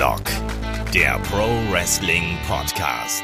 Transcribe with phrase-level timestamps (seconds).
[0.00, 0.22] Headlock,
[0.94, 3.22] der Pro Wrestling Podcast.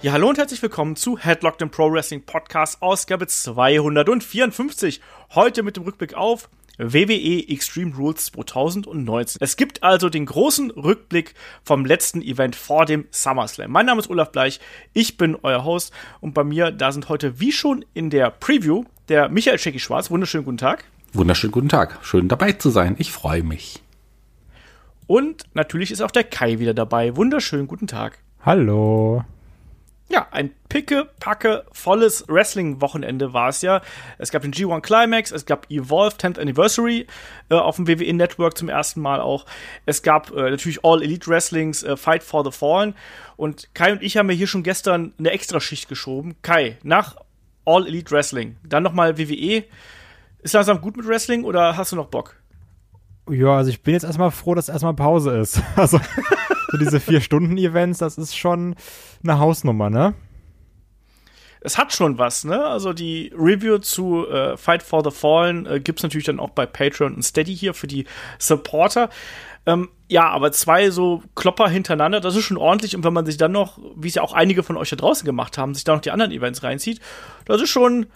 [0.00, 5.00] Ja, hallo und herzlich willkommen zu Headlock, dem Pro Wrestling Podcast, Ausgabe 254.
[5.36, 9.38] Heute mit dem Rückblick auf WWE Extreme Rules 2019.
[9.40, 13.70] Es gibt also den großen Rückblick vom letzten Event vor dem SummerSlam.
[13.70, 14.58] Mein Name ist Olaf Bleich,
[14.94, 18.82] ich bin euer Host und bei mir, da sind heute wie schon in der Preview
[19.08, 20.10] der Michael Schecki Schwarz.
[20.10, 20.82] Wunderschönen guten Tag.
[21.12, 22.00] Wunderschönen guten Tag.
[22.02, 22.96] Schön dabei zu sein.
[22.98, 23.81] Ich freue mich.
[25.06, 27.16] Und natürlich ist auch der Kai wieder dabei.
[27.16, 28.18] Wunderschönen guten Tag.
[28.44, 29.24] Hallo.
[30.12, 33.80] Ja, ein picke, packe, volles Wrestling-Wochenende war es ja.
[34.18, 37.06] Es gab den G1 Climax, es gab Evolve 10th Anniversary
[37.48, 39.46] äh, auf dem WWE Network zum ersten Mal auch.
[39.86, 42.94] Es gab äh, natürlich All Elite Wrestlings, äh, Fight for the Fallen.
[43.36, 46.36] Und Kai und ich haben ja hier schon gestern eine Extraschicht geschoben.
[46.42, 47.16] Kai, nach
[47.64, 49.64] All Elite Wrestling, dann nochmal WWE.
[50.42, 52.41] Ist langsam gut mit Wrestling oder hast du noch Bock?
[53.30, 55.62] Ja, also ich bin jetzt erstmal froh, dass erstmal Pause ist.
[55.76, 56.00] Also
[56.70, 58.74] so diese vier Stunden Events, das ist schon
[59.22, 60.14] eine Hausnummer, ne?
[61.60, 62.64] Es hat schon was, ne?
[62.64, 66.66] Also die Review zu äh, Fight for the Fallen äh, gibt's natürlich dann auch bei
[66.66, 68.06] Patreon und Steady hier für die
[68.38, 69.10] Supporter.
[69.66, 72.96] Ähm, ja, aber zwei so Klopper hintereinander, das ist schon ordentlich.
[72.96, 75.24] Und wenn man sich dann noch, wie es ja auch einige von euch da draußen
[75.24, 77.00] gemacht haben, sich da noch die anderen Events reinzieht,
[77.44, 78.06] das ist schon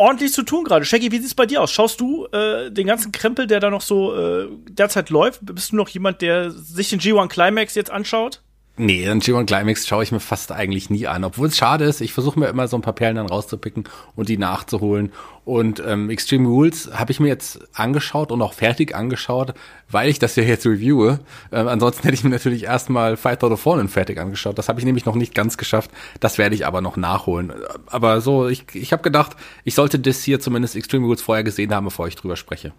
[0.00, 0.84] ordentlich zu tun gerade.
[0.84, 1.70] Shaggy, wie sieht's bei dir aus?
[1.70, 5.40] Schaust du äh, den ganzen Krempel, der da noch so äh, derzeit läuft?
[5.42, 8.42] Bist du noch jemand, der sich den G1 Climax jetzt anschaut?
[8.82, 11.22] Nee, den G1 Climax schaue ich mir fast eigentlich nie an.
[11.22, 13.84] Obwohl es schade ist, ich versuche mir immer so ein paar Perlen dann rauszupicken
[14.16, 15.12] und die nachzuholen.
[15.44, 19.52] Und ähm, Extreme Rules habe ich mir jetzt angeschaut und auch fertig angeschaut,
[19.90, 21.20] weil ich das ja jetzt reviewe.
[21.52, 24.56] Ähm, ansonsten hätte ich mir natürlich erstmal Fight of the Fallen fertig angeschaut.
[24.56, 25.90] Das habe ich nämlich noch nicht ganz geschafft.
[26.18, 27.52] Das werde ich aber noch nachholen.
[27.84, 31.74] Aber so, ich, ich habe gedacht, ich sollte das hier zumindest Extreme Rules vorher gesehen
[31.74, 32.72] haben, bevor ich drüber spreche.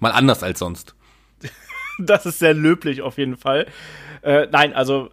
[0.00, 0.94] Mal anders als sonst.
[1.98, 3.66] das ist sehr löblich auf jeden Fall.
[4.22, 5.10] Äh, nein, also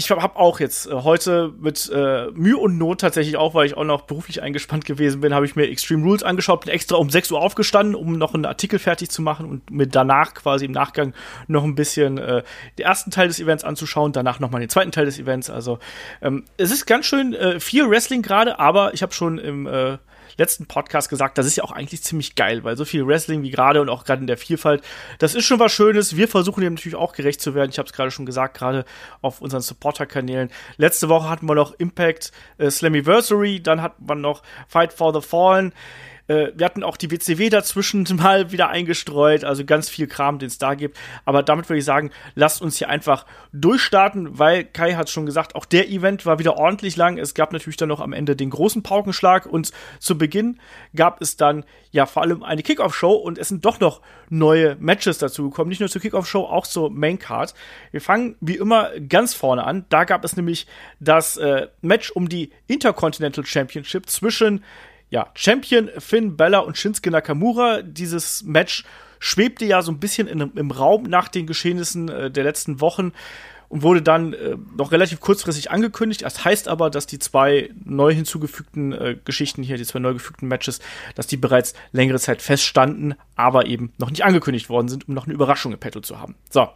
[0.00, 3.76] ich habe auch jetzt äh, heute mit äh, Mühe und Not tatsächlich auch, weil ich
[3.76, 7.10] auch noch beruflich eingespannt gewesen bin, habe ich mir Extreme Rules angeschaut, bin extra um
[7.10, 10.72] 6 Uhr aufgestanden, um noch einen Artikel fertig zu machen und mir danach quasi im
[10.72, 11.12] Nachgang
[11.48, 12.42] noch ein bisschen äh,
[12.78, 15.50] den ersten Teil des Events anzuschauen, danach nochmal den zweiten Teil des Events.
[15.50, 15.78] Also
[16.22, 19.98] ähm, es ist ganz schön äh, viel Wrestling gerade, aber ich habe schon im äh,
[20.36, 23.50] letzten Podcast gesagt, das ist ja auch eigentlich ziemlich geil, weil so viel Wrestling wie
[23.50, 24.82] gerade und auch gerade in der Vielfalt,
[25.18, 26.16] das ist schon was Schönes.
[26.16, 27.70] Wir versuchen dem natürlich auch gerecht zu werden.
[27.70, 28.84] Ich habe es gerade schon gesagt, gerade
[29.22, 30.50] auf unseren Supporter-Kanälen.
[30.76, 35.26] Letzte Woche hatten wir noch Impact äh, Slammiversary, dann hat man noch Fight for the
[35.26, 35.72] Fallen.
[36.30, 40.46] Äh, wir hatten auch die WCW dazwischen mal wieder eingestreut, also ganz viel Kram, den
[40.46, 40.96] es da gibt.
[41.24, 45.56] Aber damit würde ich sagen, lasst uns hier einfach durchstarten, weil Kai hat schon gesagt,
[45.56, 47.18] auch der Event war wieder ordentlich lang.
[47.18, 50.60] Es gab natürlich dann noch am Ende den großen Paukenschlag und zu Beginn
[50.94, 55.18] gab es dann ja vor allem eine Kickoff-Show und es sind doch noch neue Matches
[55.18, 55.70] dazu gekommen.
[55.70, 57.54] Nicht nur zur Kickoff-Show, auch zur Main-Card.
[57.90, 59.84] Wir fangen wie immer ganz vorne an.
[59.88, 60.68] Da gab es nämlich
[61.00, 64.62] das äh, Match um die Intercontinental Championship zwischen
[65.10, 67.82] ja, Champion Finn Bella und Shinsuke Nakamura.
[67.82, 68.84] Dieses Match
[69.18, 73.12] schwebte ja so ein bisschen in, im Raum nach den Geschehnissen äh, der letzten Wochen
[73.68, 76.22] und wurde dann äh, noch relativ kurzfristig angekündigt.
[76.22, 80.48] Das heißt aber, dass die zwei neu hinzugefügten äh, Geschichten hier, die zwei neu gefügten
[80.48, 80.80] Matches,
[81.14, 85.26] dass die bereits längere Zeit feststanden, aber eben noch nicht angekündigt worden sind, um noch
[85.26, 86.34] eine Überraschung im Petto zu haben.
[86.50, 86.68] So.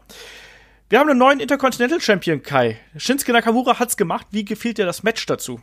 [0.91, 2.79] Wir haben einen neuen Intercontinental Champion, Kai.
[2.97, 4.27] Shinsuke Nakamura hat's gemacht.
[4.31, 5.61] Wie gefiel dir das Match dazu?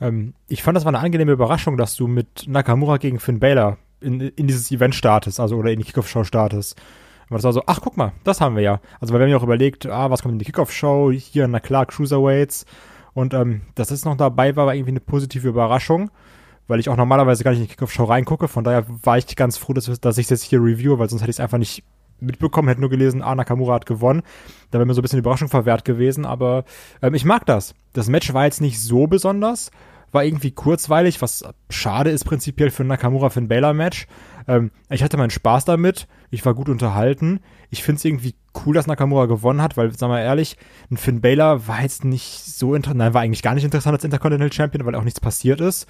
[0.00, 3.78] Ähm, ich fand, das war eine angenehme Überraschung, dass du mit Nakamura gegen Finn Balor
[4.00, 6.80] in, in dieses Event startest, also oder in die Kickoff-Show startest.
[7.28, 8.80] Aber das war so, ach guck mal, das haben wir ja.
[8.98, 11.12] Also weil wir haben ja auch überlegt, ah, was kommt in die Kickoff-Show?
[11.12, 12.64] Hier, na klar, Cruiserweights.
[13.12, 16.10] Und ähm, dass es noch dabei war, war irgendwie eine positive Überraschung,
[16.66, 18.48] weil ich auch normalerweise gar nicht in die Kickoff-Show reingucke.
[18.48, 21.22] Von daher war ich ganz froh, dass, dass ich es jetzt hier review, weil sonst
[21.22, 21.84] hätte ich es einfach nicht
[22.20, 24.22] mitbekommen, hätte nur gelesen, ah, Nakamura hat gewonnen.
[24.70, 26.64] Da wäre mir so ein bisschen Überraschung verwehrt gewesen, aber
[27.02, 27.74] ähm, ich mag das.
[27.92, 29.70] Das Match war jetzt nicht so besonders,
[30.12, 34.06] war irgendwie kurzweilig, was schade ist prinzipiell für ein Nakamura für ein Baylor Match.
[34.48, 37.40] Ähm, ich hatte meinen Spaß damit, ich war gut unterhalten.
[37.70, 38.34] Ich finde es irgendwie
[38.64, 40.56] cool, dass Nakamura gewonnen hat, weil, sagen wir ehrlich,
[40.90, 44.04] ein Finn Baylor war jetzt nicht so interessant, nein, war eigentlich gar nicht interessant als
[44.04, 45.86] Intercontinental Champion, weil auch nichts passiert ist.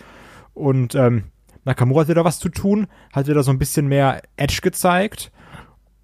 [0.53, 1.25] Und ähm,
[1.65, 5.33] Nakamura hat wieder was zu tun, hat wieder so ein bisschen mehr Edge gezeigt.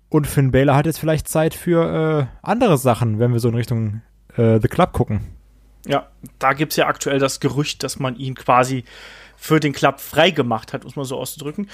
[0.08, 3.55] Und Finn Baylor hat jetzt vielleicht Zeit für äh, andere Sachen, wenn wir so in
[3.55, 4.03] Richtung
[4.37, 5.20] äh, The Club gucken.
[5.87, 6.08] Ja,
[6.38, 8.85] da gibt es ja aktuell das Gerücht, dass man ihn quasi
[9.37, 11.69] für den Club freigemacht hat, muss man so auszudrücken.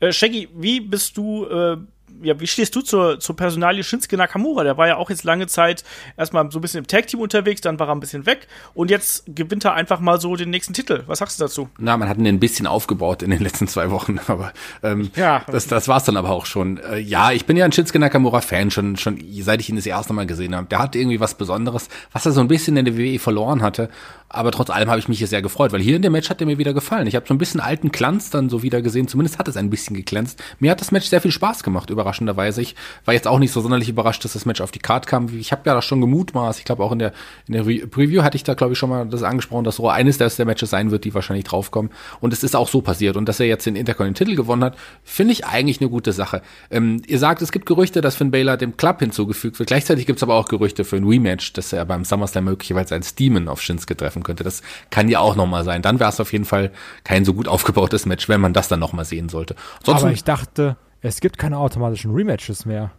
[0.00, 1.76] Äh, Shaggy, wie bist du äh,
[2.22, 4.64] ja, wie stehst du zur, zur Personalie Shinsuke Nakamura?
[4.64, 5.84] Der war ja auch jetzt lange Zeit
[6.16, 9.24] erstmal so ein bisschen im Tag-Team unterwegs, dann war er ein bisschen weg und jetzt
[9.26, 11.04] gewinnt er einfach mal so den nächsten Titel.
[11.06, 11.68] Was sagst du dazu?
[11.78, 14.52] Na, man hat ihn ein bisschen aufgebaut in den letzten zwei Wochen, aber
[14.82, 15.42] ähm, ja.
[15.46, 16.78] das, das war's dann aber auch schon.
[16.78, 20.12] Äh, ja, ich bin ja ein Shinsuke Nakamura-Fan, schon, schon seit ich ihn das erste
[20.12, 20.66] Mal gesehen habe.
[20.68, 23.88] Der hat irgendwie was Besonderes, was er so ein bisschen in der WWE verloren hatte.
[24.28, 26.40] Aber trotz allem habe ich mich hier sehr gefreut, weil hier in dem Match hat
[26.40, 27.06] er mir wieder gefallen.
[27.06, 29.06] Ich habe so ein bisschen alten Glanz dann so wieder gesehen.
[29.06, 30.42] Zumindest hat es ein bisschen geglänzt.
[30.58, 32.60] Mir hat das Match sehr viel Spaß gemacht, überraschenderweise.
[32.60, 32.74] Ich
[33.04, 35.28] war jetzt auch nicht so sonderlich überrascht, dass das Match auf die Card kam.
[35.38, 36.58] Ich habe ja da schon gemutmaßt.
[36.58, 37.12] Ich glaube auch in der,
[37.46, 39.88] in der Re Preview hatte ich da, glaube ich, schon mal das angesprochen, dass so
[39.88, 41.90] eines der, der Matches sein wird, die wahrscheinlich draufkommen.
[42.20, 43.16] Und es ist auch so passiert.
[43.16, 46.42] Und dass er jetzt den Intercontinental gewonnen hat, finde ich eigentlich eine gute Sache.
[46.70, 49.68] Ähm, ihr sagt, es gibt Gerüchte, dass Finn Baylor dem Club hinzugefügt wird.
[49.68, 53.14] Gleichzeitig gibt es aber auch Gerüchte für ein Rematch, dass er beim SummerSlam möglicherweise als
[53.14, 54.44] Demon auf Shinsuke treffen könnte.
[54.44, 55.82] Das kann ja auch nochmal sein.
[55.82, 56.70] Dann wäre es auf jeden Fall
[57.04, 59.56] kein so gut aufgebautes Match, wenn man das dann nochmal sehen sollte.
[59.84, 62.90] Sonst Aber ich dachte, es gibt keine automatischen Rematches mehr.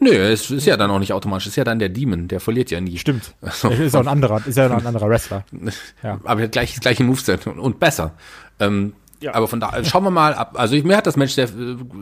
[0.00, 1.46] Nö, es ist ja dann auch nicht automatisch.
[1.46, 2.98] Es ist ja dann der Demon, der verliert ja nie.
[2.98, 3.34] Stimmt.
[3.42, 5.44] Also, ist auch ein anderer, ist ja ein anderer Wrestler.
[6.02, 6.18] Ja.
[6.24, 8.14] Aber gleich, gleiche Moveset und, und besser.
[8.58, 9.34] Ähm, ja.
[9.34, 10.54] Aber von da schauen wir mal ab.
[10.58, 11.48] Also ich, mir hat das Match sehr,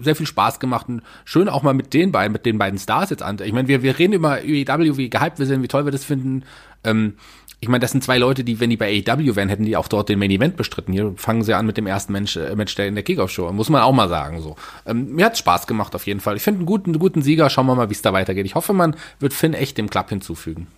[0.01, 3.11] sehr viel Spaß gemacht und schön auch mal mit den beiden, mit den beiden Stars
[3.11, 3.39] jetzt an.
[3.45, 6.05] Ich meine, wir, wir reden über UEW, wie gehypt wir sind, wie toll wir das
[6.05, 6.45] finden.
[6.85, 7.17] Ähm,
[7.63, 9.89] ich meine, das sind zwei Leute, die, wenn die bei AEW wären, hätten die auch
[9.89, 10.95] dort den Main Event bestritten.
[10.95, 13.53] Hier fangen sie an mit dem ersten Mensch, äh, Match der in der Kickoff-Show.
[13.53, 14.57] Muss man auch mal sagen, so.
[14.87, 16.37] Ähm, mir hat's Spaß gemacht, auf jeden Fall.
[16.37, 17.51] Ich finde einen guten, guten Sieger.
[17.51, 18.47] Schauen wir mal, wie es da weitergeht.
[18.47, 20.69] Ich hoffe, man wird Finn echt dem Club hinzufügen.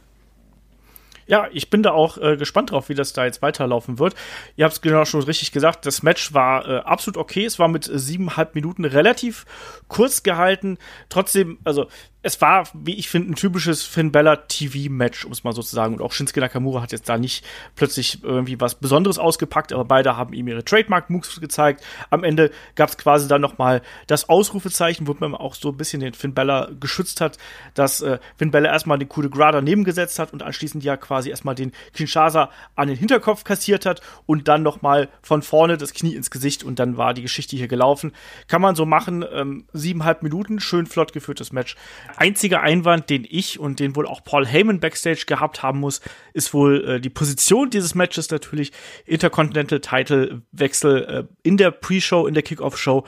[1.26, 4.14] Ja, ich bin da auch äh, gespannt drauf, wie das da jetzt weiterlaufen wird.
[4.56, 7.44] Ihr habt es genau schon richtig gesagt, das Match war äh, absolut okay.
[7.44, 9.46] Es war mit äh, siebeneinhalb Minuten relativ
[9.87, 10.79] kurz gehalten.
[11.08, 11.87] Trotzdem, also
[12.22, 15.74] es war, wie ich finde, ein typisches Finn Bella TV-Match, um es mal so zu
[15.74, 15.94] sagen.
[15.94, 20.16] Und auch Shinsuke Nakamura hat jetzt da nicht plötzlich irgendwie was Besonderes ausgepackt, aber beide
[20.16, 21.82] haben ihm ihre Trademark-Moves gezeigt.
[22.10, 25.76] Am Ende gab es quasi dann noch mal das Ausrufezeichen, wo man auch so ein
[25.76, 27.38] bisschen den Finn Bella geschützt hat,
[27.74, 30.96] dass äh, Finn Bella erstmal den Coup de Gras daneben gesetzt hat und anschließend ja
[30.96, 35.76] quasi erstmal den Kinshasa an den Hinterkopf kassiert hat und dann noch mal von vorne
[35.76, 38.12] das Knie ins Gesicht und dann war die Geschichte hier gelaufen.
[38.46, 41.76] Kann man so machen, ähm, siebeneinhalb Minuten, schön flott geführtes Match
[42.16, 46.00] einziger Einwand, den ich und den wohl auch Paul Heyman backstage gehabt haben muss,
[46.32, 48.72] ist wohl äh, die Position dieses Matches natürlich.
[49.04, 53.04] Intercontinental Title Wechsel äh, in der Pre-Show, in der Kickoff-Show.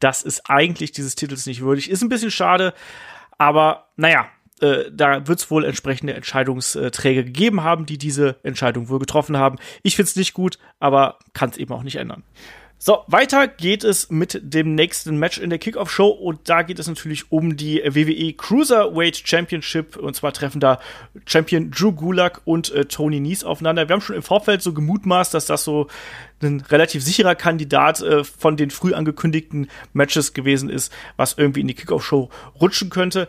[0.00, 1.90] Das ist eigentlich dieses Titels nicht würdig.
[1.90, 2.74] Ist ein bisschen schade,
[3.38, 4.28] aber naja,
[4.60, 9.58] äh, da wird es wohl entsprechende Entscheidungsträger gegeben haben, die diese Entscheidung wohl getroffen haben.
[9.82, 12.24] Ich finde es nicht gut, aber kann es eben auch nicht ändern.
[12.80, 16.86] So, weiter geht es mit dem nächsten Match in der Kickoff-Show und da geht es
[16.86, 20.78] natürlich um die WWE Cruiserweight Championship und zwar treffen da
[21.26, 23.88] Champion Drew Gulak und äh, Tony Nies aufeinander.
[23.88, 25.88] Wir haben schon im Vorfeld so gemutmaßt, dass das so
[26.40, 31.66] ein relativ sicherer Kandidat äh, von den früh angekündigten Matches gewesen ist, was irgendwie in
[31.66, 32.30] die Kickoff-Show
[32.60, 33.26] rutschen könnte.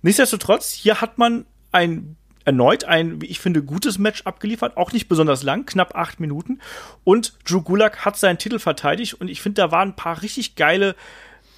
[0.00, 2.16] Nichtsdestotrotz, hier hat man ein
[2.46, 6.60] erneut ein, wie ich finde, gutes Match abgeliefert, auch nicht besonders lang, knapp acht Minuten.
[7.04, 10.54] Und Drew Gulak hat seinen Titel verteidigt und ich finde, da waren ein paar richtig
[10.54, 10.94] geile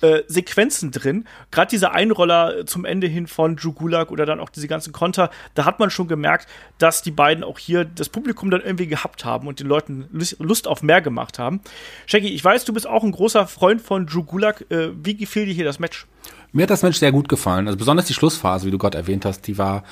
[0.00, 1.26] äh, Sequenzen drin.
[1.50, 5.30] Gerade dieser Einroller zum Ende hin von Drew Gulak oder dann auch diese ganzen Konter,
[5.54, 6.48] da hat man schon gemerkt,
[6.78, 10.08] dass die beiden auch hier das Publikum dann irgendwie gehabt haben und den Leuten
[10.38, 11.60] Lust auf mehr gemacht haben.
[12.06, 14.64] Shaggy, ich weiß, du bist auch ein großer Freund von Drew Gulak.
[14.70, 16.06] Äh, wie gefiel dir hier das Match?
[16.52, 17.66] Mir hat das Mensch sehr gut gefallen.
[17.66, 19.84] Also besonders die Schlussphase, wie du gerade erwähnt hast, die war,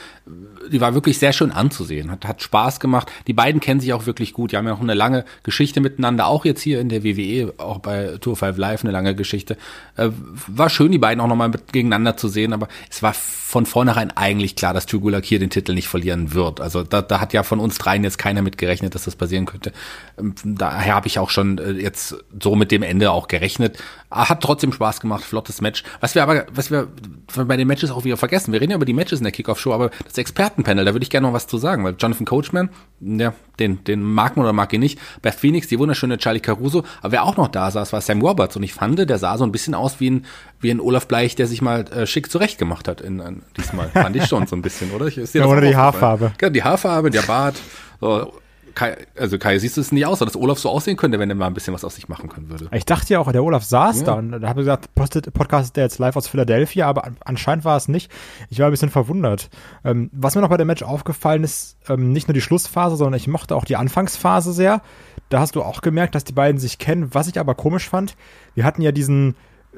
[0.71, 2.11] die war wirklich sehr schön anzusehen.
[2.11, 3.11] Hat, hat Spaß gemacht.
[3.27, 4.53] Die beiden kennen sich auch wirklich gut.
[4.53, 7.79] Die haben ja auch eine lange Geschichte miteinander, auch jetzt hier in der WWE, auch
[7.79, 9.59] bei Tour 5 Live eine lange Geschichte.
[9.97, 10.09] Äh,
[10.47, 14.57] war schön, die beiden auch nochmal gegeneinander zu sehen, aber es war von vornherein eigentlich
[14.57, 16.61] klar, dass Tugulak hier den Titel nicht verlieren wird.
[16.61, 19.45] Also da, da hat ja von uns dreien jetzt keiner mit gerechnet, dass das passieren
[19.45, 19.73] könnte.
[20.19, 23.79] Ähm, daher habe ich auch schon äh, jetzt so mit dem Ende auch gerechnet.
[24.11, 25.85] Hat trotzdem Spaß gemacht, flottes Match.
[26.01, 26.89] Was wir aber was wir
[27.35, 29.73] bei den Matches auch wieder vergessen, wir reden ja über die Matches in der Kickoff-Show,
[29.73, 33.35] aber das Expertenpanel, da würde ich gerne noch was zu sagen, weil Jonathan Coachman, ja,
[33.59, 37.13] den, den mag man oder mag ihn nicht, Beth Phoenix, die wunderschöne Charlie Caruso, aber
[37.13, 39.53] wer auch noch da saß, war Sam Roberts und ich fand, der sah so ein
[39.53, 40.25] bisschen aus wie ein,
[40.61, 43.89] wie ein Olaf Bleich, der sich mal äh, schick zurecht gemacht hat in, in diesmal.
[43.89, 45.07] fand ich schon so ein bisschen, oder?
[45.07, 46.33] Ich, ja, oder die Haarfarbe.
[46.41, 47.57] Ja, die Haarfarbe, der Bart,
[48.01, 48.33] so,
[48.77, 51.35] Kai, also Kai, siehst du es nicht aus, dass Olaf so aussehen könnte, wenn er
[51.35, 52.69] mal ein bisschen was aus sich machen können würde?
[52.73, 54.05] Ich dachte ja auch, der Olaf saß ja.
[54.05, 57.65] da und da habe ich gesagt, Podcast ist der jetzt live aus Philadelphia, aber anscheinend
[57.65, 58.13] war es nicht.
[58.51, 59.49] Ich war ein bisschen verwundert.
[59.83, 63.17] Ähm, was mir noch bei dem Match aufgefallen ist, ähm, nicht nur die Schlussphase, sondern
[63.17, 64.83] ich mochte auch die Anfangsphase sehr.
[65.31, 67.15] Da hast du auch gemerkt, dass die beiden sich kennen.
[67.15, 68.15] Was ich aber komisch fand,
[68.55, 69.37] wir hatten ja diesen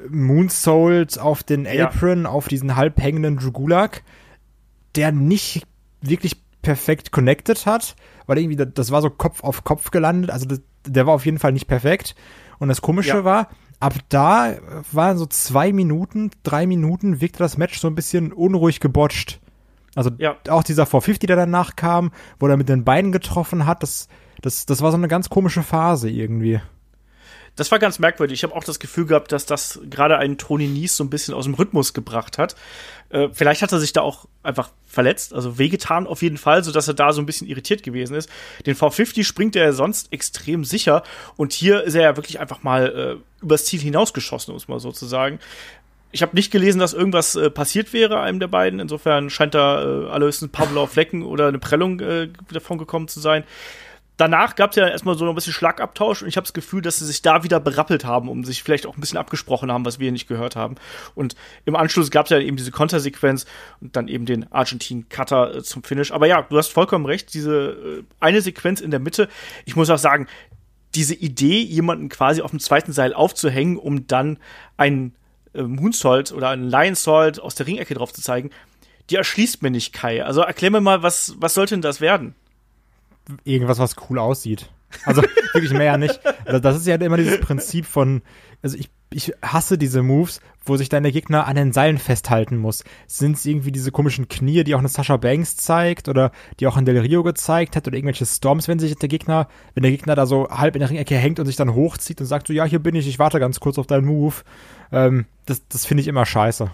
[0.09, 2.29] Moonsault auf den Apron, ja.
[2.29, 4.03] auf diesen halb hängenden Drugulak,
[4.95, 5.65] der nicht
[6.01, 7.95] wirklich perfekt connected hat,
[8.29, 11.39] weil irgendwie das war so Kopf auf Kopf gelandet, also das, der war auf jeden
[11.39, 12.15] Fall nicht perfekt.
[12.59, 13.23] Und das Komische ja.
[13.23, 14.55] war, ab da
[14.91, 19.39] waren so zwei Minuten, drei Minuten, wirkte das Match so ein bisschen unruhig gebotcht.
[19.95, 20.35] Also Ja.
[20.49, 24.07] auch dieser 450, der danach kam, wo er mit den Beinen getroffen hat, das,
[24.41, 26.61] das, das war so eine ganz komische Phase irgendwie.
[27.59, 28.39] Das war ganz merkwürdig.
[28.39, 31.33] Ich habe auch das Gefühl gehabt, dass das gerade einen Tony Nies so ein bisschen
[31.33, 32.55] aus dem Rhythmus gebracht hat.
[33.09, 36.87] Äh, vielleicht hat er sich da auch einfach verletzt, also wehgetan auf jeden Fall, sodass
[36.87, 38.29] er da so ein bisschen irritiert gewesen ist.
[38.65, 41.03] Den V50 springt er ja sonst extrem sicher
[41.35, 44.79] und hier ist er ja wirklich einfach mal äh, übers Ziel hinausgeschossen, um es mal
[44.79, 45.39] so zu sagen.
[46.11, 48.79] Ich habe nicht gelesen, dass irgendwas äh, passiert wäre, einem der beiden.
[48.79, 53.09] Insofern scheint da äh, allerhöchstens ein paar blaue Flecken oder eine Prellung äh, davon gekommen
[53.09, 53.43] zu sein.
[54.19, 56.99] Danach gab es ja erstmal so ein bisschen Schlagabtausch und ich habe das Gefühl, dass
[56.99, 59.97] sie sich da wieder berappelt haben, um sich vielleicht auch ein bisschen abgesprochen haben, was
[59.97, 60.75] wir nicht gehört haben.
[61.15, 63.45] Und im Anschluss gab es ja eben diese Kontersequenz
[63.79, 66.11] und dann eben den Argentin-Cutter äh, zum Finish.
[66.11, 69.29] Aber ja, du hast vollkommen recht, diese äh, eine Sequenz in der Mitte,
[69.63, 70.27] ich muss auch sagen,
[70.95, 74.37] diese Idee, jemanden quasi auf dem zweiten Seil aufzuhängen, um dann
[74.75, 75.15] einen
[75.53, 78.49] äh, Moonsault oder einen Lionsault aus der Ringecke drauf zu zeigen,
[79.11, 80.25] die erschließt mir nicht, Kai.
[80.25, 82.35] Also erklär mir mal, was, was sollte denn das werden?
[83.43, 84.69] Irgendwas, was cool aussieht.
[85.05, 85.21] Also
[85.53, 86.19] wirklich mehr nicht.
[86.45, 88.21] Also, das ist ja immer dieses Prinzip von,
[88.61, 92.57] also ich, ich hasse diese Moves, wo sich dann der Gegner an den Seilen festhalten
[92.57, 92.83] muss.
[93.07, 96.77] Sind es irgendwie diese komischen Knie, die auch eine Sasha Banks zeigt oder die auch
[96.77, 100.15] in Del Rio gezeigt hat oder irgendwelche Storms, wenn sich der Gegner, wenn der Gegner
[100.15, 102.65] da so halb in der Ringecke hängt und sich dann hochzieht und sagt so, ja,
[102.65, 104.35] hier bin ich, ich warte ganz kurz auf deinen Move.
[104.91, 106.71] Ähm, das das finde ich immer scheiße.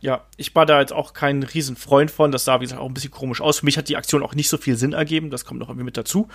[0.00, 2.32] Ja, ich war da jetzt auch kein Riesenfreund von.
[2.32, 3.60] Das sah, wie gesagt, auch ein bisschen komisch aus.
[3.60, 5.30] Für mich hat die Aktion auch nicht so viel Sinn ergeben.
[5.30, 6.28] Das kommt noch irgendwie mit dazu.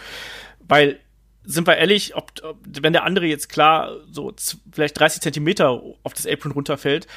[0.60, 1.00] Weil,
[1.44, 4.34] sind wir ehrlich, ob, ob, wenn der andere jetzt klar so
[4.72, 7.08] vielleicht 30 Zentimeter auf das Apron runterfällt,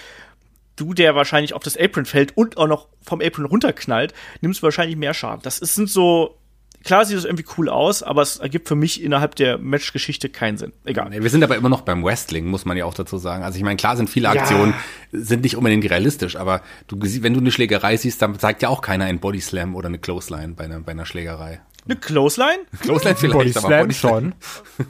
[0.77, 4.65] du, der wahrscheinlich auf das Apron fällt und auch noch vom Apron runterknallt, nimmst du
[4.65, 5.43] wahrscheinlich mehr Schaden.
[5.43, 6.38] Das ist, sind so,
[6.85, 10.57] klar sieht das irgendwie cool aus, aber es ergibt für mich innerhalb der Matchgeschichte keinen
[10.57, 10.73] Sinn.
[10.85, 11.11] Egal.
[11.11, 13.43] Nee, wir sind aber immer noch beim Wrestling, muss man ja auch dazu sagen.
[13.43, 14.75] Also ich meine, klar sind viele Aktionen,
[15.13, 18.81] sind nicht unbedingt realistisch, aber du, wenn du eine Schlägerei siehst, dann zeigt ja auch
[18.81, 21.61] keiner einen Bodyslam oder eine Clothesline bei einer, bei einer Schlägerei.
[21.85, 22.59] Eine Clothesline?
[22.81, 24.33] Clothesline vielleicht, aber Bodyslam Bodyslam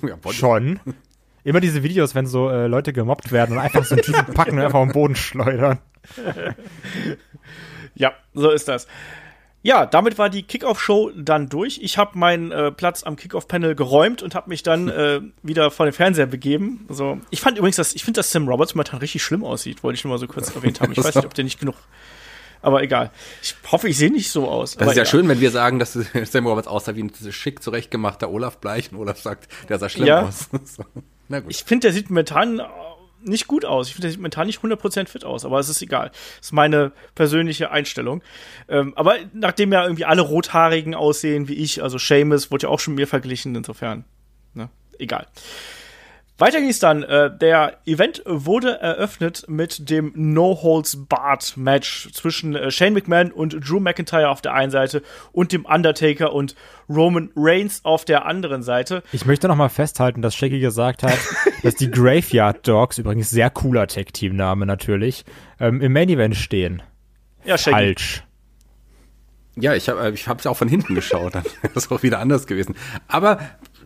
[0.01, 0.09] schon.
[0.09, 0.81] ja, Body Schon.
[1.45, 4.59] Immer diese Videos, wenn so äh, Leute gemobbt werden und einfach so einen Typen packen
[4.59, 5.79] und einfach auf den Boden schleudern.
[7.99, 8.87] Ja, so ist das.
[9.63, 11.81] Ja, damit war die Kickoff-Show dann durch.
[11.83, 15.87] Ich habe meinen äh, Platz am Kickoff-Panel geräumt und habe mich dann äh, wieder vor
[15.87, 16.87] den Fernseher begeben.
[16.89, 19.83] Also, ich fand übrigens, dass ich finde, dass Sam Roberts momentan richtig schlimm aussieht.
[19.83, 20.93] Wollte ich nur mal so kurz erwähnt haben.
[20.93, 21.75] Ich weiß nicht, ob der nicht genug.
[22.63, 23.11] Aber egal.
[23.43, 24.75] Ich hoffe, ich sehe nicht so aus.
[24.77, 25.07] Das ist ja egal.
[25.11, 25.93] schön, wenn wir sagen, dass
[26.25, 30.07] Sam Roberts aussah wie ein schick zurechtgemachter Olaf Bleich und Olaf sagt, der sah schlimm
[30.07, 30.23] Ja.
[30.23, 30.49] aus.
[30.65, 30.85] so.
[31.29, 31.51] Na gut.
[31.51, 32.61] Ich finde, der sieht momentan
[33.29, 33.89] nicht gut aus.
[33.89, 36.11] Ich finde, der sieht momentan nicht 100% fit aus, aber es ist egal.
[36.39, 38.23] Das ist meine persönliche Einstellung.
[38.69, 42.81] Ähm, aber nachdem ja irgendwie alle Rothaarigen aussehen wie ich, also Seamus wurde ja auch
[42.81, 44.05] schon mir verglichen, insofern,
[44.55, 44.69] ne,
[44.99, 45.27] egal.
[46.39, 47.03] Weiter ging es dann.
[47.03, 54.29] Äh, der Event wurde eröffnet mit dem No-Holds-Barred-Match zwischen äh, Shane McMahon und Drew McIntyre
[54.29, 55.03] auf der einen Seite
[55.33, 56.55] und dem Undertaker und
[56.89, 59.03] Roman Reigns auf der anderen Seite.
[59.13, 61.19] Ich möchte noch mal festhalten, dass Shaggy gesagt hat,
[61.65, 65.25] dass die Graveyard Dogs, übrigens sehr cooler Tag-Team-Name natürlich,
[65.59, 66.83] ähm, im Main-Event stehen.
[67.45, 67.77] Ja, Shaggy.
[67.77, 68.23] Falsch.
[69.61, 72.47] Ja, ich habe ich hab's auch von hinten geschaut, dann wäre das auch wieder anders
[72.47, 72.77] gewesen.
[73.09, 73.41] Aber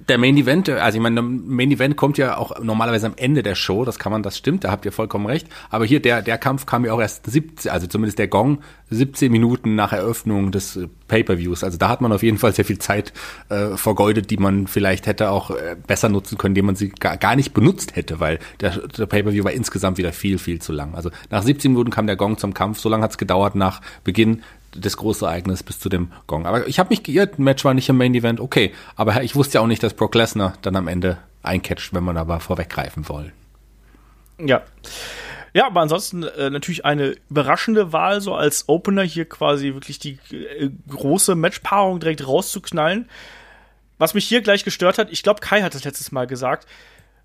[0.09, 3.43] der Main Event, also ich meine, der Main Event kommt ja auch normalerweise am Ende
[3.43, 5.47] der Show, das kann man, das stimmt, da habt ihr vollkommen recht.
[5.71, 8.59] Aber hier, der, der Kampf kam ja auch erst 17, also zumindest der Gong,
[8.91, 11.65] 17 Minuten nach Eröffnung des äh, Pay-Per-Views.
[11.65, 13.13] Also da hat man auf jeden Fall sehr viel Zeit
[13.49, 17.17] äh, vergeudet, die man vielleicht hätte auch äh, besser nutzen können, indem man sie gar,
[17.17, 20.95] gar nicht benutzt hätte, weil der, der Pay-Per-View war insgesamt wieder viel, viel zu lang.
[20.95, 23.81] Also nach 17 Minuten kam der Gong zum Kampf, so lange hat es gedauert nach
[24.05, 24.43] Beginn
[24.75, 26.47] des großen Ereignisses bis zu dem Gong.
[26.47, 28.73] Aber ich habe mich geirrt, Match war nicht im Main Event, okay.
[28.97, 32.17] Aber ich wusste ja auch nicht, dass Brock Lesnar dann am Ende eincatcht, wenn man
[32.17, 33.33] aber vorweggreifen will.
[34.39, 34.63] Ja.
[35.55, 40.19] Ja, aber ansonsten äh, natürlich eine überraschende Wahl, so als Opener hier quasi wirklich die
[40.31, 43.09] äh, große Matchpaarung direkt rauszuknallen.
[43.99, 46.67] Was mich hier gleich gestört hat, ich glaube, Kai hat das letztes Mal gesagt,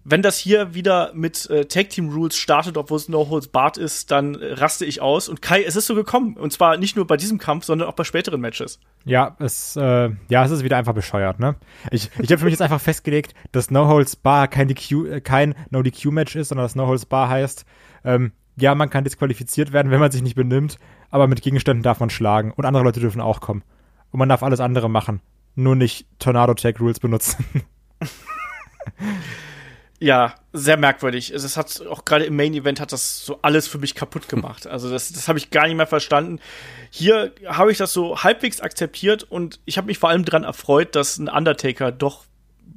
[0.09, 3.75] wenn das hier wieder mit äh, Tag Team Rules startet, obwohl es No Holds Barred
[3.75, 5.27] ist, dann äh, raste ich aus.
[5.27, 6.37] Und Kai, es ist so gekommen.
[6.37, 8.79] Und zwar nicht nur bei diesem Kampf, sondern auch bei späteren Matches.
[9.03, 11.57] Ja, es, äh, ja, es ist wieder einfach bescheuert, ne?
[11.91, 15.19] Ich, ich habe für mich jetzt einfach festgelegt, dass No Holds Bar kein, DQ, äh,
[15.19, 17.65] kein No DQ Match ist, sondern dass No Holds Bar heißt,
[18.05, 21.99] ähm, ja, man kann disqualifiziert werden, wenn man sich nicht benimmt, aber mit Gegenständen darf
[21.99, 23.63] man schlagen und andere Leute dürfen auch kommen.
[24.11, 25.19] Und man darf alles andere machen,
[25.55, 27.45] nur nicht Tornado Tag Rules benutzen.
[29.99, 31.31] Ja, sehr merkwürdig.
[31.31, 34.67] Es hat auch gerade im Main Event hat das so alles für mich kaputt gemacht.
[34.67, 36.39] Also das, das habe ich gar nicht mehr verstanden.
[36.91, 40.95] Hier habe ich das so halbwegs akzeptiert und ich habe mich vor allem daran erfreut,
[40.95, 42.25] dass ein Undertaker doch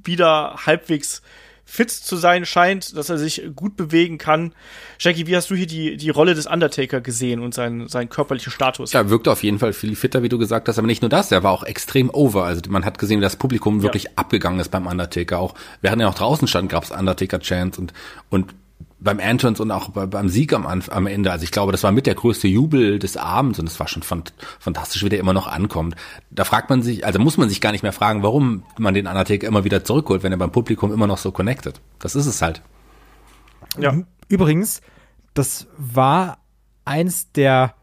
[0.03, 1.23] wieder halbwegs
[1.71, 4.53] fit zu sein scheint, dass er sich gut bewegen kann.
[4.99, 8.51] Jackie, wie hast du hier die, die Rolle des Undertaker gesehen und seinen, seinen körperlichen
[8.51, 8.93] Status?
[8.93, 11.31] Ja, wirkte auf jeden Fall viel fitter, wie du gesagt hast, aber nicht nur das,
[11.31, 12.45] er war auch extrem over.
[12.45, 14.11] Also man hat gesehen, wie das Publikum wirklich ja.
[14.17, 15.39] abgegangen ist beim Undertaker.
[15.39, 17.93] Auch während er noch draußen stand, gab es Undertaker-Chants und,
[18.31, 18.53] und
[19.01, 21.33] beim Entrance und auch beim Sieg am, am Ende.
[21.33, 24.03] Also ich glaube, das war mit der größte Jubel des Abends und es war schon
[24.03, 25.97] fantastisch, wie der immer noch ankommt.
[26.31, 29.07] Da fragt man sich, also muss man sich gar nicht mehr fragen, warum man den
[29.07, 31.81] Undertaker immer wieder zurückholt, wenn er beim Publikum immer noch so connected.
[31.99, 32.63] Das ist es halt.
[33.79, 33.95] Ja.
[34.29, 34.81] Übrigens,
[35.35, 36.39] das war
[36.85, 37.75] eins der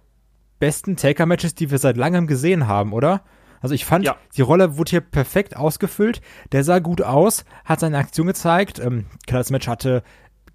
[0.60, 3.24] besten Taker-Matches, die wir seit langem gesehen haben, oder?
[3.62, 4.16] Also ich fand, ja.
[4.36, 6.22] die Rolle wurde hier perfekt ausgefüllt.
[6.52, 8.80] Der sah gut aus, hat seine Aktion gezeigt.
[8.80, 10.04] Ähm, klar, das Match hatte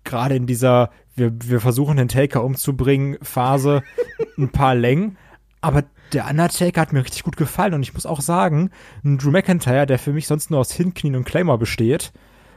[0.04, 3.82] gerade in dieser wir, wir versuchen den Taker umzubringen Phase
[4.38, 5.18] ein paar Längen,
[5.60, 8.70] aber der Undertaker hat mir richtig gut gefallen und ich muss auch sagen,
[9.04, 12.12] ein Drew McIntyre, der für mich sonst nur aus Hinknien und Claymore besteht,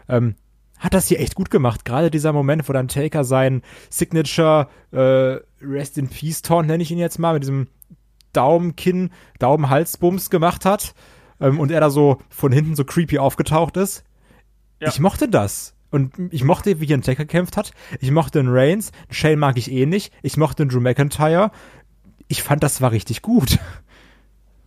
[0.09, 0.35] ähm,
[0.77, 1.85] hat das hier echt gut gemacht.
[1.85, 6.91] Gerade dieser Moment, wo dann Taker sein Signature äh, Rest in Peace Taunt, nenne ich
[6.91, 7.67] ihn jetzt mal, mit diesem
[8.33, 10.93] Daumen-Kinn, Daumen-Halsbums gemacht hat
[11.39, 14.03] ähm, und er da so von hinten so creepy aufgetaucht ist.
[14.81, 14.89] Ja.
[14.89, 15.75] Ich mochte das.
[15.91, 17.71] Und ich mochte, wie ein Taker gekämpft hat.
[17.99, 18.91] Ich mochte den Reigns.
[19.09, 20.13] Shane mag ich eh nicht.
[20.21, 21.51] Ich mochte den Drew McIntyre.
[22.27, 23.59] Ich fand, das war richtig gut.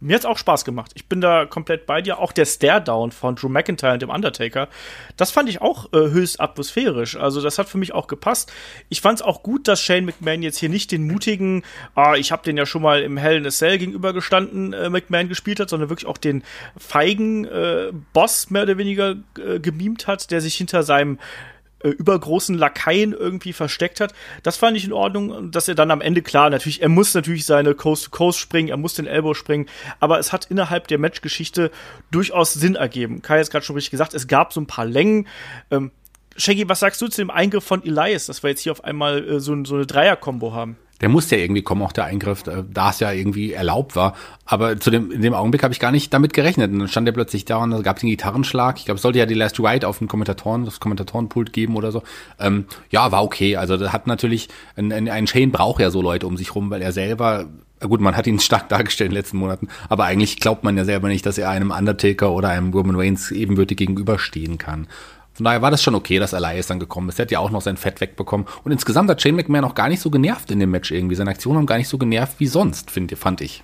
[0.01, 0.93] Mir hat's auch Spaß gemacht.
[0.95, 2.19] Ich bin da komplett bei dir.
[2.19, 4.69] Auch der Stare-Down von Drew McIntyre und dem Undertaker,
[5.17, 7.17] das fand ich auch äh, höchst atmosphärisch.
[7.17, 8.53] Also das hat für mich auch gepasst.
[8.89, 11.65] Ich fand's auch gut, dass Shane McMahon jetzt hier nicht den mutigen,
[11.95, 15.29] ah, ich habe den ja schon mal im Hell in a Cell gegenübergestanden, äh, McMahon
[15.29, 16.45] gespielt hat, sondern wirklich auch den
[16.77, 21.19] feigen äh, Boss mehr oder weniger äh, gemimt hat, der sich hinter seinem
[21.81, 24.13] äh, übergroßen Lakaien irgendwie versteckt hat.
[24.43, 27.47] Das fand ich in Ordnung, dass er dann am Ende klar, natürlich, er muss natürlich
[27.47, 29.67] seine Coast to Coast springen, er muss den Elbow springen,
[30.01, 31.71] aber es hat innerhalb der Matchgeschichte
[32.11, 33.23] durchaus Sinn ergeben.
[33.23, 35.29] Kai hat gerade schon richtig gesagt, es gab so ein paar Längen.
[35.71, 35.91] Ähm,
[36.37, 39.29] Shaggy, was sagst du zu dem Eingriff von Elias, dass wir jetzt hier auf einmal
[39.29, 40.77] äh, so, so eine Dreier-Kombo haben?
[41.01, 44.15] Der musste ja irgendwie kommen, auch der Eingriff, äh, da es ja irgendwie erlaubt war.
[44.45, 46.73] Aber zu dem, in dem Augenblick habe ich gar nicht damit gerechnet.
[46.73, 48.79] Und dann stand er plötzlich da und da gab es einen Gitarrenschlag.
[48.79, 51.93] Ich glaube, es sollte ja die Last Ride auf den Kommentatoren, das Kommentatorenpult geben oder
[51.93, 52.03] so.
[52.39, 53.57] Ähm, ja, war okay.
[53.57, 56.83] Also das hat natürlich, ein, ein Shane braucht ja so Leute um sich rum, weil
[56.83, 57.47] er selber
[57.87, 60.85] gut, man hat ihn stark dargestellt in den letzten Monaten, aber eigentlich glaubt man ja
[60.85, 64.89] selber nicht, dass er einem Undertaker oder einem Roman Reigns ebenbürtig gegenüberstehen kann.
[65.39, 67.21] Von daher war das schon okay, dass Elias dann gekommen ist.
[67.21, 68.49] Er hat ja auch noch sein Fett wegbekommen.
[68.65, 71.15] Und insgesamt hat Shane McMahon auch gar nicht so genervt in dem Match irgendwie.
[71.15, 73.63] Seine Aktionen haben gar nicht so genervt wie sonst, find, fand ich.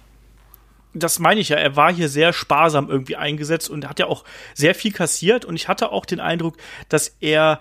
[0.93, 1.57] Das meine ich ja.
[1.57, 4.23] Er war hier sehr sparsam irgendwie eingesetzt und hat ja auch
[4.55, 5.45] sehr viel kassiert.
[5.45, 6.59] Und ich hatte auch den Eindruck,
[6.89, 7.59] dass er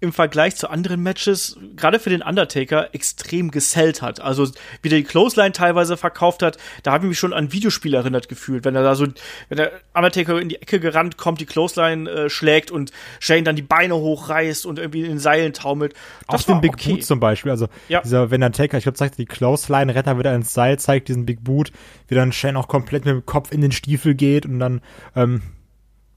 [0.00, 4.20] im Vergleich zu anderen Matches, gerade für den Undertaker, extrem gesellt hat.
[4.20, 4.48] Also,
[4.82, 8.28] wie der die Clothesline teilweise verkauft hat, da habe ich mich schon an Videospiel erinnert
[8.28, 9.06] gefühlt, wenn er da so,
[9.48, 13.56] wenn der Undertaker in die Ecke gerannt kommt, die Clothesline äh, schlägt und Shane dann
[13.56, 15.94] die Beine hochreißt und irgendwie in den Seilen taumelt.
[16.28, 16.92] Das Auf den Big okay.
[16.92, 18.00] Boot zum Beispiel, also ja.
[18.00, 21.26] dieser, wenn der Taker, ich glaube, zeigt die Clothesline, Retter wieder ins Seil, zeigt diesen
[21.26, 21.72] Big Boot,
[22.06, 24.80] wie dann Shane auch komplett mit dem Kopf in den Stiefel geht und dann,
[25.16, 25.42] ähm,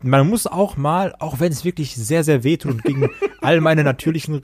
[0.03, 3.09] man muss auch mal, auch wenn es wirklich sehr, sehr wehtut und gegen
[3.41, 4.43] all meine natürlichen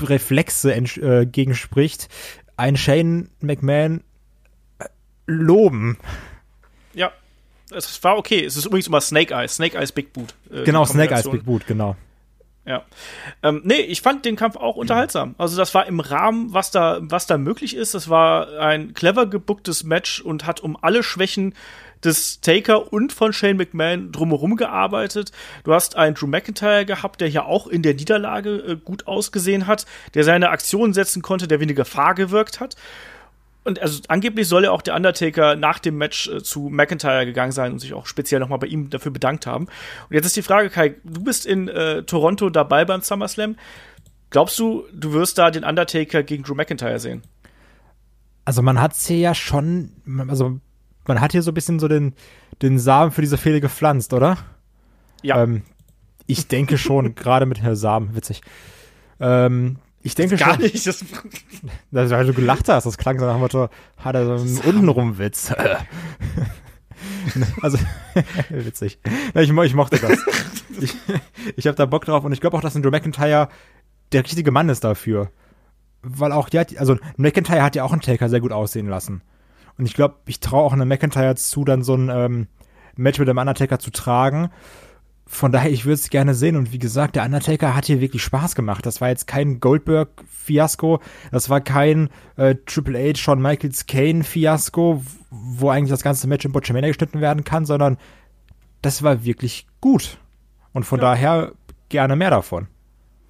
[0.00, 2.08] Reflexe äh, gegenspricht,
[2.56, 4.02] ein Shane McMahon
[4.78, 4.86] äh,
[5.26, 5.98] loben.
[6.94, 7.12] Ja,
[7.70, 8.44] es war okay.
[8.44, 10.34] Es ist übrigens immer Snake Eyes, Snake Eyes Big Boot.
[10.50, 11.96] Äh, genau, Snake Eyes Big Boot, genau.
[12.66, 12.84] Ja.
[13.42, 15.34] Ähm, nee, ich fand den Kampf auch unterhaltsam.
[15.36, 17.94] Also das war im Rahmen, was da, was da möglich ist.
[17.94, 21.54] Das war ein clever gebucktes Match und hat um alle Schwächen
[22.02, 25.32] des Taker und von Shane McMahon drumherum gearbeitet.
[25.64, 29.66] Du hast einen Drew McIntyre gehabt, der ja auch in der Niederlage äh, gut ausgesehen
[29.66, 32.76] hat, der seine Aktionen setzen konnte, der weniger Gefahr gewirkt hat.
[33.64, 37.52] Und also angeblich soll ja auch der Undertaker nach dem Match äh, zu McIntyre gegangen
[37.52, 39.66] sein und sich auch speziell nochmal bei ihm dafür bedankt haben.
[40.08, 43.56] Und jetzt ist die Frage, Kai, du bist in äh, Toronto dabei beim SummerSlam.
[44.30, 47.22] Glaubst du, du wirst da den Undertaker gegen Drew McIntyre sehen?
[48.44, 49.92] Also man hat hier ja schon,
[50.28, 50.60] also
[51.06, 52.14] man hat hier so ein bisschen so den,
[52.62, 54.38] den Samen für diese Fehde gepflanzt, oder?
[55.22, 55.42] Ja.
[55.42, 55.62] Ähm,
[56.26, 58.42] ich denke schon, gerade mit Herr Samen, witzig.
[59.20, 60.60] Ähm, ich denke gar schon.
[60.60, 60.86] Gar nicht.
[60.86, 61.04] Das,
[61.90, 64.58] das, weil du gelacht hast, das klang so nach dem Motto, hat er so einen
[64.58, 65.52] untenrum Witz.
[67.62, 67.78] also,
[68.50, 68.98] witzig.
[69.34, 70.18] Ich, ich mochte das.
[70.80, 70.94] ich
[71.56, 73.48] ich habe da Bock drauf und ich glaube auch, dass ein Drew McIntyre
[74.12, 75.30] der richtige Mann ist dafür.
[76.02, 79.22] Weil auch, hat, also McIntyre hat ja auch einen Taker sehr gut aussehen lassen.
[79.78, 82.46] Und ich glaube, ich traue auch einem McIntyre zu, dann so ein ähm,
[82.96, 84.50] Match mit dem Undertaker zu tragen.
[85.26, 86.56] Von daher, ich würde es gerne sehen.
[86.56, 88.84] Und wie gesagt, der Undertaker hat hier wirklich Spaß gemacht.
[88.86, 91.00] Das war jetzt kein Goldberg-Fiasko.
[91.32, 96.52] Das war kein äh, Triple H, Shawn Michaels Kane-Fiasko, wo eigentlich das ganze Match in
[96.52, 97.96] Botchamania geschnitten werden kann, sondern
[98.82, 100.18] das war wirklich gut.
[100.72, 101.06] Und von ja.
[101.06, 101.52] daher
[101.88, 102.68] gerne mehr davon.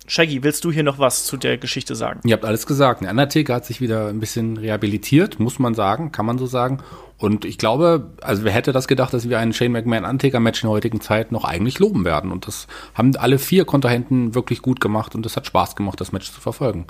[0.06, 2.20] Shaggy, willst du hier noch was zu der Geschichte sagen?
[2.24, 3.02] Ihr habt alles gesagt.
[3.02, 6.78] Der Undertaker hat sich wieder ein bisschen rehabilitiert, muss man sagen, kann man so sagen.
[7.16, 10.62] Und ich glaube, also wer hätte das gedacht, dass wir einen Shane McMahon Undertaker Match
[10.62, 12.32] in der heutigen Zeit noch eigentlich loben werden.
[12.32, 16.12] Und das haben alle vier Kontrahenten wirklich gut gemacht und es hat Spaß gemacht, das
[16.12, 16.86] Match zu verfolgen.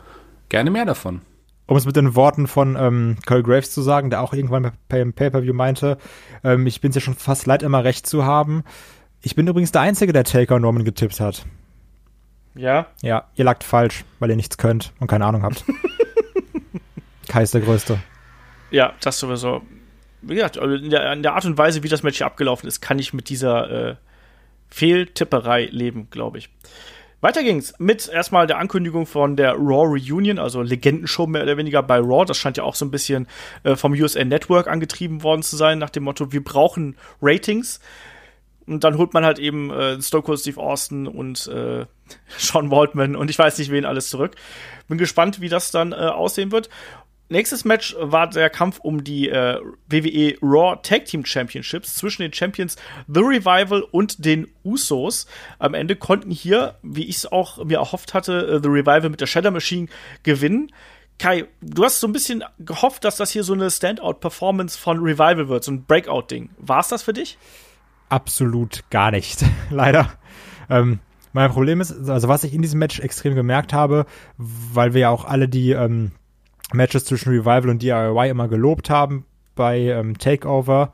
[0.49, 1.21] Gerne mehr davon.
[1.67, 5.13] Um es mit den Worten von ähm, Cole Graves zu sagen, der auch irgendwann beim
[5.13, 5.99] Pay-Per-View meinte,
[6.43, 8.65] ähm, ich bin es ja schon fast leid, immer recht zu haben.
[9.23, 11.47] Ich bin übrigens der Einzige, der Taker Norman getippt hat.
[12.55, 12.87] Ja?
[13.03, 15.65] Ja, ihr lagt falsch, weil ihr nichts könnt und keine Ahnung habt.
[17.29, 17.99] Kai ist der Größte.
[18.71, 19.63] Ja, das sowieso.
[20.23, 22.67] Wie gesagt, also in der, in der, Art und Weise, wie das Match hier abgelaufen
[22.67, 23.97] ist, kann ich mit dieser äh,
[24.69, 26.51] Fehltipperei leben, glaube ich.
[27.21, 31.83] Weiter ging's mit erstmal der Ankündigung von der Raw Reunion, also Legendenshow mehr oder weniger
[31.83, 32.25] bei Raw.
[32.25, 33.27] Das scheint ja auch so ein bisschen
[33.63, 37.81] äh, vom USA Network angetrieben worden zu sein, nach dem Motto, wir brauchen Ratings.
[38.67, 41.87] Und dann holt man halt eben äh, Stone Cold Steve Austin und äh,
[42.39, 44.37] Sean Waltman und ich weiß nicht wen alles zurück.
[44.89, 46.69] Bin gespannt, wie das dann äh, aussehen wird.
[47.31, 52.35] Nächstes Match war der Kampf um die äh, WWE Raw Tag Team Championships zwischen den
[52.35, 52.77] Champions
[53.09, 55.27] The Revival und den Usos.
[55.59, 59.23] Am Ende konnten hier, wie ich es auch mir erhofft hatte, äh, The Revival mit
[59.23, 59.89] der Shadow Machine
[60.23, 60.71] gewinnen.
[61.19, 65.49] Kai, du hast so ein bisschen gehofft, dass das hier so eine Standout-Performance von Revival
[65.49, 66.51] wird, so ein Breakout-Ding.
[66.59, 67.39] War es das für dich?
[68.11, 70.13] Absolut gar nicht, leider.
[70.69, 70.99] Ähm,
[71.35, 74.07] mein Problem ist, also was ich in diesem Match extrem gemerkt habe,
[74.39, 76.13] weil wir ja auch alle die ähm,
[76.73, 80.93] Matches zwischen Revival und DIY immer gelobt haben bei ähm, Takeover.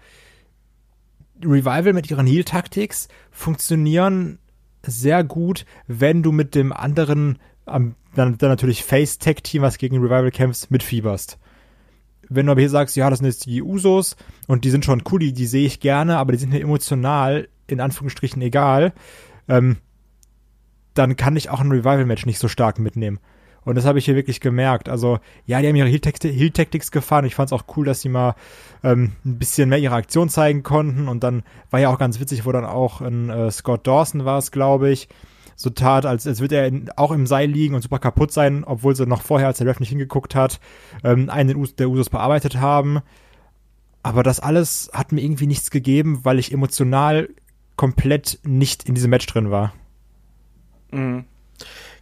[1.42, 4.38] Revival mit ihren Heal-Taktiks funktionieren
[4.82, 10.30] sehr gut, wenn du mit dem anderen, ähm, dann, dann natürlich Face-Tech-Team, was gegen Revival
[10.30, 11.38] kämpft, mitfieberst.
[12.30, 15.02] Wenn du aber hier sagst, ja, das sind jetzt die Usos und die sind schon
[15.10, 18.94] cool, die, die sehe ich gerne, aber die sind mir emotional in Anführungsstrichen egal,
[19.46, 19.76] ähm,
[20.94, 23.20] dann kann ich auch ein Revival-Match nicht so stark mitnehmen.
[23.62, 24.88] Und das habe ich hier wirklich gemerkt.
[24.88, 27.26] Also, ja, die haben ihre Heal-Tactics gefahren.
[27.26, 28.34] Ich fand es auch cool, dass sie mal
[28.82, 31.08] ähm, ein bisschen mehr ihre Aktion zeigen konnten.
[31.08, 34.38] Und dann war ja auch ganz witzig, wo dann auch ein äh, Scott Dawson war
[34.38, 35.08] es, glaube ich,
[35.56, 38.64] so tat, als, als würde er in, auch im Seil liegen und super kaputt sein,
[38.64, 40.58] obwohl sie noch vorher, als der Ref nicht hingeguckt hat,
[41.04, 43.00] ähm, einen der Usos bearbeitet haben.
[44.02, 47.28] Aber das alles hat mir irgendwie nichts gegeben, weil ich emotional
[47.76, 49.74] komplett nicht in diesem Match drin war.
[50.90, 51.24] Mhm.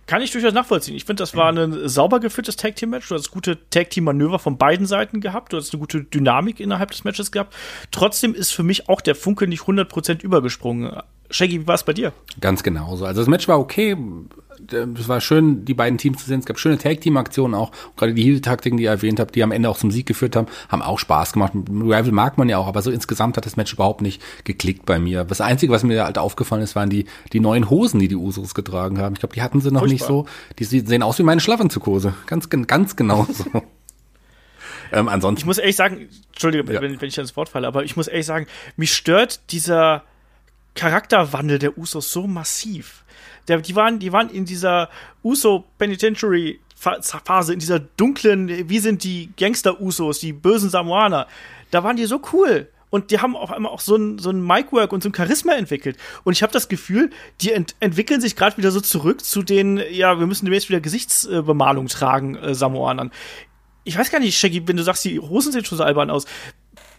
[0.08, 0.96] Kann ich durchaus nachvollziehen.
[0.96, 3.08] Ich finde, das war ein sauber geführtes Tag Team Match.
[3.08, 5.52] Du hast gute Tag Team Manöver von beiden Seiten gehabt.
[5.52, 7.54] Du hast eine gute Dynamik innerhalb des Matches gehabt.
[7.90, 10.96] Trotzdem ist für mich auch der Funke nicht 100% übergesprungen.
[11.28, 12.14] Shaggy, wie war es bei dir?
[12.40, 13.04] Ganz genauso.
[13.04, 13.98] Also das Match war okay.
[14.70, 16.40] Es war schön, die beiden Teams zu sehen.
[16.40, 17.72] Es gab schöne Tag-Team-Aktionen auch.
[17.96, 20.46] Gerade die Heal-Taktiken, die ihr erwähnt habt, die am Ende auch zum Sieg geführt haben,
[20.68, 21.52] haben auch Spaß gemacht.
[21.54, 24.98] Rival mag man ja auch, aber so insgesamt hat das Match überhaupt nicht geklickt bei
[24.98, 25.24] mir.
[25.24, 28.54] Das Einzige, was mir halt aufgefallen ist, waren die, die neuen Hosen, die die Usos
[28.54, 29.14] getragen haben.
[29.14, 29.92] Ich glaube, die hatten sie noch Furchtbar.
[29.92, 30.26] nicht so.
[30.58, 32.14] Die sehen aus wie meine Schlafanzughose.
[32.26, 33.44] Ganz, ganz genau so.
[34.92, 35.40] ähm, ansonsten.
[35.40, 36.82] Ich muss ehrlich sagen, Entschuldige, ja.
[36.82, 40.04] wenn, wenn ich ins Wort falle, aber ich muss ehrlich sagen, mich stört dieser
[40.78, 43.04] Charakterwandel der Usos so massiv.
[43.48, 44.88] Der, die, waren, die waren in dieser
[45.24, 51.26] Uso Penitentiary Phase, in dieser dunklen, wie sind die Gangster-Usos, die bösen Samoaner,
[51.72, 52.68] da waren die so cool.
[52.90, 55.54] Und die haben auf einmal auch so ein, so ein Mic-Work und so ein Charisma
[55.54, 55.98] entwickelt.
[56.22, 57.10] Und ich habe das Gefühl,
[57.40, 60.80] die ent entwickeln sich gerade wieder so zurück zu den, ja, wir müssen demnächst wieder
[60.80, 63.10] Gesichtsbemalung tragen, äh, Samoanern.
[63.84, 66.24] Ich weiß gar nicht, Shaggy, wenn du sagst, die Hosen sehen schon so albern aus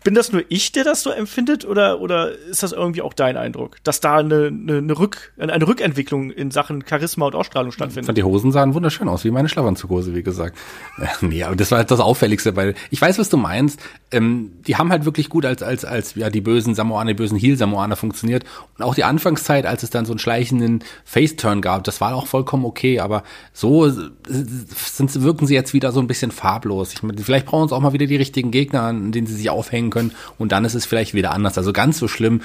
[0.04, 3.38] bin das nur ich, der das so empfindet, oder, oder ist das irgendwie auch dein
[3.38, 8.04] Eindruck, dass da eine, eine, Rück, eine Rückentwicklung in Sachen Charisma und Ausstrahlung stattfindet?
[8.04, 10.58] Ich fand die Hosen sahen wunderschön aus, wie meine Schlafanzughose, wie gesagt.
[10.98, 13.80] Äh, nee, aber das war halt das Auffälligste, weil ich weiß, was du meinst.
[14.12, 17.38] Ähm, die haben halt wirklich gut als, als, als ja, die bösen Samoaner, die bösen
[17.38, 18.46] Heel-Samoaner funktioniert.
[18.78, 22.28] Und auch die Anfangszeit, als es dann so einen schleichenden Face-Turn gab, das war auch
[22.28, 26.94] vollkommen okay, aber so sind, wirken sie jetzt wieder so ein bisschen farblos.
[26.94, 29.50] Ich meine, vielleicht brauchen sie auch mal wieder die richtigen Gegner, an denen sie sich
[29.50, 31.58] aufhängen bringen können und dann ist es vielleicht wieder anders.
[31.58, 32.42] Also ganz so schlimm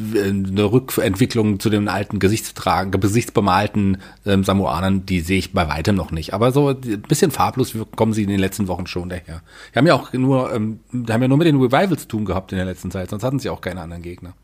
[0.00, 6.34] eine Rückentwicklung zu den alten gesichtsbemalten ähm, Samoanern, die sehe ich bei weitem noch nicht.
[6.34, 9.42] Aber so ein bisschen farblos kommen sie in den letzten Wochen schon daher.
[9.72, 12.52] Die haben ja auch nur, ähm, haben ja nur mit den Revivals zu tun gehabt
[12.52, 14.34] in der letzten Zeit, sonst hatten sie auch keine anderen Gegner.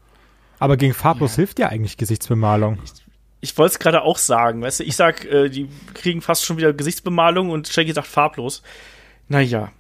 [0.59, 1.37] Aber gegen farblos ja.
[1.37, 2.79] hilft ja eigentlich Gesichtsbemalung.
[2.85, 2.93] Ich,
[3.41, 6.57] ich wollte es gerade auch sagen, weißt du, ich sag, äh, die kriegen fast schon
[6.57, 8.63] wieder Gesichtsbemalung und Shaggy sagt farblos.
[9.29, 9.73] Naja.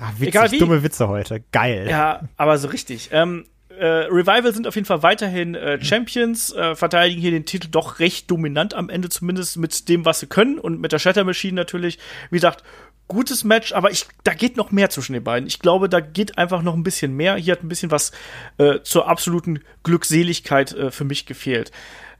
[0.00, 0.58] Ach, witzig, Egal wie.
[0.58, 1.42] dumme Witze heute.
[1.52, 1.86] Geil.
[1.88, 3.10] Ja, aber so richtig.
[3.12, 3.44] Ähm,
[3.78, 8.00] äh, Revival sind auf jeden Fall weiterhin äh, Champions, äh, verteidigen hier den Titel doch
[8.00, 11.54] recht dominant am Ende, zumindest mit dem, was sie können und mit der Shatter Machine
[11.54, 11.98] natürlich.
[12.30, 12.64] Wie gesagt,
[13.06, 15.46] gutes Match, aber ich, da geht noch mehr zwischen den beiden.
[15.46, 17.36] Ich glaube, da geht einfach noch ein bisschen mehr.
[17.36, 18.12] Hier hat ein bisschen was
[18.58, 21.72] äh, zur absoluten Glückseligkeit äh, für mich gefehlt.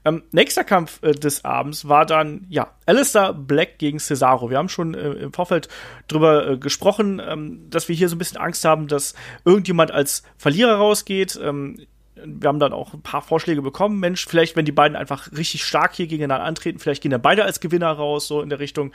[0.05, 4.49] Ähm, nächster Kampf äh, des Abends war dann, ja, Alistair Black gegen Cesaro.
[4.49, 5.67] Wir haben schon äh, im Vorfeld
[6.07, 10.23] drüber äh, gesprochen, ähm, dass wir hier so ein bisschen Angst haben, dass irgendjemand als
[10.37, 11.39] Verlierer rausgeht.
[11.41, 11.85] Ähm,
[12.15, 13.99] wir haben dann auch ein paar Vorschläge bekommen.
[13.99, 17.43] Mensch, vielleicht, wenn die beiden einfach richtig stark hier gegeneinander antreten, vielleicht gehen dann beide
[17.43, 18.93] als Gewinner raus, so in der Richtung.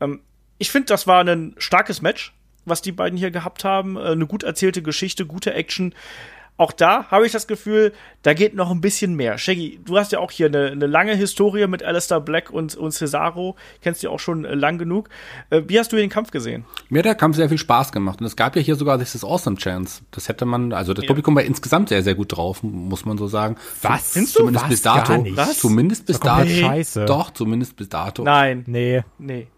[0.00, 0.20] Ähm,
[0.58, 2.34] ich finde, das war ein starkes Match,
[2.64, 3.96] was die beiden hier gehabt haben.
[3.96, 5.94] Äh, eine gut erzählte Geschichte, gute Action
[6.56, 7.92] auch da habe ich das Gefühl,
[8.22, 9.36] da geht noch ein bisschen mehr.
[9.38, 12.92] Shaggy, du hast ja auch hier eine, eine lange Historie mit Alistair Black und, und
[12.92, 15.08] Cesaro, kennst du ja auch schon äh, lang genug.
[15.50, 16.64] Äh, wie hast du den Kampf gesehen?
[16.88, 19.14] Mir hat der Kampf sehr viel Spaß gemacht und es gab ja hier sogar This
[19.14, 20.02] is Awesome Chance.
[20.10, 21.08] Das hätte man, also das ja.
[21.08, 23.56] Publikum war insgesamt sehr, sehr gut drauf, muss man so sagen.
[23.82, 24.12] Was?
[24.12, 24.40] Findest du?
[24.40, 24.70] Zumindest Was?
[24.70, 25.26] bis dato.
[25.30, 25.58] Was?
[25.58, 26.48] Zumindest bis dato.
[26.48, 27.04] Scheiße.
[27.04, 28.22] Doch, zumindest bis dato.
[28.22, 28.64] Nein.
[28.66, 29.02] Nee.
[29.18, 29.48] Nee.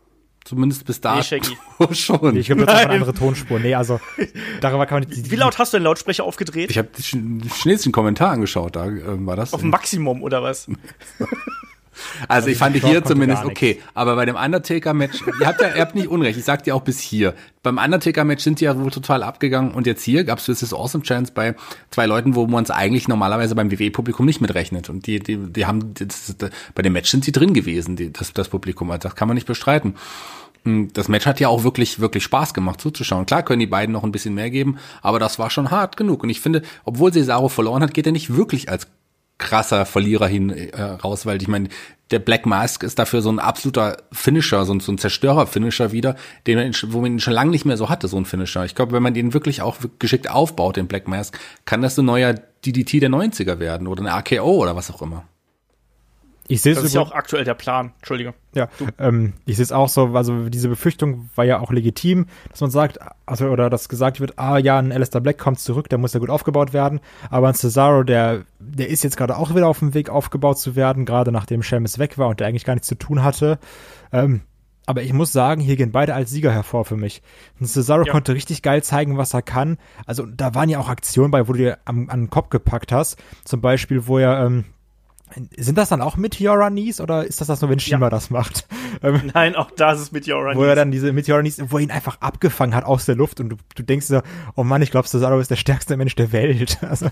[0.49, 2.33] Zumindest bis dato nee, schon.
[2.33, 3.59] Nee, ich glaube, das ist eine andere Tonspur.
[3.59, 4.01] Nee, also
[4.63, 5.31] darüber kann man nicht.
[5.31, 6.71] Wie laut hast du den Lautsprecher aufgedreht?
[6.71, 9.53] Ich habe den schnellsten Kommentar angeschaut, da äh, war das.
[9.53, 10.67] Auf Maximum oder was?
[12.29, 15.81] Also, also ich fand hier zumindest okay, aber bei dem Undertaker-Match, ihr habt ja, ihr
[15.81, 17.35] habt nicht unrecht, ich sag dir auch bis hier.
[17.63, 21.05] Beim Undertaker-Match sind die ja wohl total abgegangen und jetzt hier gab's es das Awesome
[21.05, 21.55] Chance bei
[21.91, 24.89] zwei Leuten, wo man es eigentlich normalerweise beim WWE-Publikum nicht mitrechnet.
[24.91, 28.13] Und die, die, die haben, das, das, bei dem Match sind sie drin gewesen, die,
[28.13, 29.95] das, das Publikum, also das kann man nicht bestreiten.
[30.65, 33.27] Hm, das Match hat ja auch wirklich, wirklich Spaß gemacht zuzuschauen.
[33.27, 36.23] Klar können die beiden noch ein bisschen mehr geben, aber das war schon hart genug.
[36.23, 38.87] Und ich finde, obwohl Cesaro verloren hat, geht er nicht wirklich als
[39.39, 41.69] krasser Verlierer hin äh, raus, weil ich meine,
[42.11, 46.17] der Black Mask ist dafür so ein absoluter Finisher, so ein, so ein Zerstörer-Finisher wieder,
[46.47, 48.65] den man, wo man ihn schon lange nicht mehr so hatte, so ein Finisher.
[48.65, 52.07] Ich glaube, wenn man den wirklich auch geschickt aufbaut, den Black Mask, kann das ein
[52.07, 55.25] neuer DDT der 90er werden oder eine AKO oder was auch immer.
[56.49, 57.93] Ich sehe es Das ist ja auch aktuell der Plan.
[57.99, 58.33] Entschuldige.
[58.55, 62.63] Ja, ähm, ich sehe es auch so, also diese Befürchtung war ja auch legitim, dass
[62.63, 65.99] man sagt, also oder dass gesagt wird, ah ja, ein Alistair Black kommt zurück, der
[65.99, 69.69] muss ja gut aufgebaut werden, aber ein Cesaro, der, der ist jetzt gerade auch wieder
[69.69, 72.75] auf dem Weg aufgebaut zu werden, gerade nachdem Sheamus weg war und der eigentlich gar
[72.75, 73.59] nichts zu tun hatte.
[74.11, 74.41] Ähm,
[74.87, 77.21] aber ich muss sagen, hier gehen beide als Sieger hervor für mich.
[77.61, 78.11] Und Cesaro ja.
[78.11, 79.77] konnte richtig geil zeigen, was er kann.
[80.07, 82.91] Also da waren ja auch Aktionen bei, wo du dir am, an den Kopf gepackt
[82.91, 83.23] hast.
[83.45, 84.65] Zum Beispiel, wo er ähm,
[85.57, 88.11] sind das dann auch Meteora Knees oder ist das das nur, wenn Shima ja.
[88.11, 88.67] das macht?
[89.01, 90.59] Ähm, Nein, auch das ist Meteora Knees.
[90.59, 93.39] Wo er dann diese Meteora Knees, wo er ihn einfach abgefangen hat aus der Luft
[93.39, 94.23] und du, du denkst so,
[94.57, 96.79] oh Mann, ich glaube, Cesaro ist der stärkste Mensch der Welt.
[96.89, 97.11] Also,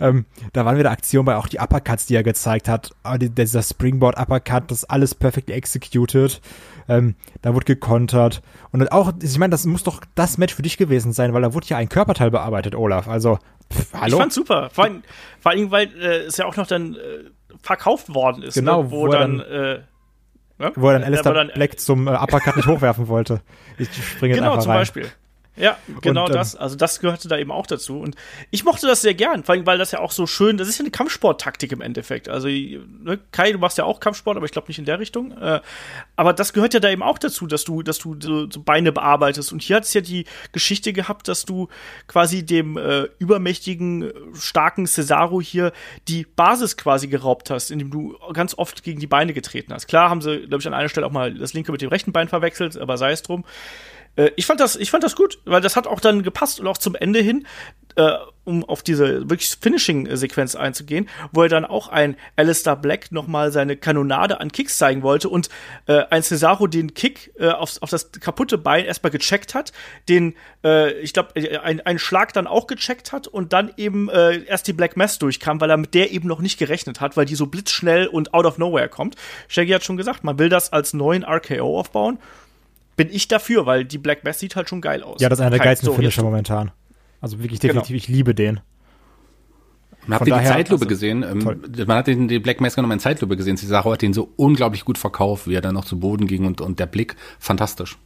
[0.00, 2.92] ähm, da waren wieder Aktionen bei auch die Uppercuts, die er gezeigt hat.
[3.02, 6.40] Ah, dieser Springboard Uppercut, das alles perfekt executed.
[6.88, 8.42] Ähm, da wurde gekontert.
[8.70, 11.54] Und auch, ich meine, das muss doch das Match für dich gewesen sein, weil da
[11.54, 13.08] wurde ja ein Körperteil bearbeitet, Olaf.
[13.08, 13.38] Also,
[13.72, 14.16] pff, hallo?
[14.16, 14.70] Ich fand's super.
[14.72, 15.02] Vor allem,
[15.40, 16.98] vor allem weil äh, es ja auch noch dann äh,
[17.66, 18.54] verkauft worden ist.
[18.54, 18.90] Genau, ne?
[18.90, 19.80] wo, wo dann, dann äh,
[20.58, 20.72] ne?
[20.76, 23.42] wo er dann Alistair dann, Black zum äh, Uppercut nicht hochwerfen wollte.
[23.78, 24.80] Ich springe jetzt genau, einfach zum rein.
[24.80, 25.06] Beispiel.
[25.56, 26.54] Ja, genau und, ähm, das.
[26.54, 27.98] Also das gehörte da eben auch dazu.
[27.98, 28.14] Und
[28.50, 30.78] ich mochte das sehr gern, vor allem, weil das ja auch so schön, das ist
[30.78, 32.28] ja eine Kampfsporttaktik im Endeffekt.
[32.28, 35.32] Also, ne, Kai, du machst ja auch Kampfsport, aber ich glaube nicht in der Richtung.
[35.32, 35.60] Äh,
[36.14, 38.92] aber das gehört ja da eben auch dazu, dass du, dass du so, so Beine
[38.92, 39.52] bearbeitest.
[39.52, 41.68] Und hier hat es ja die Geschichte gehabt, dass du
[42.06, 45.72] quasi dem äh, übermächtigen, starken Cesaro hier
[46.08, 49.86] die Basis quasi geraubt hast, indem du ganz oft gegen die Beine getreten hast.
[49.86, 52.12] Klar haben sie, glaube ich, an einer Stelle auch mal das linke mit dem rechten
[52.12, 53.44] Bein verwechselt, aber sei es drum.
[54.16, 56.66] Äh, ich fand das, ich fand das gut, weil das hat auch dann gepasst und
[56.66, 57.46] auch zum Ende hin,
[57.96, 58.12] äh,
[58.44, 63.76] um auf diese wirklich Finishing-Sequenz einzugehen, wo er dann auch ein Alistair Black nochmal seine
[63.76, 65.48] Kanonade an Kicks zeigen wollte und
[65.86, 69.72] äh, ein Cesaro den Kick äh, auf, auf das kaputte Bein erstmal gecheckt hat,
[70.08, 74.08] den, äh, ich glaube, äh, ein, einen Schlag dann auch gecheckt hat und dann eben
[74.10, 77.16] äh, erst die Black Mass durchkam, weil er mit der eben noch nicht gerechnet hat,
[77.16, 79.16] weil die so blitzschnell und out of nowhere kommt.
[79.48, 82.18] Shaggy hat schon gesagt, man will das als neuen RKO aufbauen
[82.96, 85.20] bin ich dafür, weil die Black Mass sieht halt schon geil aus.
[85.20, 86.72] Ja, das ist einer der geilsten so, Finisher momentan.
[87.20, 87.74] Also wirklich genau.
[87.74, 87.98] definitiv, genau.
[87.98, 88.60] ich liebe den.
[90.06, 91.22] Man hat die Zeitlupe also, gesehen.
[91.22, 93.56] Ähm, man hat den, die Black Mask nochmal in Zeitlupe gesehen.
[93.56, 96.60] Cesaro hat den so unglaublich gut verkauft, wie er dann noch zu Boden ging und,
[96.60, 97.98] und der Blick, fantastisch.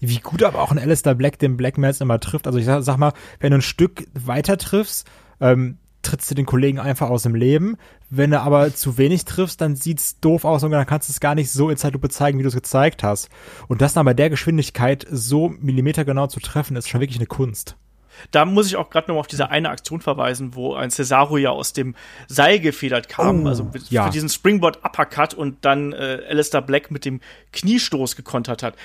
[0.00, 2.46] Wie gut aber auch ein Alistair Black den Black Mask immer trifft.
[2.46, 5.06] Also ich sag, sag mal, wenn du ein Stück weiter triffst,
[5.40, 7.76] ähm, trittst du den Kollegen einfach aus dem Leben.
[8.10, 11.20] Wenn du aber zu wenig triffst, dann sieht's doof aus und dann kannst du es
[11.20, 13.28] gar nicht so in Zeitlupe zeigen, wie du es gezeigt hast.
[13.66, 17.76] Und das dann bei der Geschwindigkeit so millimetergenau zu treffen, ist schon wirklich eine Kunst.
[18.30, 21.50] Da muss ich auch gerade noch auf diese eine Aktion verweisen, wo ein Cesaro ja
[21.50, 21.94] aus dem
[22.28, 24.04] Seil gefedert kam, oh, also ja.
[24.04, 27.20] für diesen Springboard Uppercut und dann äh, Alistair Black mit dem
[27.52, 28.76] Kniestoß gekontert hat.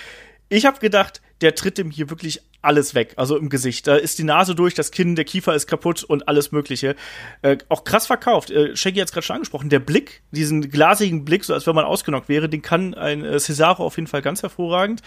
[0.49, 3.87] Ich habe gedacht, der tritt ihm hier wirklich alles weg, also im Gesicht.
[3.87, 6.95] Da ist die Nase durch, das Kinn, der Kiefer ist kaputt und alles Mögliche.
[7.41, 8.51] Äh, auch krass verkauft.
[8.51, 9.69] Äh, Shaggy hat es gerade schon angesprochen.
[9.69, 13.39] Der Blick, diesen glasigen Blick, so als wenn man ausgenockt wäre, den kann ein äh,
[13.39, 15.01] Cesaro auf jeden Fall ganz hervorragend.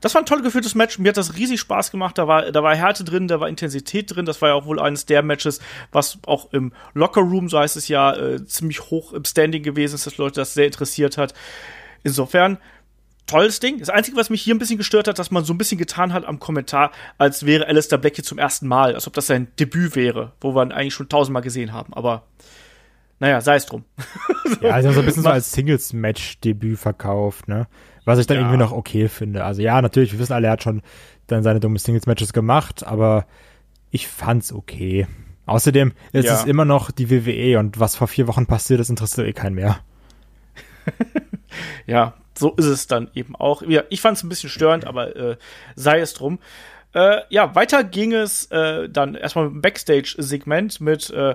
[0.00, 0.98] Das war ein toll geführtes Match.
[0.98, 2.18] Mir hat das riesig Spaß gemacht.
[2.18, 4.26] Da war, da war Härte drin, da war Intensität drin.
[4.26, 5.60] Das war ja auch wohl eines der Matches,
[5.92, 9.94] was auch im Locker Room, so heißt es ja, äh, ziemlich hoch im Standing gewesen
[9.94, 11.34] ist, dass Leute das sehr interessiert hat.
[12.02, 12.58] Insofern,
[13.30, 13.78] tolles Ding.
[13.78, 16.12] Das Einzige, was mich hier ein bisschen gestört hat, dass man so ein bisschen getan
[16.12, 19.48] hat am Kommentar, als wäre Alistair Black hier zum ersten Mal, als ob das sein
[19.58, 21.94] Debüt wäre, wo wir ihn eigentlich schon tausendmal gesehen haben.
[21.94, 22.24] Aber
[23.20, 23.84] naja, sei es drum.
[24.62, 27.68] ja, also so ein bisschen so als Singles-Match-Debüt verkauft, ne?
[28.04, 28.42] Was ich dann ja.
[28.42, 29.44] irgendwie noch okay finde.
[29.44, 30.82] Also ja, natürlich, wir wissen alle, er hat schon
[31.26, 33.26] dann seine dummen Singles-Matches gemacht, aber
[33.90, 35.06] ich fand's okay.
[35.46, 36.34] Außerdem ist ja.
[36.34, 39.54] es immer noch die WWE und was vor vier Wochen passiert ist, interessiert eh keinen
[39.54, 39.80] mehr.
[41.86, 43.62] ja, so ist es dann eben auch.
[43.62, 45.36] Ja, ich fand es ein bisschen störend, aber äh,
[45.76, 46.40] sei es drum.
[46.92, 51.34] Äh, ja, weiter ging es äh, dann erstmal dem Backstage-Segment mit äh,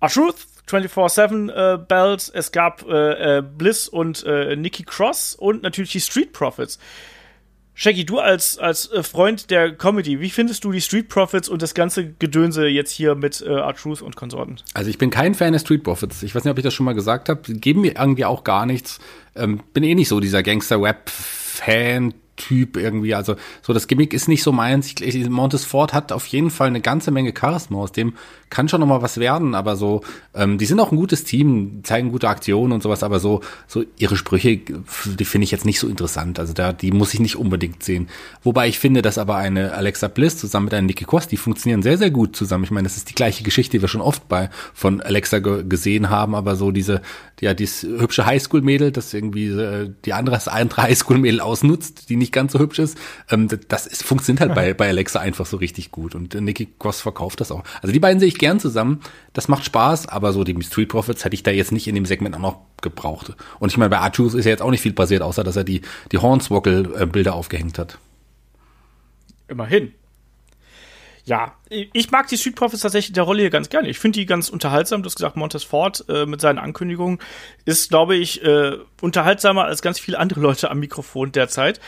[0.00, 2.30] R-Truth, 24-7 äh.
[2.34, 6.78] Es gab äh, äh, Bliss und äh, Nikki Cross und natürlich die Street Profits.
[7.76, 11.60] Shaggy, du als, als äh, Freund der Comedy, wie findest du die Street Profits und
[11.60, 14.58] das ganze Gedönse jetzt hier mit äh, R-Truth und Konsorten?
[14.74, 16.22] Also ich bin kein Fan der Street Profits.
[16.22, 17.40] Ich weiß nicht, ob ich das schon mal gesagt habe.
[17.54, 19.00] Geben mir irgendwie auch gar nichts.
[19.34, 23.14] Ähm, bin eh nicht so dieser Gangster-Rap-Fan, Typ irgendwie.
[23.14, 24.92] Also so das Gimmick ist nicht so meins.
[25.00, 27.78] Ich, Montes Ford hat auf jeden Fall eine ganze Menge Charisma.
[27.78, 28.14] Aus dem
[28.54, 29.54] kann schon noch mal was werden.
[29.54, 33.02] Aber so, ähm, die sind auch ein gutes Team, zeigen gute Aktionen und sowas.
[33.02, 36.38] Aber so, so ihre Sprüche, die finde ich jetzt nicht so interessant.
[36.38, 38.08] Also da, die muss ich nicht unbedingt sehen.
[38.42, 41.82] Wobei ich finde, dass aber eine Alexa Bliss zusammen mit einer Nikki Cross, die funktionieren
[41.82, 42.64] sehr, sehr gut zusammen.
[42.64, 46.08] Ich meine, das ist die gleiche Geschichte, die wir schon oft bei von Alexa gesehen
[46.08, 46.36] haben.
[46.36, 47.02] Aber so diese,
[47.40, 52.32] ja, dieses hübsche Highschool-Mädel, das irgendwie äh, die andere, das andere Highschool-Mädel ausnutzt, die nicht
[52.32, 52.96] ganz so hübsch ist.
[53.30, 56.14] Ähm, das ist, funktioniert halt bei, bei Alexa einfach so richtig gut.
[56.14, 57.64] Und äh, Nikki Cross verkauft das auch.
[57.82, 59.00] Also die beiden sehe ich gern zusammen.
[59.32, 62.04] Das macht Spaß, aber so die Street Profits hätte ich da jetzt nicht in dem
[62.04, 63.32] Segment auch noch gebraucht.
[63.58, 65.64] Und ich meine, bei Archus ist ja jetzt auch nicht viel passiert, außer dass er
[65.64, 65.80] die,
[66.12, 67.98] die Hornswoggle-Bilder aufgehängt hat.
[69.48, 69.94] Immerhin.
[71.24, 73.88] Ja, ich mag die Street Profits tatsächlich der Rolle hier ganz gerne.
[73.88, 75.02] Ich finde die ganz unterhaltsam.
[75.02, 77.18] Du hast gesagt, Montes Ford äh, mit seinen Ankündigungen
[77.64, 81.80] ist, glaube ich, äh, unterhaltsamer als ganz viele andere Leute am Mikrofon derzeit.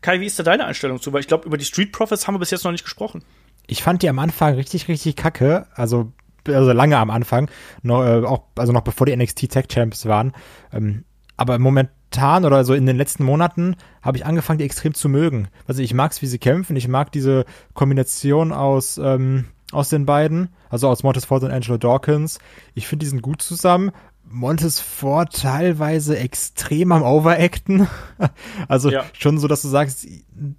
[0.00, 1.12] Kai, wie ist da deine Einstellung zu?
[1.12, 3.24] Weil ich glaube, über die Street Profits haben wir bis jetzt noch nicht gesprochen.
[3.66, 5.66] Ich fand die am Anfang richtig, richtig kacke.
[5.74, 6.12] Also,
[6.46, 7.48] also lange am Anfang.
[7.82, 10.32] Noch, äh, auch, also noch bevor die NXT Tech Champs waren.
[10.72, 11.04] Ähm,
[11.36, 15.48] aber momentan oder so in den letzten Monaten habe ich angefangen, die extrem zu mögen.
[15.66, 16.76] Also ich mag es, wie sie kämpfen.
[16.76, 20.50] Ich mag diese Kombination aus, ähm, aus den beiden.
[20.68, 22.38] Also aus Montes Ford und Angelo Dawkins.
[22.74, 23.90] Ich finde, die sind gut zusammen.
[24.26, 27.88] Montes Ford teilweise extrem am Overacten.
[28.68, 29.04] Also ja.
[29.12, 30.06] schon so, dass du sagst,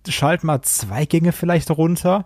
[0.07, 2.25] schalt mal zwei Gänge vielleicht runter.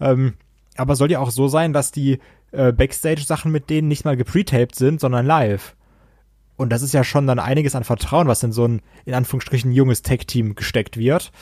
[0.00, 0.34] Ähm,
[0.76, 2.18] aber soll ja auch so sein, dass die
[2.52, 5.74] äh, Backstage-Sachen mit denen nicht mal gepretaped sind, sondern live.
[6.56, 9.72] Und das ist ja schon dann einiges an Vertrauen, was in so ein, in Anführungsstrichen,
[9.72, 11.32] junges Tech-Team gesteckt wird.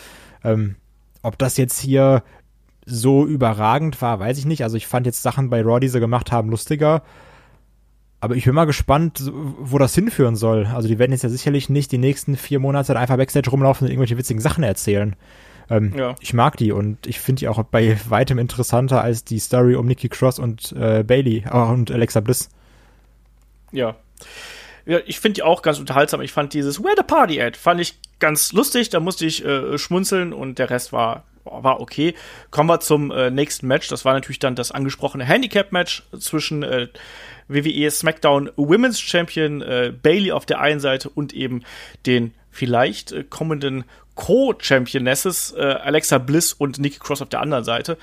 [0.43, 0.77] Ähm,
[1.23, 2.23] ob das jetzt hier
[2.85, 4.62] so überragend war, weiß ich nicht.
[4.62, 7.03] Also ich fand jetzt Sachen bei Raw, die sie gemacht haben, lustiger.
[8.21, 10.67] Aber ich bin mal gespannt, wo das hinführen soll.
[10.67, 13.90] Also die werden jetzt ja sicherlich nicht die nächsten vier Monate einfach Backstage rumlaufen und
[13.90, 15.14] irgendwelche witzigen Sachen erzählen.
[15.70, 16.14] Ähm, ja.
[16.20, 19.87] Ich mag die und ich finde die auch bei weitem interessanter als die Story um
[19.87, 22.50] Nikki Cross und äh, Bailey äh, und Alexa Bliss.
[23.72, 23.96] Ja.
[24.85, 26.20] ja ich finde die auch ganz unterhaltsam.
[26.20, 28.90] Ich fand dieses Where the Party at fand ich ganz lustig.
[28.90, 32.14] Da musste ich äh, schmunzeln und der Rest war war okay.
[32.50, 33.88] Kommen wir zum äh, nächsten Match.
[33.88, 36.88] Das war natürlich dann das angesprochene Handicap-Match zwischen äh,
[37.48, 41.62] WWE SmackDown Women's Champion äh, Bailey auf der einen Seite und eben
[42.07, 47.98] den vielleicht äh, kommenden Co-Championesses äh, Alexa Bliss und Nikki Cross auf der anderen Seite.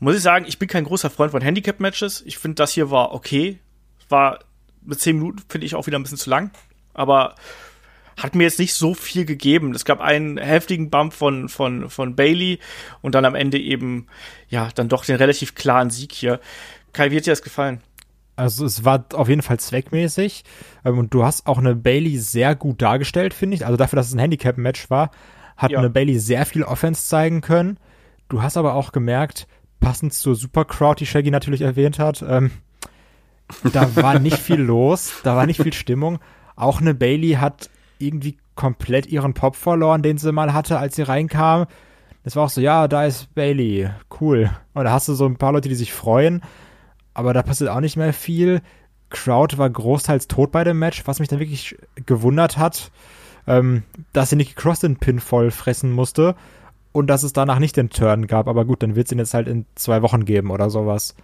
[0.00, 2.22] Muss ich sagen, ich bin kein großer Freund von Handicap-Matches.
[2.26, 3.58] Ich finde, das hier war okay.
[4.08, 4.40] War
[4.82, 6.50] mit 10 Minuten, finde ich, auch wieder ein bisschen zu lang.
[6.92, 7.34] Aber
[8.16, 9.74] hat mir jetzt nicht so viel gegeben.
[9.74, 12.58] Es gab einen heftigen Bump von, von, von Bailey
[13.02, 14.06] und dann am Ende eben,
[14.48, 16.40] ja, dann doch den relativ klaren Sieg hier.
[16.92, 17.80] Kai, wie hat dir das gefallen?
[18.36, 20.44] Also es war auf jeden Fall zweckmäßig
[20.84, 23.64] ähm, und du hast auch eine Bailey sehr gut dargestellt, finde ich.
[23.64, 25.10] Also dafür, dass es ein Handicap-Match war,
[25.56, 25.78] hat ja.
[25.78, 27.78] eine Bailey sehr viel Offense zeigen können.
[28.28, 29.46] Du hast aber auch gemerkt,
[29.80, 32.50] passend zur Supercrowd, die Shaggy natürlich erwähnt hat, ähm,
[33.72, 36.18] da war nicht viel los, da war nicht viel Stimmung.
[36.56, 41.02] Auch eine Bailey hat irgendwie komplett ihren Pop verloren, den sie mal hatte, als sie
[41.02, 41.66] reinkam.
[42.22, 43.90] Das war auch so, ja, da ist Bailey,
[44.20, 44.50] cool.
[44.72, 46.40] Und da hast du so ein paar Leute, die sich freuen
[47.14, 48.60] aber da passiert auch nicht mehr viel.
[49.08, 52.90] Crowd war großteils tot bei dem Match, was mich dann wirklich gewundert hat,
[53.46, 53.82] ähm,
[54.12, 56.34] dass sie Nikki Cross den Pin voll fressen musste.
[56.92, 58.46] und dass es danach nicht den Turn gab.
[58.46, 61.16] Aber gut, dann wird es ihn jetzt halt in zwei Wochen geben oder sowas.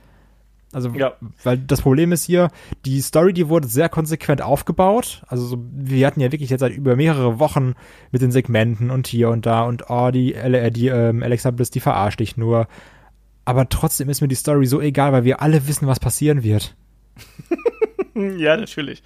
[0.73, 1.13] Also, Ja.
[1.45, 2.49] weil das Problem ist hier,
[2.85, 5.23] die Story, die wurde sehr konsequent aufgebaut.
[5.29, 7.75] Also, so, wir hatten ja wirklich jetzt seit über mehrere Wochen
[8.11, 11.71] mit den Segmenten und hier und da und oh, die, äh, die ähm, Alexa Bliss,
[11.71, 12.67] die verarscht dich nur.
[13.45, 16.75] Aber trotzdem ist mir die Story so egal, weil wir alle wissen, was passieren wird.
[18.15, 19.03] Ja, natürlich.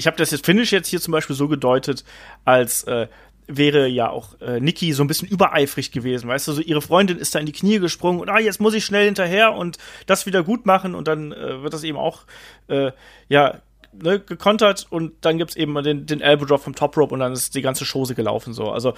[0.00, 2.04] Ich habe das jetzt Finish jetzt hier zum Beispiel so gedeutet,
[2.46, 3.06] als äh,
[3.46, 7.18] wäre ja auch äh, Nikki so ein bisschen übereifrig gewesen, weißt du, so ihre Freundin
[7.18, 9.76] ist da in die Knie gesprungen und ah, jetzt muss ich schnell hinterher und
[10.06, 12.22] das wieder gut machen und dann äh, wird das eben auch
[12.68, 12.92] äh,
[13.28, 13.60] ja
[13.92, 17.34] ne, gekontert und dann gibt's eben den, den Elbow Drop vom Top Rope und dann
[17.34, 18.70] ist die ganze Chose gelaufen so.
[18.70, 18.94] Also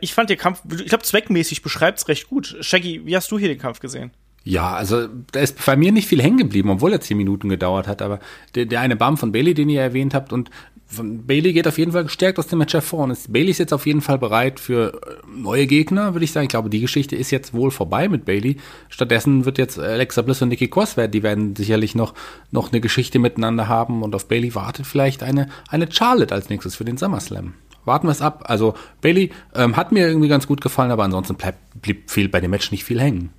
[0.00, 2.56] ich fand den Kampf, ich glaube zweckmäßig beschreibt's recht gut.
[2.60, 4.10] Shaggy, wie hast du hier den Kampf gesehen?
[4.44, 7.86] Ja, also da ist bei mir nicht viel hängen geblieben, obwohl er zehn Minuten gedauert
[7.86, 8.02] hat.
[8.02, 8.18] Aber
[8.54, 10.50] der, der eine Bump von Bailey, den ihr erwähnt habt, und
[10.92, 13.04] von Bailey geht auf jeden Fall gestärkt aus dem Match hervor.
[13.04, 16.32] Und ist, Bailey ist jetzt auf jeden Fall bereit für äh, neue Gegner, würde ich
[16.32, 16.44] sagen.
[16.44, 18.56] Ich glaube, die Geschichte ist jetzt wohl vorbei mit Bailey.
[18.88, 22.14] Stattdessen wird jetzt Alexa Bliss und Nikki Cross werden, die werden sicherlich noch,
[22.50, 24.02] noch eine Geschichte miteinander haben.
[24.02, 27.54] Und auf Bailey wartet vielleicht eine, eine Charlotte als nächstes für den SummerSlam.
[27.84, 28.44] Warten wir es ab.
[28.46, 32.40] Also Bailey ähm, hat mir irgendwie ganz gut gefallen, aber ansonsten bleibt, blieb viel bei
[32.40, 33.30] dem Match nicht viel hängen.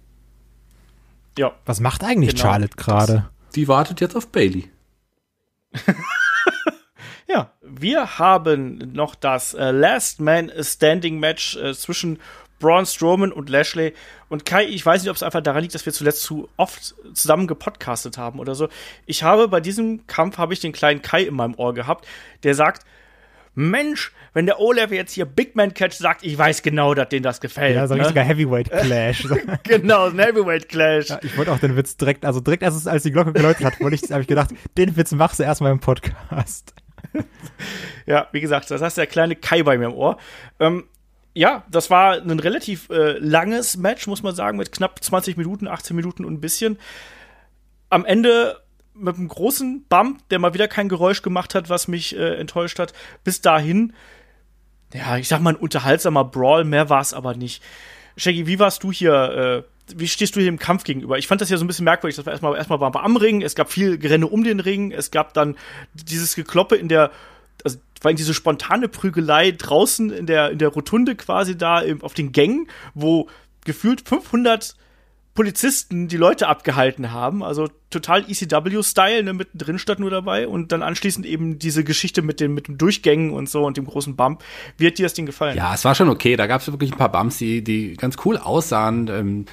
[1.37, 2.41] Ja, Was macht eigentlich Genau.
[2.41, 3.29] Charlotte gerade?
[3.55, 4.69] Die wartet jetzt auf Bailey.
[7.27, 12.19] Ja, wir haben noch das äh, Last Man Standing Match äh, zwischen
[12.59, 13.93] Braun Strowman und Lashley.
[14.29, 16.93] Und Kai, ich weiß nicht, ob es einfach daran liegt, dass wir zuletzt zu oft
[17.13, 18.67] zusammen gepodcastet haben oder so.
[19.05, 22.05] Ich habe bei diesem Kampf habe ich den kleinen Kai in meinem Ohr gehabt,
[22.43, 22.85] der sagt,
[23.55, 27.23] Mensch, wenn der Olaf jetzt hier Big Man Catch sagt, ich weiß genau, dass denen
[27.23, 27.75] das gefällt.
[27.75, 28.05] Ja, so ein ne?
[28.05, 29.23] richtiger Heavyweight Clash.
[29.27, 29.35] So.
[29.63, 31.09] genau, ein Heavyweight Clash.
[31.09, 33.65] Ja, ich wollte auch den Witz direkt, also direkt als, es, als die Glocke geläutet
[33.65, 36.73] hat, wollte ich, habe ich gedacht, den Witz machst du erstmal im Podcast.
[38.05, 40.17] Ja, wie gesagt, das heißt der kleine Kai bei mir im Ohr.
[40.59, 40.85] Ähm,
[41.33, 45.67] ja, das war ein relativ äh, langes Match, muss man sagen, mit knapp 20 Minuten,
[45.67, 46.77] 18 Minuten und ein bisschen.
[47.89, 48.62] Am Ende
[48.95, 52.79] mit einem großen Bump, der mal wieder kein Geräusch gemacht hat, was mich äh, enttäuscht
[52.79, 52.93] hat.
[53.23, 53.93] Bis dahin,
[54.93, 57.63] ja, ich sag mal ein unterhaltsamer Brawl, mehr war es aber nicht.
[58.17, 59.65] Shaggy, wie warst du hier?
[59.65, 61.17] Äh, wie stehst du hier im Kampf gegenüber?
[61.17, 62.15] Ich fand das ja so ein bisschen merkwürdig.
[62.15, 64.91] Das war erstmal, erstmal waren wir am Ring, es gab viel Gerenne um den Ring,
[64.91, 65.57] es gab dann
[65.93, 67.11] dieses Gekloppe in der,
[67.63, 72.13] also vor allem diese spontane Prügelei draußen in der, in der Rotunde quasi da auf
[72.13, 73.27] den Gängen, wo
[73.65, 74.75] gefühlt 500
[75.33, 77.43] Polizisten die Leute abgehalten haben.
[77.43, 80.47] Also total ECW-Style, ne, mittendrin statt nur dabei.
[80.47, 83.85] Und dann anschließend eben diese Geschichte mit den, mit den Durchgängen und so und dem
[83.85, 84.43] großen Bump.
[84.77, 85.57] Wie hat dir das Ding gefallen?
[85.57, 86.35] Ja, es war schon okay.
[86.35, 89.07] Da gab es wirklich ein paar Bumps, die, die ganz cool aussahen.
[89.07, 89.45] Ähm,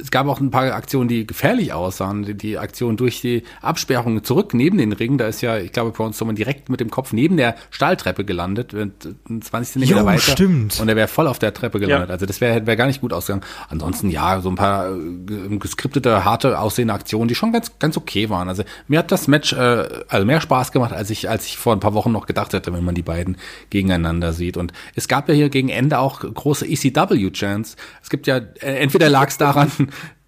[0.00, 2.24] es gab auch ein paar Aktionen, die gefährlich aussahen.
[2.24, 5.18] Die, die Aktion durch die Absperrung zurück neben den Ring.
[5.18, 8.74] Da ist ja, ich glaube, Braun Strowman direkt mit dem Kopf neben der Stahltreppe gelandet,
[8.74, 8.92] und
[9.28, 10.20] 20 Zentimeter Jo, weiter.
[10.20, 10.80] stimmt.
[10.80, 12.08] Und er wäre voll auf der Treppe gelandet.
[12.08, 12.12] Ja.
[12.12, 13.44] Also das wäre wär gar nicht gut ausgegangen.
[13.68, 18.30] Ansonsten ja, so ein paar äh, geskriptete, harte aussehende Aktionen, die schon ganz, ganz okay
[18.30, 18.48] waren.
[18.48, 21.72] Also mir hat das Match äh, also mehr Spaß gemacht, als ich, als ich vor
[21.72, 23.36] ein paar Wochen noch gedacht hätte, wenn man die beiden
[23.70, 24.56] gegeneinander sieht.
[24.56, 27.76] Und es gab ja hier gegen Ende auch große ECW-Chants.
[28.02, 29.70] Es gibt ja, äh, entweder lag es daran,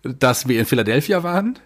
[0.02, 1.58] dass wir in Philadelphia waren,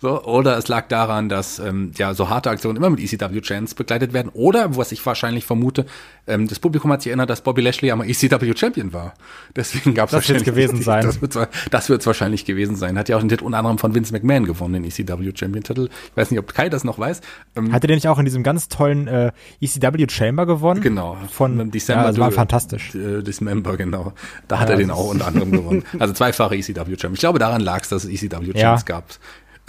[0.00, 4.12] so, oder es lag daran, dass ähm, ja so harte Aktionen immer mit ECW-Chants begleitet
[4.12, 4.30] werden.
[4.32, 5.84] Oder, was ich wahrscheinlich vermute,
[6.26, 9.14] ähm, das Publikum hat sich erinnert, dass Bobby Lashley einmal ECW-Champion war.
[9.54, 11.04] Deswegen gab es Das wird's gewesen sein.
[11.04, 11.36] Das wird
[11.70, 12.98] das wird's wahrscheinlich gewesen sein.
[12.98, 15.88] Hat ja auch den Titel unter anderem von Vince McMahon gewonnen, den ECW-Champion-Titel.
[16.10, 17.20] Ich weiß nicht, ob Kai das noch weiß.
[17.56, 20.80] Ähm, Hatte der nicht auch in diesem ganz tollen äh, ECW Chamber gewonnen?
[20.80, 21.16] Genau.
[21.30, 22.94] Von, December ja, das war fantastisch.
[22.94, 24.12] äh, Dismember, genau.
[24.48, 25.84] Da hat Ja, er den auch unter anderem gewonnen.
[25.98, 27.14] Also zweifache ECW-Champion.
[27.14, 28.76] Ich glaube, daran lag es, dass es ECW-Champs Ja.
[28.84, 29.04] gab.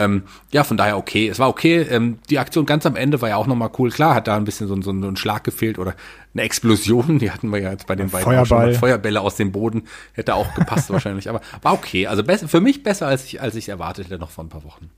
[0.03, 1.27] Ähm, ja, von daher okay.
[1.29, 1.81] Es war okay.
[1.81, 3.89] Ähm, die Aktion ganz am Ende war ja auch nochmal cool.
[3.91, 5.95] Klar, hat da ein bisschen so, ein- so ein Schlag gefehlt oder
[6.33, 7.19] eine Explosion.
[7.19, 8.67] Die hatten wir ja jetzt bei den beiden Feuerball.
[8.67, 8.75] mal.
[8.75, 9.83] Feuerbälle aus dem Boden.
[10.13, 11.29] Hätte auch gepasst wahrscheinlich.
[11.29, 12.07] Aber war okay.
[12.07, 14.63] Also besser, für mich besser, als ich, als ich erwartet hätte noch vor ein paar
[14.63, 14.89] Wochen.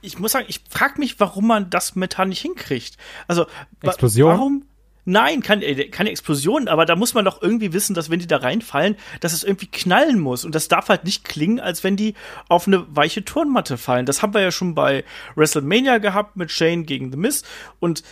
[0.00, 2.96] ich muss sagen, ich frage mich, warum man das momentan nicht hinkriegt.
[3.28, 3.46] Also
[3.80, 4.30] wa- Explosion?
[4.30, 4.64] Warum?
[5.04, 8.28] Nein, keine, äh, keine Explosion, aber da muss man doch irgendwie wissen, dass wenn die
[8.28, 10.44] da reinfallen, dass es irgendwie knallen muss.
[10.44, 12.14] Und das darf halt nicht klingen, als wenn die
[12.48, 14.06] auf eine weiche Turnmatte fallen.
[14.06, 17.42] Das haben wir ja schon bei WrestleMania gehabt mit Shane gegen The Miz.
[17.80, 18.04] Und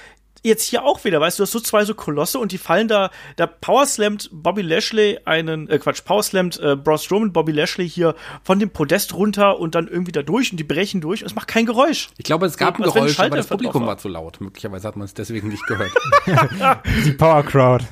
[0.42, 2.88] jetzt hier auch wieder, weißt du, du hast so zwei so Kolosse und die fallen
[2.88, 8.14] da, da powerslammt Bobby Lashley einen, äh Quatsch, powerslammt äh, Braun Strowman Bobby Lashley hier
[8.42, 11.34] von dem Podest runter und dann irgendwie da durch und die brechen durch und es
[11.34, 12.08] macht kein Geräusch.
[12.16, 14.40] Ich glaube, es gab So, ein Geräusch, aber Schalter das Publikum war zu laut.
[14.40, 15.92] Möglicherweise hat man es deswegen nicht gehört.
[17.04, 17.84] Die Power Crowd.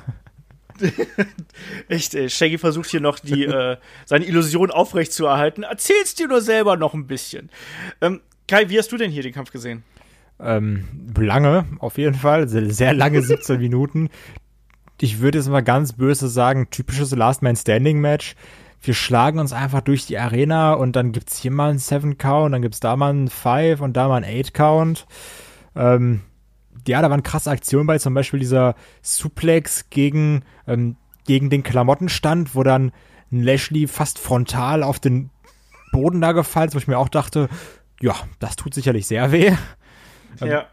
[1.88, 5.64] Echt, ey, Shaggy versucht hier noch die, äh, seine Illusion aufrechtzuerhalten.
[5.64, 7.50] Erzähl's dir nur selber noch ein bisschen.
[8.00, 9.82] Ähm, Kai, wie hast du denn hier den Kampf gesehen?
[10.40, 10.84] Ähm,
[11.16, 12.48] lange, auf jeden Fall.
[12.48, 14.08] Sehr, sehr lange 17 Minuten.
[15.00, 18.34] ich würde jetzt mal ganz böse sagen, typisches Last Man Standing Match.
[18.80, 22.54] Wir schlagen uns einfach durch die Arena und dann gibt's hier mal einen Seven Count,
[22.54, 25.06] dann gibt's da mal einen Five und da mal einen Eight Count.
[25.74, 26.20] Ähm,
[26.86, 32.54] ja, da waren krasse Aktionen bei, zum Beispiel dieser Suplex gegen, ähm, gegen den Klamottenstand,
[32.54, 32.92] wo dann
[33.32, 35.30] ein Lashley fast frontal auf den
[35.92, 37.48] Boden da gefallen ist, wo ich mir auch dachte,
[38.00, 39.52] ja, das tut sicherlich sehr weh.
[40.40, 40.66] Ja.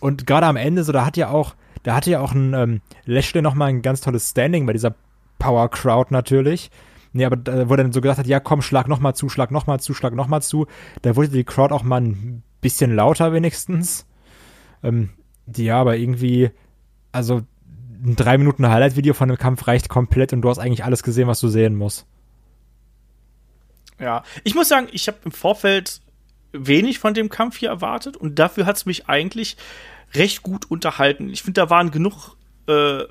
[0.00, 2.80] Und gerade am Ende, so, da hat ja auch, da hatte ja auch ein ähm,
[3.04, 4.94] Lashley nochmal ein ganz tolles Standing bei dieser
[5.38, 6.70] Power Crowd natürlich.
[7.12, 9.50] Nee, aber da, wo er dann so gesagt hat, ja komm, schlag nochmal zu, schlag
[9.50, 10.66] nochmal zu, schlag nochmal zu.
[11.02, 14.06] Da wurde die Crowd auch mal ein bisschen lauter wenigstens.
[14.82, 15.10] Ähm,
[15.54, 16.50] ja, aber irgendwie,
[17.12, 17.42] also
[18.04, 21.28] ein drei Minuten Highlight-Video von dem Kampf reicht komplett und du hast eigentlich alles gesehen,
[21.28, 22.06] was du sehen musst.
[23.98, 26.00] Ja, ich muss sagen, ich habe im Vorfeld
[26.58, 29.56] wenig von dem Kampf hier erwartet und dafür hat es mich eigentlich
[30.14, 31.28] recht gut unterhalten.
[31.30, 32.36] Ich finde, da waren genug
[32.68, 33.04] äh,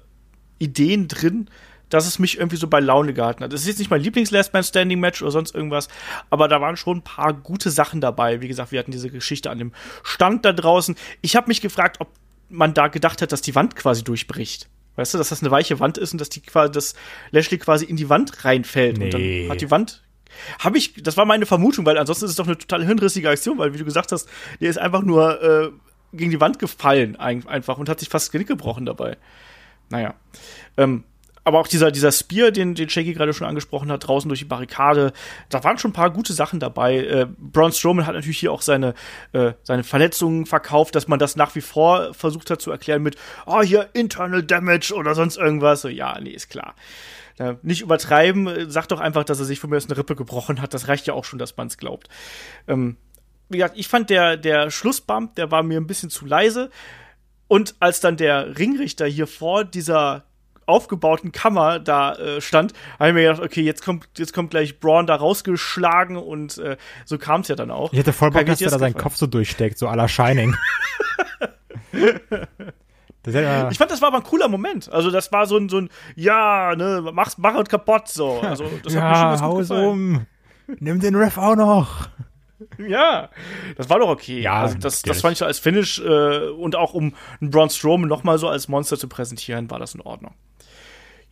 [0.60, 1.50] Ideen drin,
[1.90, 3.54] dass es mich irgendwie so bei Laune gehalten hat.
[3.54, 5.88] Das ist jetzt nicht mein Lieblings-Last Man Standing Match oder sonst irgendwas,
[6.30, 8.42] aber da waren schon ein paar gute Sachen dabei.
[8.42, 9.72] Wie gesagt, wir hatten diese Geschichte an dem
[10.04, 10.96] Stand da draußen.
[11.22, 12.10] Ich habe mich gefragt, ob
[12.50, 14.68] man da gedacht hat, dass die Wand quasi durchbricht.
[14.96, 16.96] Weißt du, dass das eine weiche Wand ist und dass die quasi, dass
[17.32, 19.06] Lashley quasi in die Wand reinfällt Nee.
[19.06, 20.02] und dann hat die Wand.
[20.60, 23.58] Habe ich, das war meine Vermutung, weil ansonsten ist es doch eine total hirnrissige Aktion,
[23.58, 24.30] weil wie du gesagt hast,
[24.60, 25.70] der ist einfach nur äh,
[26.14, 29.18] gegen die Wand gefallen ein, einfach und hat sich fast das Genick gebrochen dabei.
[29.90, 30.16] Naja.
[30.78, 31.04] Ähm,
[31.48, 34.46] aber auch dieser, dieser Spear, den, den Shaggy gerade schon angesprochen hat, draußen durch die
[34.46, 35.14] Barrikade,
[35.50, 36.98] da waren schon ein paar gute Sachen dabei.
[36.98, 38.96] Äh, Braun Strowman hat natürlich hier auch seine,
[39.32, 43.16] äh, seine Verletzungen verkauft, dass man das nach wie vor versucht hat zu erklären mit,
[43.46, 45.82] oh, hier Internal Damage oder sonst irgendwas.
[45.82, 46.74] So, ja, nee, ist klar.
[47.38, 50.16] Äh, nicht übertreiben, äh, sagt doch einfach, dass er sich von mir aus eine Rippe
[50.16, 50.74] gebrochen hat.
[50.74, 52.08] Das reicht ja auch schon, dass man es glaubt.
[52.68, 52.98] Ähm,
[53.50, 56.70] wie gesagt, ich fand der, der Schlussbump, der war mir ein bisschen zu leise.
[57.48, 60.24] Und als dann der Ringrichter hier vor dieser
[60.66, 64.80] aufgebauten Kammer da äh, stand, habe ich mir gedacht, okay, jetzt kommt, jetzt kommt gleich
[64.80, 67.94] Braun da rausgeschlagen und äh, so kam es ja dann auch.
[67.94, 68.96] Ich hätte voll Bock, dass der da seinen?
[68.96, 70.56] Kopf so durchsteckt, so à la Shining.
[73.34, 74.92] er, Ich fand, das war aber ein cooler Moment.
[74.92, 78.40] Also, das war so ein, so ein ja, ne, mach's, mach es kaputt, so.
[78.42, 79.88] Also, das hat mir schon ja, ganz gut haus gefallen.
[79.88, 80.26] um.
[80.80, 82.10] Nimm den Ref auch noch.
[82.78, 83.30] Ja,
[83.76, 84.42] das war doch okay.
[84.42, 88.08] Ja, also das, das fand ich als Finish äh, und auch um einen Braun Strowman
[88.08, 90.34] noch mal so als Monster zu präsentieren, war das in Ordnung.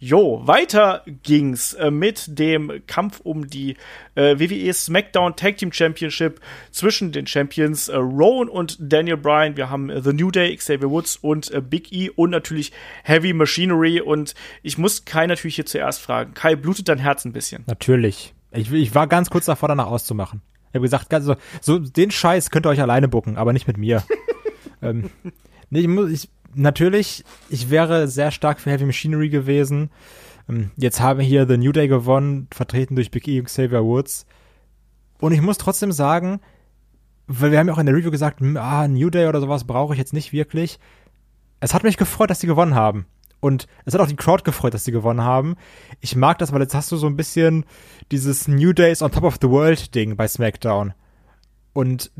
[0.03, 3.77] Jo, weiter ging's äh, mit dem Kampf um die
[4.15, 6.41] äh, WWE SmackDown Tag Team Championship
[6.71, 9.55] zwischen den Champions äh, Rowan und Daniel Bryan.
[9.55, 12.73] Wir haben äh, The New Day, Xavier Woods und äh, Big E und natürlich
[13.05, 14.01] Heavy Machinery.
[14.01, 16.33] Und ich muss Kai natürlich hier zuerst fragen.
[16.33, 17.63] Kai, blutet dein Herz ein bisschen?
[17.67, 18.33] Natürlich.
[18.51, 20.41] Ich, ich war ganz kurz davor, danach auszumachen.
[20.71, 23.77] Ich habe gesagt, so, so den Scheiß könnt ihr euch alleine bucken, aber nicht mit
[23.77, 24.03] mir.
[24.81, 25.11] ähm,
[25.69, 29.89] nee, ich muss, ich, natürlich, ich wäre sehr stark für Heavy Machinery gewesen.
[30.49, 33.83] Ähm, jetzt haben wir hier The New Day gewonnen, vertreten durch Big E und Xavier
[33.83, 34.25] Woods.
[35.19, 36.39] Und ich muss trotzdem sagen,
[37.27, 39.93] weil wir haben ja auch in der Review gesagt, ah, New Day oder sowas brauche
[39.93, 40.79] ich jetzt nicht wirklich.
[41.59, 43.05] Es hat mich gefreut, dass sie gewonnen haben.
[43.39, 45.55] Und es hat auch die Crowd gefreut, dass sie gewonnen haben.
[45.99, 47.65] Ich mag das, weil jetzt hast du so ein bisschen
[48.11, 50.93] dieses New Days on Top of the World Ding bei SmackDown.
[51.73, 52.11] Und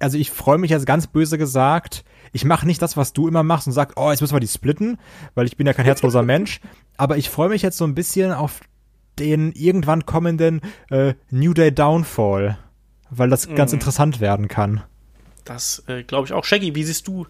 [0.00, 2.04] also ich freue mich jetzt ganz böse gesagt.
[2.32, 4.48] Ich mache nicht das, was du immer machst und sagst, oh, jetzt müssen wir die
[4.48, 4.98] splitten,
[5.34, 6.60] weil ich bin ja kein herzloser Mensch.
[6.96, 8.60] Aber ich freue mich jetzt so ein bisschen auf
[9.18, 12.58] den irgendwann kommenden äh, New Day Downfall,
[13.10, 14.82] weil das ganz interessant werden kann.
[15.44, 16.44] Das äh, glaube ich auch.
[16.44, 17.26] Shaggy, wie siehst du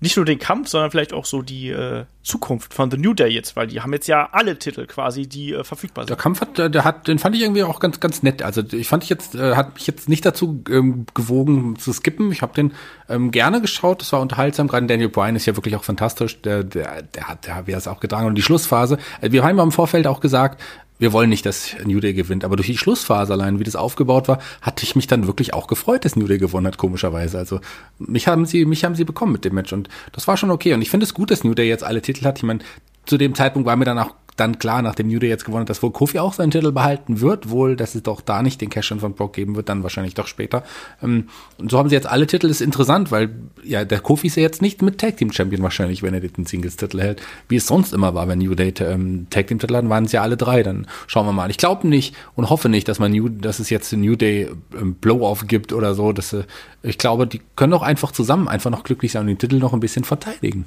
[0.00, 3.28] nicht nur den Kampf, sondern vielleicht auch so die äh, Zukunft von The New Day
[3.28, 6.22] jetzt, weil die haben jetzt ja alle Titel quasi, die äh, verfügbar Der sind.
[6.22, 8.42] Kampf hat, der, der hat, den fand ich irgendwie auch ganz, ganz nett.
[8.42, 12.30] Also ich fand ich jetzt, äh, hat mich jetzt nicht dazu ähm, gewogen zu skippen.
[12.30, 12.74] Ich habe den
[13.08, 14.02] ähm, gerne geschaut.
[14.02, 14.68] Das war unterhaltsam.
[14.68, 16.42] Gerade Daniel Bryan ist ja wirklich auch fantastisch.
[16.42, 18.26] Der, der, der hat, der, wie er es auch getragen.
[18.26, 18.98] Und die Schlussphase.
[19.22, 20.60] Äh, wir haben ja im Vorfeld auch gesagt,
[20.98, 24.28] wir wollen nicht, dass New Day gewinnt, aber durch die Schlussphase allein, wie das aufgebaut
[24.28, 27.38] war, hatte ich mich dann wirklich auch gefreut, dass New Day gewonnen hat, komischerweise.
[27.38, 27.60] Also
[27.98, 30.74] mich haben sie, mich haben sie bekommen mit dem Match und das war schon okay.
[30.74, 32.38] Und ich finde es gut, dass New Day jetzt alle Titel hat.
[32.38, 32.60] Ich meine,
[33.04, 35.70] zu dem Zeitpunkt war mir dann auch dann klar, nachdem New Day jetzt gewonnen hat,
[35.70, 38.68] dass wohl Kofi auch seinen Titel behalten wird, wohl, dass es doch da nicht den
[38.68, 40.62] Cash-In von Brock geben wird, dann wahrscheinlich doch später.
[41.02, 41.28] Ähm,
[41.58, 43.30] und so haben sie jetzt alle Titel, ist interessant, weil
[43.64, 46.44] ja, der Kofi ist ja jetzt nicht mit Tag Team Champion wahrscheinlich, wenn er den
[46.44, 49.88] Singles-Titel hält, wie es sonst immer war, wenn New Day ähm, Tag Team Titel hatten,
[49.88, 51.50] waren es ja alle drei, dann schauen wir mal.
[51.50, 54.94] Ich glaube nicht und hoffe nicht, dass man New, dass es jetzt New Day ähm,
[54.94, 56.44] Blow-Off gibt oder so, dass äh,
[56.82, 59.72] ich glaube, die können doch einfach zusammen einfach noch glücklich sein und den Titel noch
[59.72, 60.66] ein bisschen verteidigen.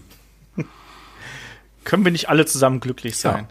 [1.89, 3.47] Können wir nicht alle zusammen glücklich sein?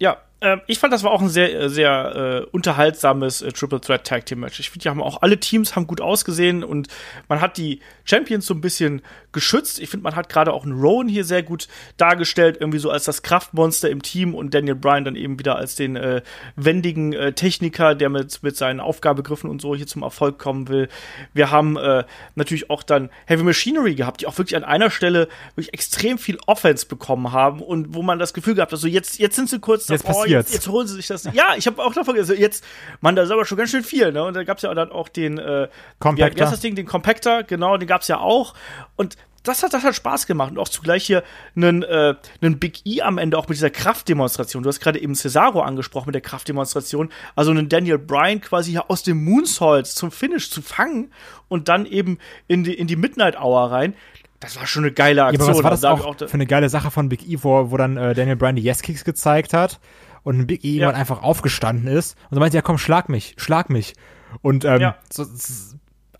[0.00, 0.18] Ja, Ähm,
[0.66, 4.24] ich fand, das war auch ein sehr, äh, sehr äh, unterhaltsames äh, Triple Threat Tag
[4.24, 4.58] Team Match.
[4.58, 6.88] Ich finde, die haben auch alle Teams haben gut ausgesehen und
[7.28, 9.78] man hat die Champions so ein bisschen geschützt.
[9.80, 11.68] Ich finde, man hat gerade auch einen Rowan hier sehr gut
[11.98, 15.74] dargestellt, irgendwie so als das Kraftmonster im Team und Daniel Bryan dann eben wieder als
[15.74, 16.22] den äh,
[16.56, 20.88] wendigen äh, Techniker, der mit, mit seinen Aufgabegriffen und so hier zum Erfolg kommen will.
[21.34, 25.28] Wir haben äh, natürlich auch dann Heavy Machinery gehabt, die auch wirklich an einer Stelle
[25.54, 29.18] wirklich extrem viel Offense bekommen haben und wo man das Gefühl gehabt hat, so jetzt,
[29.18, 30.29] jetzt sind sie kurz davor.
[30.30, 31.24] Jetzt, jetzt holen sie sich das.
[31.32, 32.64] Ja, ich habe auch davon gesagt, jetzt,
[33.00, 34.24] man, da ist aber schon ganz schön viel, ne?
[34.24, 35.68] Und da gab's ja dann auch den, äh,
[35.98, 36.38] Compactor.
[36.38, 38.54] Ja, das Ding, den Compactor, genau, den gab's ja auch.
[38.96, 40.50] Und das hat, das hat Spaß gemacht.
[40.50, 41.22] Und auch zugleich hier
[41.56, 44.62] einen, äh, einen Big E am Ende auch mit dieser Kraftdemonstration.
[44.62, 47.10] Du hast gerade eben Cesaro angesprochen mit der Kraftdemonstration.
[47.36, 51.12] Also einen Daniel Bryan quasi hier aus dem Moonsault zum Finish zu fangen
[51.48, 52.18] und dann eben
[52.48, 53.94] in die, in die Midnight Hour rein.
[54.40, 55.48] Das war schon eine geile Ja, Aktion.
[55.48, 57.76] aber was war das auch, ich für eine geile Sache von Big E, wo, wo
[57.76, 59.80] dann äh, Daniel Bryan die Yes-Kicks gezeigt hat
[60.22, 60.74] und ein Big E Ja.
[60.74, 63.94] irgendwann einfach aufgestanden ist und so meinte, ja komm, schlag mich, schlag mich.
[64.42, 64.96] Und ähm, Ja.
[65.12, 65.24] so,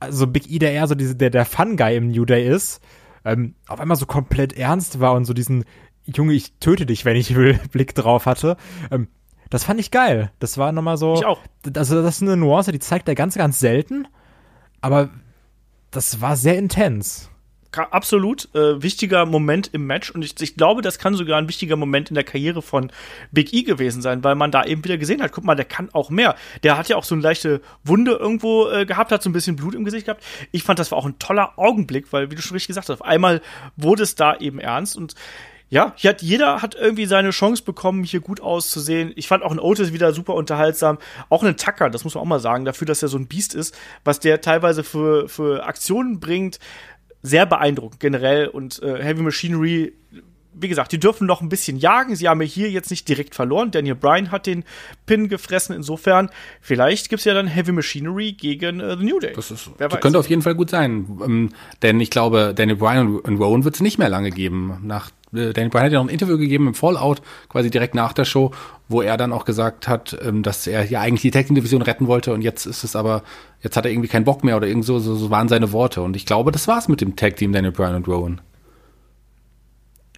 [0.00, 2.80] also Big E, der eher so diese, der, der Fun-Guy im New Day ist,
[3.24, 5.64] ähm, auf einmal so komplett ernst war und so diesen
[6.06, 8.56] Junge, ich töte dich, wenn ich will, Blick drauf hatte.
[8.90, 9.08] Ähm,
[9.50, 10.30] das fand ich geil.
[10.38, 11.14] Das war nochmal so.
[11.14, 11.40] Ich auch.
[11.76, 14.06] Also, das ist eine Nuance, die zeigt er ganz, ganz selten.
[14.80, 15.10] Aber
[15.90, 17.30] das war sehr intens.
[17.72, 21.76] Absolut äh, wichtiger Moment im Match und ich, ich glaube, das kann sogar ein wichtiger
[21.76, 22.90] Moment in der Karriere von
[23.30, 25.88] Big E gewesen sein, weil man da eben wieder gesehen hat, guck mal, der kann
[25.92, 26.34] auch mehr.
[26.64, 29.54] Der hat ja auch so eine leichte Wunde irgendwo äh, gehabt, hat so ein bisschen
[29.54, 30.24] Blut im Gesicht gehabt.
[30.50, 33.00] Ich fand, das war auch ein toller Augenblick, weil, wie du schon richtig gesagt hast,
[33.00, 33.40] auf einmal
[33.76, 35.14] wurde es da eben ernst und
[35.70, 39.12] ja, hier hat jeder hat irgendwie seine Chance bekommen, hier gut auszusehen.
[39.14, 40.98] Ich fand auch ein Otis wieder super unterhaltsam.
[41.28, 43.54] Auch einen Tucker, das muss man auch mal sagen, dafür, dass er so ein Biest
[43.54, 46.58] ist, was der teilweise für, für Aktionen bringt,
[47.22, 48.48] sehr beeindruckend generell.
[48.48, 49.92] Und äh, Heavy Machinery,
[50.52, 52.16] wie gesagt, die dürfen noch ein bisschen jagen.
[52.16, 53.70] Sie haben ja hier jetzt nicht direkt verloren.
[53.70, 54.64] Daniel Bryan hat den
[55.06, 55.74] Pin gefressen.
[55.74, 59.32] Insofern, vielleicht gibt's ja dann Heavy Machinery gegen äh, The New Day.
[59.34, 61.06] Das, ist, Wer das könnte auf jeden Fall gut sein.
[61.24, 61.50] Ähm,
[61.82, 64.78] denn ich glaube, Daniel Bryan und, und Rowan wird es nicht mehr lange geben.
[64.82, 68.12] Nach, äh, Daniel Bryan hat ja noch ein Interview gegeben im Fallout, quasi direkt nach
[68.12, 68.52] der Show,
[68.90, 71.80] wo er dann auch gesagt hat, ähm, dass er ja eigentlich die Tag Team Division
[71.80, 73.22] retten wollte und jetzt ist es aber,
[73.62, 76.02] jetzt hat er irgendwie keinen Bock mehr oder irgend so, so, waren seine Worte.
[76.02, 78.40] Und ich glaube, das war's mit dem Tag Team Daniel Bryan und Rowan.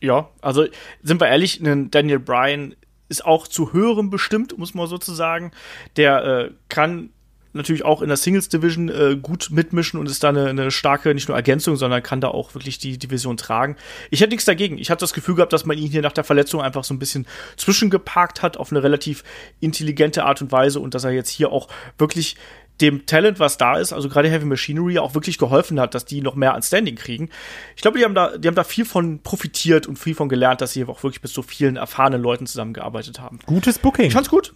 [0.01, 0.65] Ja, also
[1.03, 2.75] sind wir ehrlich, Daniel Bryan
[3.09, 5.53] ist auch zu höherem bestimmt, muss man sozusagen.
[5.97, 7.11] Der äh, kann
[7.53, 11.15] natürlich auch in der Singles Division äh, gut mitmischen und ist da eine, eine starke,
[11.15, 13.77] nicht nur Ergänzung, sondern kann da auch wirklich die Division tragen.
[14.11, 14.79] Ich hätte nichts dagegen.
[14.79, 16.99] Ich hatte das Gefühl gehabt, dass man ihn hier nach der Verletzung einfach so ein
[16.99, 17.27] bisschen
[17.57, 19.25] zwischengeparkt hat auf eine relativ
[19.61, 22.37] intelligente Art und Weise und dass er jetzt hier auch wirklich
[22.81, 26.21] dem Talent, was da ist, also gerade Heavy Machinery auch wirklich geholfen hat, dass die
[26.21, 27.29] noch mehr an Standing kriegen.
[27.77, 30.61] Ich glaube, die haben da, die haben da viel von profitiert und viel von gelernt,
[30.61, 33.39] dass sie auch wirklich mit so vielen erfahrenen Leuten zusammengearbeitet haben.
[33.47, 34.07] Gutes Booking.
[34.07, 34.55] Ich fand's gut.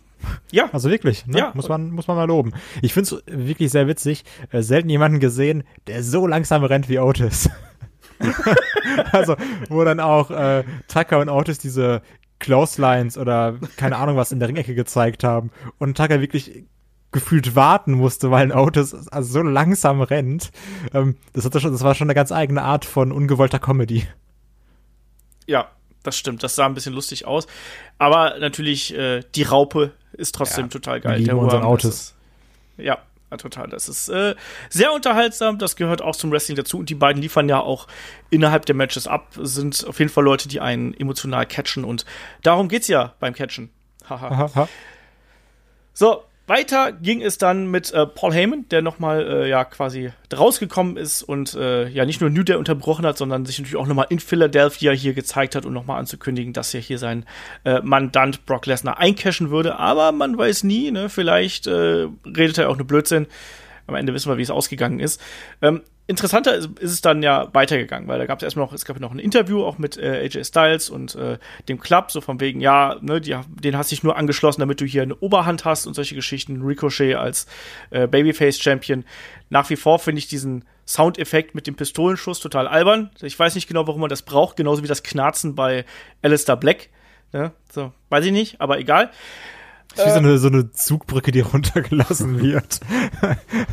[0.50, 1.38] Ja, Also wirklich, ne?
[1.38, 1.52] Ja.
[1.54, 2.52] muss, man, muss man mal loben.
[2.82, 4.24] Ich finde es wirklich sehr witzig.
[4.50, 7.50] Äh, selten jemanden gesehen, der so langsam rennt wie Otis.
[9.12, 9.36] also,
[9.68, 12.02] wo dann auch äh, Tucker und Otis diese
[12.38, 16.64] Clotheslines oder keine Ahnung was in der Ringecke gezeigt haben und Tucker wirklich
[17.12, 20.50] gefühlt warten musste, weil ein Otis also so langsam rennt.
[20.92, 24.06] Ähm, das, hatte schon, das war schon eine ganz eigene Art von ungewollter Comedy.
[25.46, 25.70] ja,
[26.02, 26.42] das stimmt.
[26.42, 27.46] Das sah ein bisschen lustig aus.
[27.98, 31.18] Aber natürlich, äh, die Raupe ist trotzdem Ja, total wir geil.
[31.18, 32.14] lieben Der unseren ist-
[32.76, 32.98] Ja,
[33.38, 33.68] total.
[33.68, 34.34] Das ist äh,
[34.70, 35.58] sehr unterhaltsam.
[35.58, 36.78] Das gehört auch zum Wrestling dazu.
[36.78, 37.86] Und die beiden liefern ja auch
[38.30, 39.28] innerhalb der Matches ab.
[39.40, 41.84] Sind auf jeden Fall Leute, die einen emotional catchen.
[41.84, 42.04] Und
[42.42, 43.70] darum geht's ja beim Catchen.
[44.08, 44.28] Haha.
[44.28, 44.68] Aha, aha.
[45.92, 50.96] So, weiter ging es dann mit äh, Paul Heyman, der nochmal äh, ja quasi rausgekommen
[50.96, 54.06] ist und äh, ja nicht nur New Day unterbrochen hat, sondern sich natürlich auch nochmal
[54.10, 57.24] in Philadelphia hier gezeigt hat und nochmal anzukündigen, dass er hier sein
[57.64, 59.78] äh, Mandant Brock Lesnar eincashen würde.
[59.78, 61.08] Aber man weiß nie, ne?
[61.08, 63.26] Vielleicht äh, redet er auch nur Blödsinn.
[63.86, 65.20] Am Ende wissen wir, wie es ausgegangen ist.
[65.62, 68.84] Ähm, interessanter ist, ist es dann ja weitergegangen, weil da gab es erstmal noch, es
[68.84, 72.40] gab noch ein Interview auch mit äh, AJ Styles und äh, dem Club, so von
[72.40, 75.86] wegen, ja, ne, die, den hast dich nur angeschlossen, damit du hier eine Oberhand hast
[75.86, 76.62] und solche Geschichten.
[76.62, 77.46] Ricochet als
[77.90, 79.04] äh, Babyface-Champion.
[79.50, 83.10] Nach wie vor finde ich diesen Soundeffekt mit dem Pistolenschuss total albern.
[83.20, 85.84] Ich weiß nicht genau, warum man das braucht, genauso wie das Knarzen bei
[86.22, 86.90] Alistair Black.
[87.32, 87.52] Ne?
[87.72, 89.10] So, weiß ich nicht, aber egal.
[90.04, 92.80] Wie so eine, so eine Zugbrücke, die runtergelassen wird.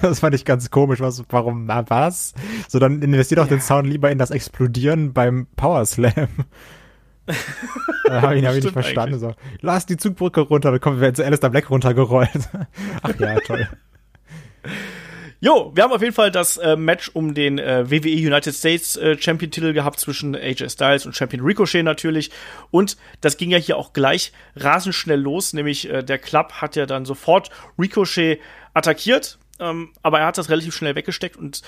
[0.01, 0.99] das fand ich ganz komisch.
[0.99, 2.33] Was, warum, na, was?
[2.67, 6.27] So, dann investiert doch den Sound lieber in das Explodieren beim Power Slam.
[8.05, 9.19] da habe ich, hab ich nicht verstanden.
[9.19, 12.49] So, lass die Zugbrücke runter, dann kommt jetzt Alistair Black runtergerollt.
[13.01, 13.67] Ach ja, toll.
[15.43, 18.95] Jo, wir haben auf jeden Fall das äh, Match um den äh, WWE United States
[18.95, 22.31] äh, Champion Titel gehabt zwischen AJ Styles und Champion Ricochet natürlich.
[22.71, 26.77] Und das ging ja hier auch gleich rasend schnell los, nämlich äh, der Club hat
[26.77, 28.39] ja dann sofort Ricochet
[28.73, 31.61] attackiert, ähm, aber er hat das relativ schnell weggesteckt und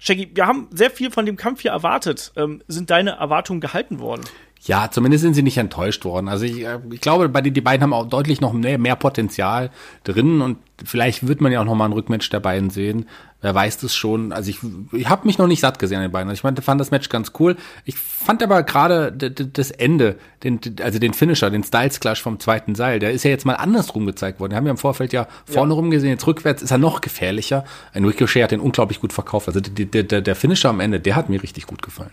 [0.00, 2.32] Shaggy, wir haben sehr viel von dem Kampf hier erwartet.
[2.34, 4.24] Ähm, sind deine Erwartungen gehalten worden?
[4.62, 6.28] Ja, zumindest sind sie nicht enttäuscht worden.
[6.28, 8.96] Also ich, äh, ich glaube, bei die, die beiden haben auch deutlich noch mehr, mehr
[8.96, 9.70] Potenzial
[10.04, 13.08] drin und vielleicht wird man ja auch noch mal ein Rückmatch der beiden sehen.
[13.40, 14.32] Wer weiß das schon.
[14.32, 14.58] Also ich,
[14.92, 16.28] ich habe mich noch nicht satt gesehen an den beiden.
[16.28, 17.56] Also ich meinte, fand das Match ganz cool.
[17.86, 22.74] Ich fand aber gerade das Ende, den, also den Finisher, den Styles Clash vom zweiten
[22.74, 24.52] Seil, der ist ja jetzt mal andersrum gezeigt worden.
[24.52, 25.76] Wir haben ja im Vorfeld ja vorne ja.
[25.76, 27.64] rum gesehen, jetzt rückwärts ist er noch gefährlicher.
[27.94, 29.48] Ein Ricochet hat den unglaublich gut verkauft.
[29.48, 32.12] Also der, der, der Finisher am Ende, der hat mir richtig gut gefallen.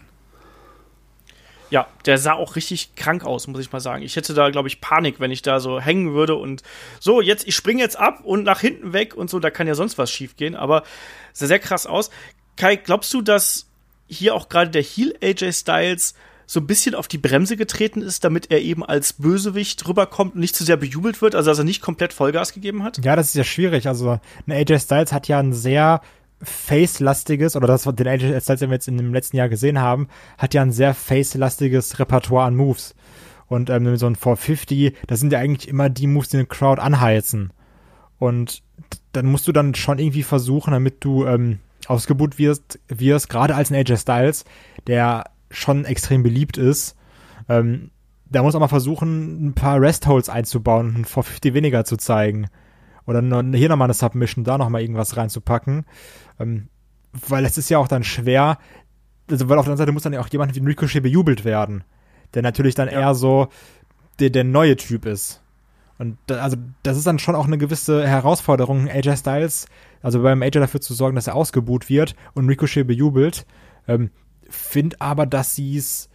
[1.70, 4.04] Ja, der sah auch richtig krank aus, muss ich mal sagen.
[4.04, 6.64] Ich hätte da, glaube ich, Panik, wenn ich da so hängen würde und
[7.00, 9.76] so, jetzt, ich springe jetzt ab und nach hinten weg und so, da kann ja
[9.76, 10.84] sonst was schief gehen, aber
[11.34, 12.10] sah sehr krass aus.
[12.56, 13.68] Kai, glaubst du, dass
[14.08, 16.16] hier auch gerade der Heel AJ Styles
[16.46, 20.40] so ein bisschen auf die Bremse getreten ist, damit er eben als Bösewicht rüberkommt und
[20.40, 23.04] nicht zu sehr bejubelt wird, also dass er nicht komplett Vollgas gegeben hat?
[23.04, 23.88] Ja, das ist ja schwierig.
[23.88, 26.02] Also, AJ Styles hat ja ein sehr
[26.42, 30.08] Face-lastiges, oder das, den AJ Styles, den wir jetzt in dem letzten Jahr gesehen haben,
[30.38, 32.96] hat ja ein sehr Face-lastiges Repertoire an Moves.
[33.48, 36.82] Und ähm, so ein 450, das sind ja eigentlich immer die Moves, die den Crowd
[36.82, 37.54] anheizen.
[38.20, 38.62] Und
[39.14, 43.72] dann musst du dann schon irgendwie versuchen, damit du ähm, ausgebucht wirst, wirst gerade als
[43.72, 44.46] ein AJ Styles,
[44.86, 46.98] der schon extrem beliebt ist,
[47.50, 47.92] ähm,
[48.30, 52.48] da muss auch mal versuchen, ein paar Rest-Holds einzubauen und ein 450 weniger zu zeigen.
[53.06, 55.86] Oder hier nochmal eine Submission, da nochmal irgendwas reinzupacken.
[56.40, 56.70] Ähm,
[57.28, 58.58] weil es ist ja auch dann schwer,
[59.30, 61.84] also weil auf der anderen Seite muss dann ja auch jemand wie Ricochet bejubelt werden,
[62.34, 63.00] der natürlich dann ja.
[63.00, 63.48] eher so
[64.20, 65.42] der, der neue Typ ist.
[65.98, 69.68] Und da, also das ist dann schon auch eine gewisse Herausforderung, AJ Styles,
[70.02, 73.46] also beim AJ dafür zu sorgen, dass er ausgebuht wird und Ricochet bejubelt.
[73.88, 74.12] Ähm,
[74.50, 76.10] Find aber, dass sie es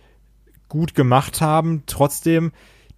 [0.68, 1.82] gut gemacht haben.
[1.86, 2.52] Trotzdem,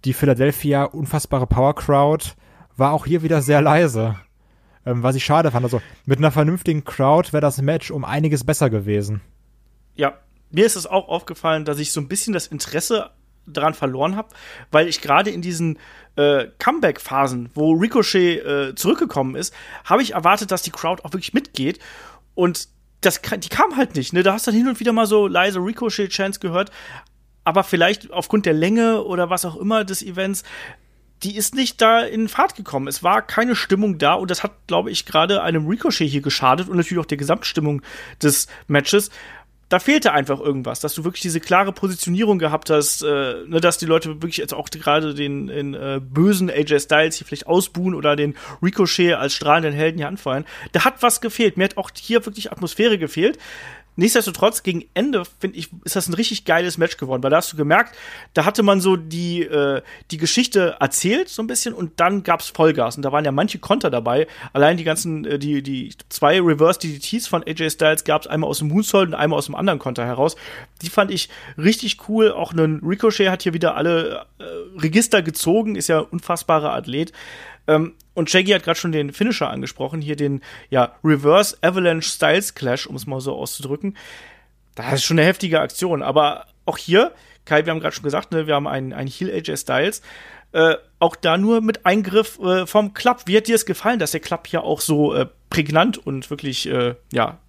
[0.05, 2.31] die Philadelphia unfassbare Power Crowd
[2.77, 4.15] war auch hier wieder sehr leise.
[4.85, 5.63] Ähm, was ich schade fand.
[5.63, 9.21] Also mit einer vernünftigen Crowd wäre das Match um einiges besser gewesen.
[9.95, 10.19] Ja,
[10.51, 13.11] mir ist es auch aufgefallen, dass ich so ein bisschen das Interesse
[13.47, 14.29] daran verloren habe,
[14.71, 15.77] weil ich gerade in diesen
[16.15, 21.33] äh, Comeback-Phasen, wo Ricochet äh, zurückgekommen ist, habe ich erwartet, dass die Crowd auch wirklich
[21.33, 21.79] mitgeht.
[22.33, 22.69] Und
[23.01, 24.13] das, die kam halt nicht.
[24.13, 24.23] Ne?
[24.23, 26.71] Da hast du dann hin und wieder mal so leise Ricochet-Chants gehört.
[27.43, 30.43] Aber vielleicht aufgrund der Länge oder was auch immer des Events
[31.23, 32.87] die ist nicht da in Fahrt gekommen.
[32.87, 36.69] Es war keine Stimmung da und das hat, glaube ich, gerade einem Ricochet hier geschadet
[36.69, 37.81] und natürlich auch der Gesamtstimmung
[38.21, 39.09] des Matches.
[39.67, 43.07] Da fehlte einfach irgendwas, dass du wirklich diese klare Positionierung gehabt hast, äh,
[43.47, 47.25] ne, dass die Leute wirklich jetzt auch gerade den, den äh, bösen AJ Styles hier
[47.25, 50.45] vielleicht ausbuhen oder den Ricochet als strahlenden Helden hier anfeuern.
[50.71, 51.57] Da hat was gefehlt.
[51.57, 53.39] Mir hat auch hier wirklich Atmosphäre gefehlt.
[53.95, 57.53] Nichtsdestotrotz, gegen Ende, finde ich, ist das ein richtig geiles Match geworden, weil da hast
[57.53, 57.95] du gemerkt,
[58.33, 59.81] da hatte man so die, äh,
[60.11, 62.97] die Geschichte erzählt, so ein bisschen, und dann gab's Vollgas.
[62.97, 64.27] Und da waren ja manche Konter dabei.
[64.53, 68.59] Allein die ganzen, äh, die, die zwei Reverse DDTs von AJ Styles gab's einmal aus
[68.59, 70.35] dem Moonsault und einmal aus dem anderen Konter heraus.
[70.81, 72.31] Die fand ich richtig cool.
[72.31, 74.43] Auch ein Ricochet hat hier wieder alle äh,
[74.77, 77.13] Register gezogen, ist ja unfassbarer Athlet.
[77.67, 80.41] Ähm, und Shaggy hat gerade schon den Finisher angesprochen, hier den
[80.71, 83.95] ja, Reverse Avalanche Styles Clash, um es mal so auszudrücken.
[84.73, 87.13] Das ist schon eine heftige Aktion, aber auch hier,
[87.45, 90.01] Kai, wir haben gerade schon gesagt, ne, wir haben einen, einen Heel AJ Styles.
[90.51, 93.23] Äh, auch da nur mit Eingriff äh, vom Club.
[93.25, 96.67] Wie hat dir es gefallen, dass der Club hier auch so äh, prägnant und wirklich,
[96.67, 97.39] äh, ja,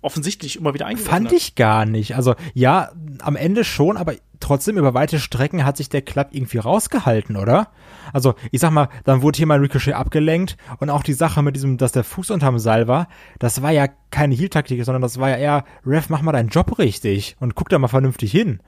[0.00, 1.32] offensichtlich immer wieder eingegriffen Fand hat?
[1.32, 2.14] ich gar nicht.
[2.14, 6.58] Also, ja, am Ende schon, aber trotzdem über weite Strecken hat sich der Club irgendwie
[6.58, 7.68] rausgehalten, oder?
[8.12, 11.56] Also, ich sag mal, dann wurde hier mal Ricochet abgelenkt und auch die Sache mit
[11.56, 15.30] diesem, dass der Fuß unterm Seil war, das war ja keine Heal-Taktik, sondern das war
[15.30, 18.60] ja eher, Ref, mach mal deinen Job richtig und guck da mal vernünftig hin.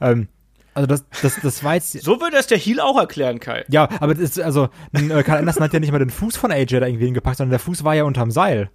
[0.00, 0.28] Ähm,
[0.74, 1.94] also das, das, das war jetzt.
[2.02, 3.64] So würde es der Heal auch erklären, Kai.
[3.68, 6.52] Ja, aber das ist, also, äh, Karl Anderson hat ja nicht mal den Fuß von
[6.52, 8.70] AJ da irgendwie hingepackt, sondern der Fuß war ja unterm Seil.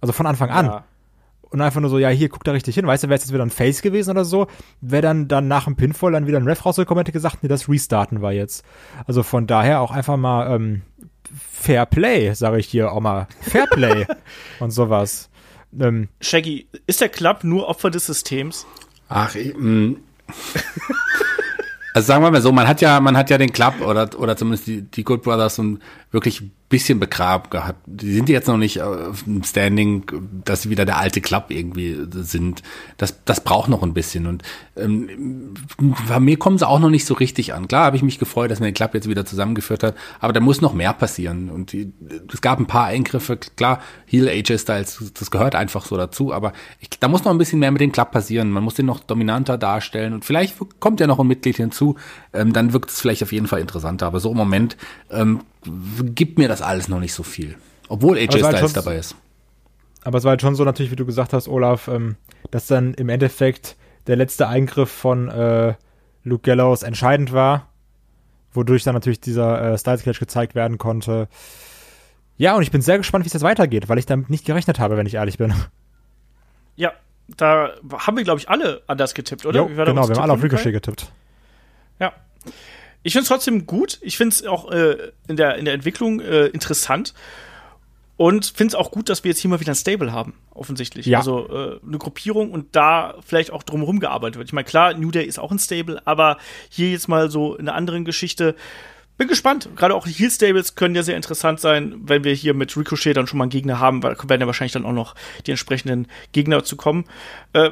[0.00, 0.66] Also von Anfang an.
[0.66, 0.84] Ja
[1.50, 2.86] und einfach nur so, ja, hier, guck da richtig hin.
[2.86, 4.46] Weißt du, wäre es jetzt wieder ein Face gewesen oder so,
[4.80, 7.68] wäre dann, dann nach dem Pinfall dann wieder ein Ref rausgekommen, hätte gesagt, nee, das
[7.68, 8.64] Restarten war jetzt.
[9.06, 10.82] Also von daher auch einfach mal ähm,
[11.52, 13.28] Fair Play, sage ich hier auch mal.
[13.40, 14.06] Fair Play
[14.60, 15.30] und sowas.
[15.78, 18.66] Ähm, Shaggy, ist der Club nur Opfer des Systems?
[19.08, 19.96] Ach, ich, mm.
[21.94, 24.36] Also sagen wir mal so, man hat ja, man hat ja den Club oder, oder
[24.36, 25.80] zumindest die, die Good Brothers und
[26.10, 27.80] wirklich bisschen begraben gehabt.
[27.86, 30.04] Die sind jetzt noch nicht auf dem Standing,
[30.44, 32.62] dass sie wieder der alte Club irgendwie sind.
[32.98, 34.26] Das, das braucht noch ein bisschen.
[34.26, 34.42] Und
[34.76, 35.54] ähm,
[36.08, 37.68] bei mir kommen sie auch noch nicht so richtig an.
[37.68, 40.40] Klar habe ich mich gefreut, dass man den Club jetzt wieder zusammengeführt hat, aber da
[40.40, 41.48] muss noch mehr passieren.
[41.48, 41.90] Und die,
[42.32, 43.38] es gab ein paar Eingriffe.
[43.56, 47.38] Klar, Heel AJ Styles, das gehört einfach so dazu, aber ich, da muss noch ein
[47.38, 48.50] bisschen mehr mit dem Club passieren.
[48.50, 51.96] Man muss den noch dominanter darstellen und vielleicht kommt ja noch ein Mitglied hinzu.
[52.34, 54.06] Ähm, dann wirkt es vielleicht auf jeden Fall interessanter.
[54.06, 54.76] Aber so im Moment
[55.10, 55.40] ähm,
[56.14, 57.56] gibt mir das alles noch nicht so viel.
[57.88, 59.14] Obwohl AJ war Styles schon- dabei ist.
[60.04, 62.16] Aber es war halt schon so natürlich, wie du gesagt hast, Olaf, ähm,
[62.50, 65.74] dass dann im Endeffekt der letzte Eingriff von äh,
[66.24, 67.68] Luke Gallows entscheidend war,
[68.52, 71.28] wodurch dann natürlich dieser äh, Styles Clash gezeigt werden konnte.
[72.36, 74.78] Ja, und ich bin sehr gespannt, wie es jetzt weitergeht, weil ich damit nicht gerechnet
[74.78, 75.52] habe, wenn ich ehrlich bin.
[76.76, 76.92] Ja,
[77.36, 79.58] da haben wir, glaube ich, alle anders getippt, oder?
[79.58, 81.10] Jo, genau, wir haben alle auf Ricochet getippt.
[81.98, 82.12] Ja.
[83.08, 83.96] Ich finde es trotzdem gut.
[84.02, 87.14] Ich finde es auch äh, in, der, in der Entwicklung äh, interessant.
[88.18, 91.06] Und finde es auch gut, dass wir jetzt hier mal wieder ein Stable haben, offensichtlich.
[91.06, 91.16] Ja.
[91.16, 94.50] Also äh, eine Gruppierung und da vielleicht auch drumherum gearbeitet wird.
[94.50, 96.36] Ich meine, klar, New Day ist auch ein Stable, aber
[96.68, 98.54] hier jetzt mal so in einer anderen Geschichte.
[99.16, 99.70] Bin gespannt.
[99.74, 103.16] Gerade auch die Heel Stables können ja sehr interessant sein, wenn wir hier mit Ricochet
[103.16, 105.14] dann schon mal einen Gegner haben, weil da werden ja wahrscheinlich dann auch noch
[105.46, 107.06] die entsprechenden Gegner zu kommen.
[107.54, 107.70] Äh,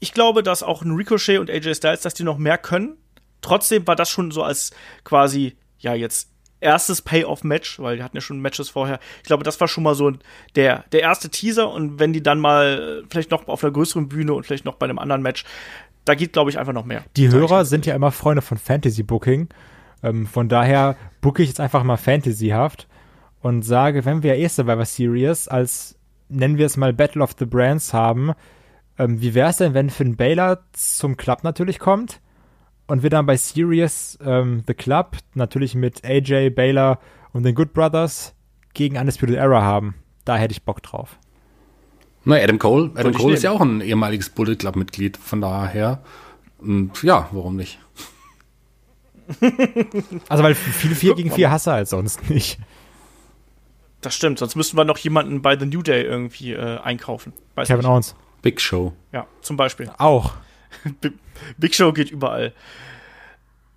[0.00, 2.96] ich glaube, dass auch ein Ricochet und AJ Styles, dass die noch mehr können.
[3.44, 4.72] Trotzdem war das schon so als
[5.04, 6.30] quasi, ja, jetzt
[6.60, 8.98] erstes Payoff-Match, weil die hatten ja schon Matches vorher.
[9.18, 10.12] Ich glaube, das war schon mal so
[10.56, 14.08] der, der erste Teaser und wenn die dann mal äh, vielleicht noch auf einer größeren
[14.08, 15.44] Bühne und vielleicht noch bei einem anderen Match,
[16.06, 17.04] da geht, glaube ich, einfach noch mehr.
[17.18, 19.48] Die Hörer sind ja immer Freunde von Fantasy Booking.
[20.02, 22.88] Ähm, von daher booke ich jetzt einfach mal Fantasyhaft
[23.42, 25.98] und sage, wenn wir eh Survivor Series als,
[26.30, 28.32] nennen wir es mal Battle of the Brands haben,
[28.98, 32.22] ähm, wie wäre es denn, wenn Finn Balor zum Club natürlich kommt
[32.86, 36.98] und wir dann bei Series ähm, The Club natürlich mit AJ, Baylor
[37.32, 38.34] und den Good Brothers
[38.74, 39.94] gegen Undisputed Era haben?
[40.24, 41.18] Da hätte ich Bock drauf.
[42.24, 43.60] Na, Adam Cole, Adam Cole ist ja nehmen.
[43.60, 46.02] auch ein ehemaliges Bullet Club Mitglied, von daher.
[46.58, 47.78] Und ja, warum nicht?
[50.28, 52.58] Also weil viel 4 gegen 4 hasse halt sonst nicht.
[54.02, 57.32] Das stimmt, sonst müssten wir noch jemanden bei The New Day irgendwie äh, einkaufen.
[57.54, 57.88] Weiß Kevin nicht.
[57.88, 58.14] Owens.
[58.42, 58.92] Big Show.
[59.12, 59.90] Ja, zum Beispiel.
[59.96, 60.34] Auch.
[61.00, 61.12] Bi-
[61.58, 62.52] Big Show geht überall.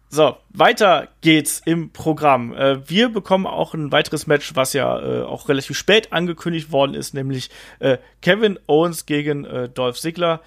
[0.10, 2.54] So, weiter geht's im Programm.
[2.54, 6.94] Äh, wir bekommen auch ein weiteres Match, was ja äh, auch relativ spät angekündigt worden
[6.94, 10.42] ist, nämlich äh, Kevin Owens gegen äh, Dolph Ziggler.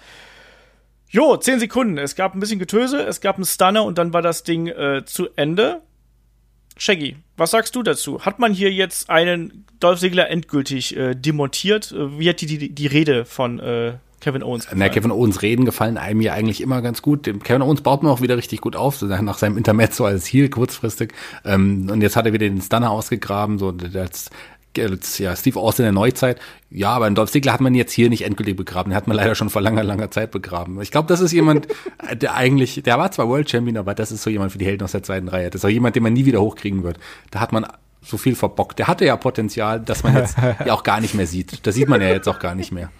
[1.09, 1.97] Jo, 10 Sekunden.
[1.99, 5.03] Es gab ein bisschen Getöse, es gab einen Stunner und dann war das Ding äh,
[5.05, 5.81] zu Ende.
[6.77, 8.25] Shaggy, was sagst du dazu?
[8.25, 11.93] Hat man hier jetzt einen Dolph Ziggler endgültig äh, demontiert?
[11.93, 13.59] Wie hat die, die, die Rede von
[14.21, 17.25] Kevin Owens Na, Kevin Owens Reden gefallen einem ja eigentlich immer ganz gut.
[17.25, 20.27] Dem Kevin Owens baut man auch wieder richtig gut auf, so nach seinem Intermezzo als
[20.27, 21.13] Heel kurzfristig.
[21.43, 24.29] Ähm, und jetzt hat er wieder den Stunner ausgegraben, so als,
[24.77, 26.39] als ja, Steve Austin in der Neuzeit.
[26.69, 28.91] Ja, aber in Dolph Ziggler hat man jetzt hier nicht endgültig begraben.
[28.91, 30.79] Den hat man leider schon vor langer, langer Zeit begraben.
[30.81, 31.67] Ich glaube, das ist jemand,
[32.13, 34.83] der eigentlich, der war zwar World Champion, aber das ist so jemand für die Helden
[34.83, 35.49] aus der zweiten Reihe.
[35.49, 36.99] Das ist auch jemand, den man nie wieder hochkriegen wird.
[37.31, 37.65] Da hat man
[38.03, 38.77] so viel verbockt.
[38.77, 41.65] Der hatte ja Potenzial, dass man jetzt ja auch gar nicht mehr sieht.
[41.65, 42.91] Das sieht man ja jetzt auch gar nicht mehr.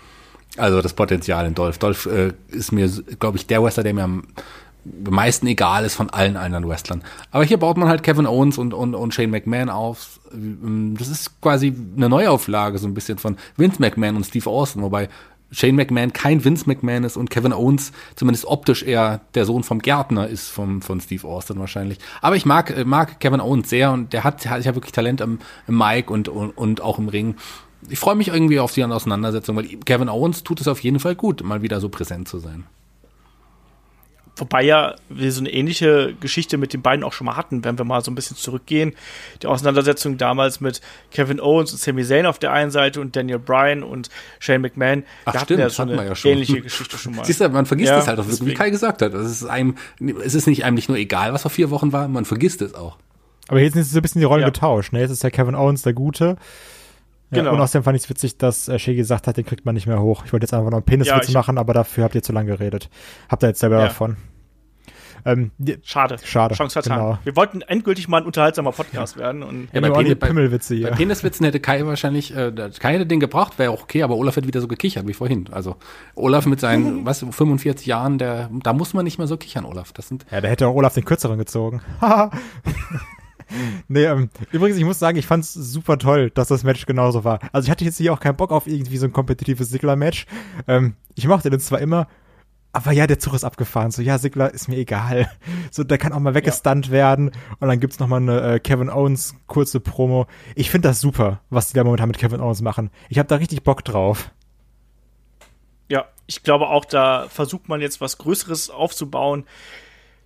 [0.58, 1.78] Also das Potenzial in Dolph.
[1.78, 2.90] Dolph äh, ist mir,
[3.20, 4.24] glaube ich, der Wrestler, der mir am
[4.84, 7.04] meisten egal ist von allen anderen Wrestlern.
[7.32, 10.20] Aber hier baut man halt Kevin Owens und, und, und Shane McMahon auf.
[10.32, 15.10] Das ist quasi eine Neuauflage so ein bisschen von Vince McMahon und Steve Austin, wobei
[15.52, 19.80] Shane McMahon kein Vince McMahon ist und Kevin Owens zumindest optisch eher der Sohn vom
[19.80, 22.00] Gärtner ist vom, von Steve Austin wahrscheinlich.
[22.22, 25.22] Aber ich mag, äh, mag Kevin Owens sehr und der hat, hat ja wirklich Talent
[25.22, 27.36] im, im Mic und, und, und auch im Ring.
[27.90, 31.16] Ich freue mich irgendwie auf die Auseinandersetzung, weil Kevin Owens tut es auf jeden Fall
[31.16, 32.66] gut, mal wieder so präsent zu sein.
[34.38, 37.78] Wobei ja wir so eine ähnliche Geschichte mit den beiden auch schon mal hatten, wenn
[37.78, 38.94] wir mal so ein bisschen zurückgehen.
[39.44, 40.80] Die Auseinandersetzung damals mit
[41.12, 44.10] Kevin Owens und Sami Zayn auf der einen Seite und Daniel Bryan und
[44.40, 45.04] Shane McMahon.
[45.26, 46.32] Ach, da hatten stimmt, das so hatten wir ja schon.
[46.32, 47.26] ähnliche Geschichte schon mal.
[47.26, 48.54] Siehst du, man vergisst Ja, es halt auch wirklich, wie.
[48.54, 49.14] Kai gesagt hat.
[49.14, 49.76] Es ist einem,
[50.24, 52.74] es ist nicht einem nicht nur egal, was vor vier Wochen war, man vergisst es
[52.74, 52.98] auch.
[53.50, 54.48] Aber jetzt ist so ein bisschen die Rollen Ja.
[54.50, 54.94] getauscht.
[54.94, 55.02] Ne?
[55.02, 56.38] Jetzt ist ja Kevin Owens der Gute.
[57.32, 57.54] Ja, Genau.
[57.54, 59.88] Und außerdem fand ich es witzig, dass äh, Shea gesagt hat, den kriegt man nicht
[59.88, 60.24] mehr hoch.
[60.26, 62.48] Ich wollte jetzt einfach noch einen Peniswitz Ja, machen, aber dafür habt ihr zu lange
[62.52, 62.90] geredet.
[63.30, 63.86] Habt ihr jetzt selber Ja.
[63.86, 64.18] davon.
[65.24, 66.18] Ähm, die, Schade.
[66.24, 66.98] Schade, Chance vertan.
[66.98, 67.20] genau.
[67.24, 69.44] Wir wollten endgültig mal ein unterhaltsamer Podcast werden.
[69.44, 70.90] Und Ja, bei bei- Pimmelwitze hier.
[70.90, 74.36] Bei Peniswitzen hätte Kai wahrscheinlich, äh, Kai hätte den gebraucht, wäre auch okay, aber Olaf
[74.36, 75.46] hätte wieder so gekichert wie vorhin.
[75.52, 75.76] Also
[76.16, 79.94] Olaf mit seinen, was, 45 Jahren, der, da muss man nicht mehr so kichern, Olaf.
[79.94, 81.82] Das sind, Ja, da hätte auch Olaf den kürzeren gezogen.
[83.88, 87.40] Nee, ähm, übrigens, ich muss sagen, ich fand's super toll, dass das Match genauso war.
[87.52, 90.26] Also ich hatte jetzt hier auch keinen Bock auf irgendwie so ein kompetitives Sigler-Match.
[90.68, 92.08] Ähm, ich mochte den zwar immer,
[92.74, 93.92] aber ja, der Zug ist abgefahren.
[93.92, 95.30] So, ja, Sigler ist mir egal.
[95.72, 96.92] So, der kann auch mal weggestunt ja.
[96.92, 97.32] werden.
[97.60, 100.28] Und dann gibt's noch mal eine äh, Kevin Owens kurze Promo.
[100.56, 102.90] Ich finde das super, was die da momentan mit Kevin Owens machen.
[103.08, 104.32] Ich habe da richtig Bock drauf.
[105.88, 109.46] Ja, ich glaube auch, da versucht man jetzt was Größeres aufzubauen.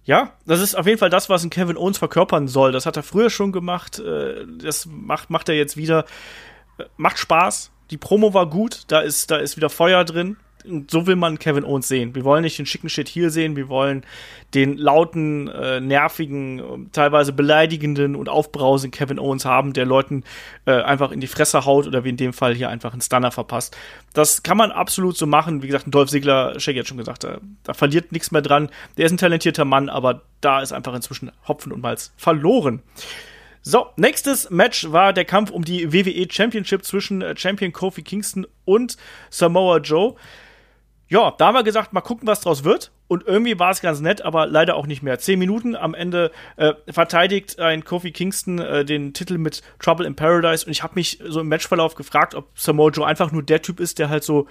[0.06, 2.72] Ja, das ist auf jeden Fall das, was ein Kevin Owens verkörpern soll.
[2.72, 3.99] Das hat er früher schon gemacht.
[3.99, 6.06] Äh, das macht, macht er jetzt wieder.
[6.78, 7.72] Äh, macht Spaß.
[7.89, 8.84] Die Promo war gut.
[8.88, 10.38] Da ist, da ist wieder Feuer drin
[10.89, 12.16] so will man Kevin Owens sehen.
[12.16, 14.05] Wir wollen nicht den schicken Shit hier sehen, wir wollen
[14.53, 20.24] den lauten, äh, nervigen, teilweise beleidigenden und aufbrausenden Kevin Owens haben, der Leuten
[20.66, 23.32] äh, einfach in die Fresse haut oder wie in dem Fall hier einfach einen Stunner
[23.32, 23.76] verpasst.
[24.13, 25.61] Das kann man absolut so machen.
[25.61, 28.70] Wie gesagt, ein Dolph Ziggler, Shaggy hat schon gesagt, da, da verliert nichts mehr dran.
[28.97, 32.82] Der ist ein talentierter Mann, aber da ist einfach inzwischen Hopfen und Malz verloren.
[33.68, 38.45] So, nächstes Match war der Kampf um die WWE Championship zwischen äh, Champion Kofi Kingston
[38.63, 38.95] und
[39.32, 40.16] Samoa Joe
[41.08, 42.91] ja, da haben wir gesagt, mal gucken, was draus wird.
[43.08, 45.20] Und irgendwie war es ganz nett, aber leider auch nicht mehr.
[45.20, 50.16] Zehn Minuten am Ende äh, verteidigt ein Kofi Kingston äh, den Titel mit Trouble in
[50.16, 50.66] Paradise.
[50.66, 53.80] Und ich habe mich so im Matchverlauf gefragt, ob Samoa Joe einfach nur der Typ
[53.80, 54.47] ist, der halt so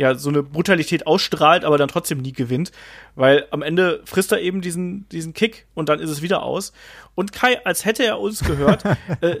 [0.00, 2.72] ja, so eine Brutalität ausstrahlt, aber dann trotzdem nie gewinnt.
[3.16, 6.72] Weil am Ende frisst er eben diesen, diesen Kick und dann ist es wieder aus.
[7.14, 8.82] Und Kai, als hätte er uns gehört,
[9.20, 9.36] äh,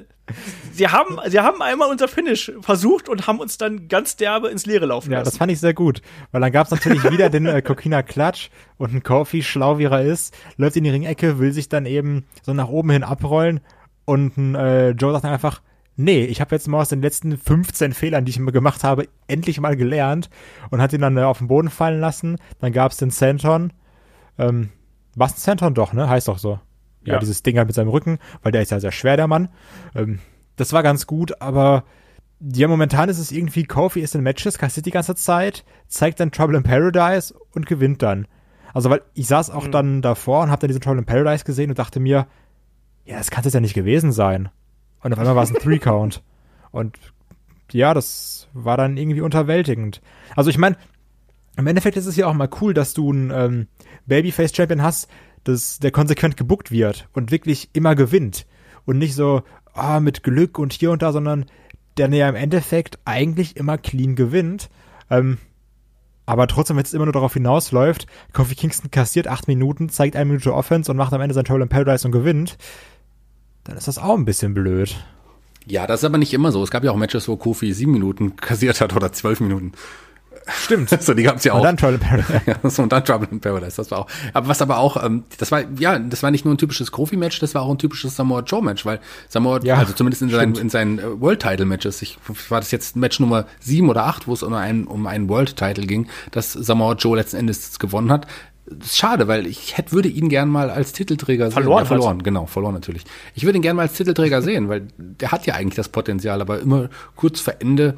[0.70, 4.66] sie haben, sie haben einmal unser Finish versucht und haben uns dann ganz derbe ins
[4.66, 5.20] Leere laufen lassen.
[5.20, 8.02] Ja, das fand ich sehr gut, weil dann gab es natürlich wieder den äh, Kokina
[8.02, 11.86] Klatsch und ein Kofi, schlau wie er ist, läuft in die Ringecke, will sich dann
[11.86, 13.60] eben so nach oben hin abrollen
[14.04, 15.62] und ein äh, Joe sagt dann einfach,
[16.00, 19.08] nee, ich habe jetzt mal aus den letzten 15 Fehlern, die ich immer gemacht habe,
[19.28, 20.30] endlich mal gelernt
[20.70, 22.36] und hat ihn dann äh, auf den Boden fallen lassen.
[22.58, 23.72] Dann gab es den Centon.
[24.38, 24.70] Ähm,
[25.14, 26.08] was ein Centon doch, ne?
[26.08, 26.60] Heißt doch so.
[27.02, 29.26] Ja, ja, dieses Ding halt mit seinem Rücken, weil der ist ja sehr schwer, der
[29.26, 29.48] Mann.
[29.94, 30.18] Ähm,
[30.56, 31.84] das war ganz gut, aber
[32.40, 36.32] ja, momentan ist es irgendwie, Kofi ist in Matches, kassiert die ganze Zeit, zeigt dann
[36.32, 38.26] Trouble in Paradise und gewinnt dann.
[38.72, 39.72] Also, weil ich saß auch mhm.
[39.72, 42.26] dann davor und hab dann diesen Trouble in Paradise gesehen und dachte mir,
[43.04, 44.50] ja, das kann es ja nicht gewesen sein.
[45.02, 46.22] Und auf einmal war es ein Three-Count.
[46.70, 46.98] Und
[47.72, 50.00] ja, das war dann irgendwie unterwältigend.
[50.36, 50.76] Also ich meine,
[51.56, 53.66] im Endeffekt ist es ja auch mal cool, dass du einen ähm,
[54.06, 55.08] Babyface-Champion hast,
[55.44, 58.46] dass der konsequent gebuckt wird und wirklich immer gewinnt.
[58.84, 59.42] Und nicht so,
[59.72, 61.46] ah, mit Glück und hier und da, sondern
[61.96, 64.70] der ja im Endeffekt eigentlich immer clean gewinnt.
[65.10, 65.38] Ähm,
[66.24, 70.26] aber trotzdem, wenn es immer nur darauf hinausläuft, Kofi Kingston kassiert acht Minuten, zeigt eine
[70.26, 72.56] Minute Offense und macht am Ende sein Troll in Paradise und gewinnt,
[73.70, 74.96] dann ist das auch ein bisschen blöd.
[75.64, 76.60] Ja, das ist aber nicht immer so.
[76.60, 79.72] Es gab ja auch Matches, wo Kofi sieben Minuten kassiert hat oder zwölf Minuten.
[80.48, 80.90] Stimmt.
[81.00, 81.58] so, die gab's ja auch.
[81.58, 82.42] Und dann Trouble in Paradise.
[82.46, 84.06] ja, so, und dann Trouble in Paradise, das war auch.
[84.32, 87.38] Aber was aber auch, ähm, das war, ja, das war nicht nur ein typisches Kofi-Match,
[87.38, 88.98] das war auch ein typisches Samoa Joe-Match, weil
[89.28, 92.18] Samoa, ja, also zumindest in seinen, in seinen äh, World-Title-Matches, ich,
[92.48, 95.86] war das jetzt Match Nummer sieben oder acht, wo es um einen, um einen World-Title
[95.86, 98.26] ging, dass Samoa Joe letzten Endes gewonnen hat
[98.84, 101.82] schade, weil ich hätte, würde ihn gern mal als Titelträger verloren, sehen.
[101.82, 103.04] Ja, verloren, genau, verloren natürlich.
[103.34, 106.40] Ich würde ihn gern mal als Titelträger sehen, weil der hat ja eigentlich das Potenzial,
[106.40, 107.96] aber immer kurz vor Ende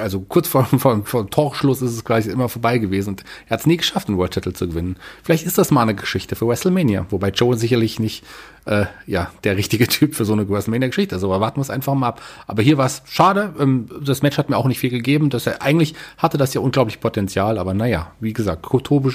[0.00, 3.60] also kurz vor, vor, vor Torschluss ist es gleich immer vorbei gewesen und er hat
[3.60, 4.96] es nie geschafft, einen World Title zu gewinnen.
[5.22, 8.24] Vielleicht ist das mal eine Geschichte für WrestleMania, wobei Joe sicherlich nicht
[8.66, 11.24] äh, ja der richtige Typ für so eine WrestleMania-Geschichte ist.
[11.24, 12.22] Aber warten wir es einfach mal ab.
[12.46, 13.54] Aber hier war es schade.
[13.58, 15.30] Ähm, das Match hat mir auch nicht viel gegeben.
[15.30, 18.66] Das er, eigentlich hatte das ja unglaublich Potenzial, aber naja, wie gesagt,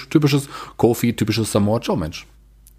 [0.09, 2.25] typisches Kofi, typisches Samoa Joe-Match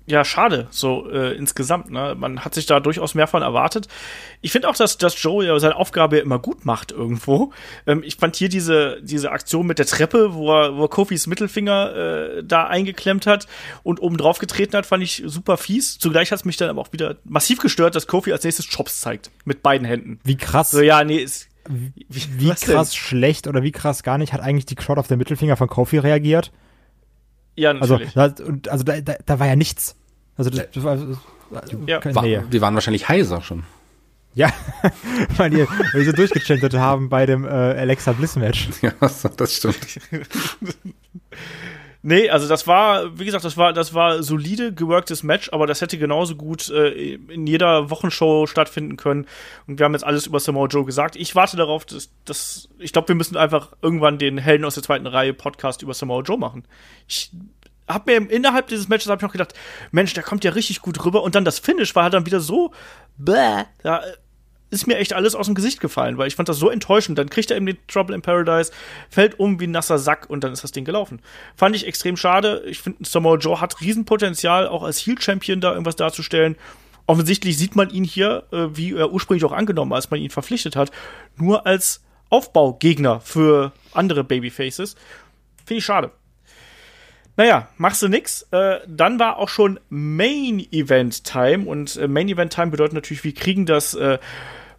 [0.08, 1.90] ja, schade, so äh, insgesamt.
[1.90, 2.14] Ne?
[2.18, 3.88] Man hat sich da durchaus mehr von erwartet.
[4.40, 7.52] Ich finde auch, dass, dass Joe ja seine Aufgabe ja immer gut macht irgendwo.
[7.86, 11.26] Ähm, ich fand hier diese, diese Aktion mit der Treppe, wo er, wo er Kofis
[11.26, 13.46] Mittelfinger äh, da eingeklemmt hat
[13.82, 15.98] und oben drauf getreten hat, fand ich super fies.
[15.98, 19.00] Zugleich hat es mich dann aber auch wieder massiv gestört, dass Kofi als nächstes Chops
[19.00, 19.30] zeigt.
[19.44, 20.20] Mit beiden Händen.
[20.24, 20.70] Wie krass.
[20.70, 22.98] So, ja, nee, ist, wie, wie krass denn?
[22.98, 25.98] schlecht oder wie krass gar nicht hat eigentlich die Crowd auf den Mittelfinger von Kofi
[25.98, 26.50] reagiert?
[27.58, 28.16] Ja, also, natürlich.
[28.16, 29.96] Also, da, also da, da, da war ja nichts.
[30.38, 30.96] Also das, das war,
[31.86, 32.14] ja.
[32.14, 33.64] War, die waren wahrscheinlich heiser schon.
[34.34, 34.52] Ja,
[35.36, 38.68] weil die, weil die so durchgechantet haben bei dem äh, Alexa Bliss Match.
[38.82, 39.76] Ja, das stimmt.
[42.02, 45.80] nee, also das war, wie gesagt, das war, das war solide geworktes Match, aber das
[45.80, 49.26] hätte genauso gut äh, in jeder Wochenshow stattfinden können.
[49.66, 51.16] Und wir haben jetzt alles über Samoa Joe gesagt.
[51.16, 54.84] Ich warte darauf, dass, dass ich glaube, wir müssen einfach irgendwann den Helden aus der
[54.84, 56.62] zweiten Reihe Podcast über Samoa Joe machen.
[57.08, 57.32] Ich
[57.88, 59.54] hab mir innerhalb dieses Matches habe ich noch gedacht,
[59.90, 62.40] Mensch, der kommt ja richtig gut rüber und dann das Finish war halt dann wieder
[62.40, 62.72] so
[63.16, 64.02] bäh, da
[64.70, 67.18] ist mir echt alles aus dem Gesicht gefallen, weil ich fand das so enttäuschend.
[67.18, 68.70] Dann kriegt er eben den Trouble in Paradise,
[69.08, 71.20] fällt um wie ein nasser Sack und dann ist das Ding gelaufen.
[71.56, 72.62] Fand ich extrem schade.
[72.66, 76.56] Ich finde, Samoa Joe hat Riesenpotenzial, auch als Heel-Champion da irgendwas darzustellen.
[77.06, 80.76] Offensichtlich sieht man ihn hier, äh, wie er ursprünglich auch angenommen, als man ihn verpflichtet
[80.76, 80.90] hat,
[81.36, 84.94] nur als Aufbaugegner für andere Babyfaces.
[85.64, 86.10] Finde ich schade.
[87.38, 88.48] Naja, machst du nix.
[88.50, 93.22] Äh, dann war auch schon Main Event Time und äh, Main Event Time bedeutet natürlich,
[93.22, 94.18] wir kriegen das, äh,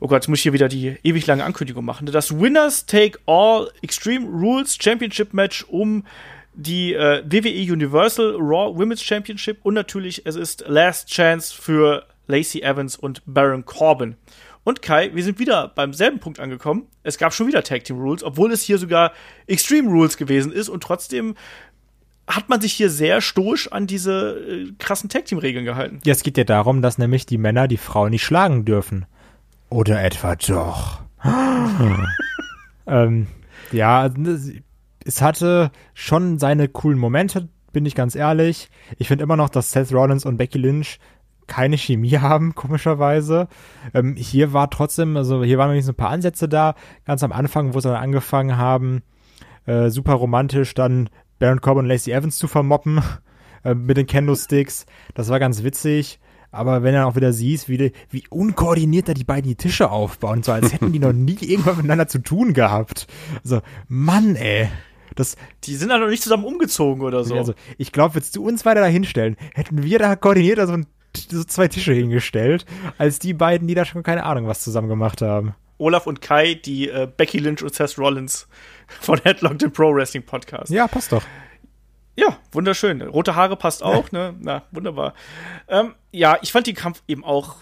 [0.01, 2.05] oh Gott, jetzt muss ich hier wieder die ewig lange Ankündigung machen.
[2.07, 6.05] Das Winners Take All Extreme Rules Championship Match um
[6.53, 12.62] die äh, WWE Universal Raw Women's Championship und natürlich es ist Last Chance für Lacey
[12.62, 14.18] Evans und Baron Corbin.
[14.66, 16.88] Und Kai, wir sind wieder beim selben Punkt angekommen.
[17.03, 19.14] Es gab schon wieder Tag Team Rules, obwohl es hier sogar
[19.47, 21.36] Extreme Rules gewesen ist und trotzdem
[22.30, 26.00] hat man sich hier sehr stoisch an diese äh, krassen Tag Team Regeln gehalten.
[26.06, 29.06] Ja, es geht ja darum, dass nämlich die Männer die Frauen nicht schlagen dürfen.
[29.70, 31.02] Oder etwa doch.
[32.88, 33.28] ähm,
[33.72, 34.10] ja,
[35.04, 38.70] es hatte schon seine coolen Momente, bin ich ganz ehrlich.
[38.98, 41.00] Ich finde immer noch, dass Seth Rollins und Becky Lynch
[41.48, 43.48] keine Chemie haben, komischerweise.
[43.94, 46.76] Ähm, hier war trotzdem, also hier waren noch nicht so ein paar Ansätze da,
[47.06, 49.02] ganz am Anfang, wo sie dann angefangen haben,
[49.66, 51.10] äh, super romantisch dann
[51.40, 53.02] Baron Corbin und Lacey Evans zu vermoppen
[53.64, 54.86] äh, mit den Candlesticks.
[55.14, 56.20] Das war ganz witzig.
[56.52, 59.92] Aber wenn du dann auch wieder siehst, wie, wie unkoordiniert da die beiden die Tische
[59.92, 63.08] aufbauen, so als hätten die noch nie irgendwas miteinander zu tun gehabt.
[63.44, 64.70] Also, Mann, ey.
[65.16, 65.36] Das,
[65.66, 67.36] die sind da noch nicht zusammen umgezogen oder so.
[67.36, 70.88] Also, ich glaube, würdest du uns weiter da hinstellen, hätten wir da koordiniert so, ein,
[71.28, 72.66] so zwei Tische hingestellt,
[72.98, 75.56] als die beiden, die da schon keine Ahnung was zusammen gemacht haben.
[75.78, 78.48] Olaf und Kai, die äh, Becky Lynch und Seth Rollins
[79.02, 80.72] von Headlock, dem Pro Wrestling Podcast.
[80.72, 81.24] Ja, passt doch.
[82.16, 83.02] Ja, wunderschön.
[83.02, 84.36] Rote Haare passt auch, ne?
[84.40, 85.14] Na, wunderbar.
[85.70, 87.56] Ähm, ja, ich fand den Kampf eben auch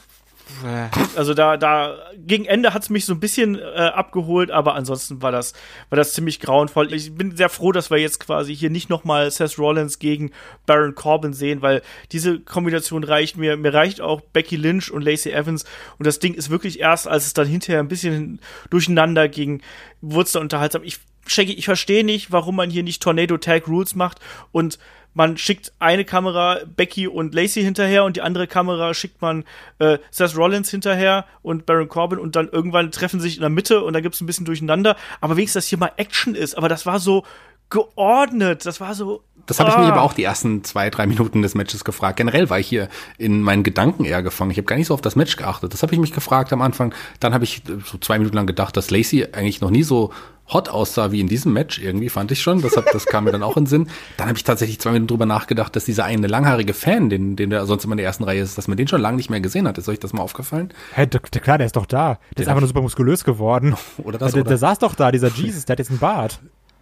[1.15, 5.21] also da, da gegen Ende hat es mich so ein bisschen äh, abgeholt, aber ansonsten
[5.21, 5.53] war das,
[5.89, 6.93] war das ziemlich grauenvoll.
[6.93, 10.31] Ich bin sehr froh, dass wir jetzt quasi hier nicht nochmal Seth Rollins gegen
[10.65, 11.81] Baron Corbin sehen, weil
[12.11, 13.57] diese Kombination reicht mir.
[13.57, 15.65] Mir reicht auch Becky Lynch und Lacey Evans.
[15.97, 18.39] Und das Ding ist wirklich erst, als es dann hinterher ein bisschen
[18.69, 19.61] durcheinander ging,
[20.01, 20.83] wurde es da unterhaltsam.
[20.83, 24.19] Ich, Shaggy, ich verstehe nicht, warum man hier nicht Tornado Tag Rules macht
[24.51, 24.79] und
[25.17, 29.45] man schickt eine Kamera Becky und Lacey hinterher und die andere Kamera schickt man
[29.79, 33.49] äh, Seth Rollins hinterher und Baron Corbin und dann irgendwann treffen sie sich in der
[33.49, 34.95] Mitte und dann gibt es ein bisschen durcheinander.
[35.19, 36.55] Aber wenigstens, dass hier mal Action ist.
[36.55, 37.23] Aber das war so
[37.71, 38.67] geordnet.
[38.67, 39.23] Das war so.
[39.47, 39.79] Das habe ich ah.
[39.79, 42.17] mich aber auch die ersten zwei, drei Minuten des Matches gefragt.
[42.17, 42.87] Generell war ich hier
[43.17, 44.51] in meinen Gedanken eher gefangen.
[44.51, 45.73] Ich habe gar nicht so auf das Match geachtet.
[45.73, 46.93] Das habe ich mich gefragt am Anfang.
[47.19, 50.13] Dann habe ich so zwei Minuten lang gedacht, dass Lacey eigentlich noch nie so
[50.49, 52.61] hot aussah wie in diesem Match irgendwie, fand ich schon.
[52.61, 53.89] Das, hab, das kam mir dann auch in Sinn.
[54.17, 57.49] Dann habe ich tatsächlich zwei Minuten drüber nachgedacht, dass dieser eine langhaarige Fan, den, den
[57.49, 59.41] der sonst immer in der ersten Reihe ist, dass man den schon lange nicht mehr
[59.41, 59.77] gesehen hat.
[59.77, 60.69] Ist euch das mal aufgefallen?
[60.93, 62.07] Hä, hey, klar, der ist doch da.
[62.07, 63.75] Der, der ist einfach nur super muskulös geworden.
[64.03, 64.49] Oder das, der, oder?
[64.49, 66.39] der saß doch da, dieser Jesus, der hat jetzt einen Bart.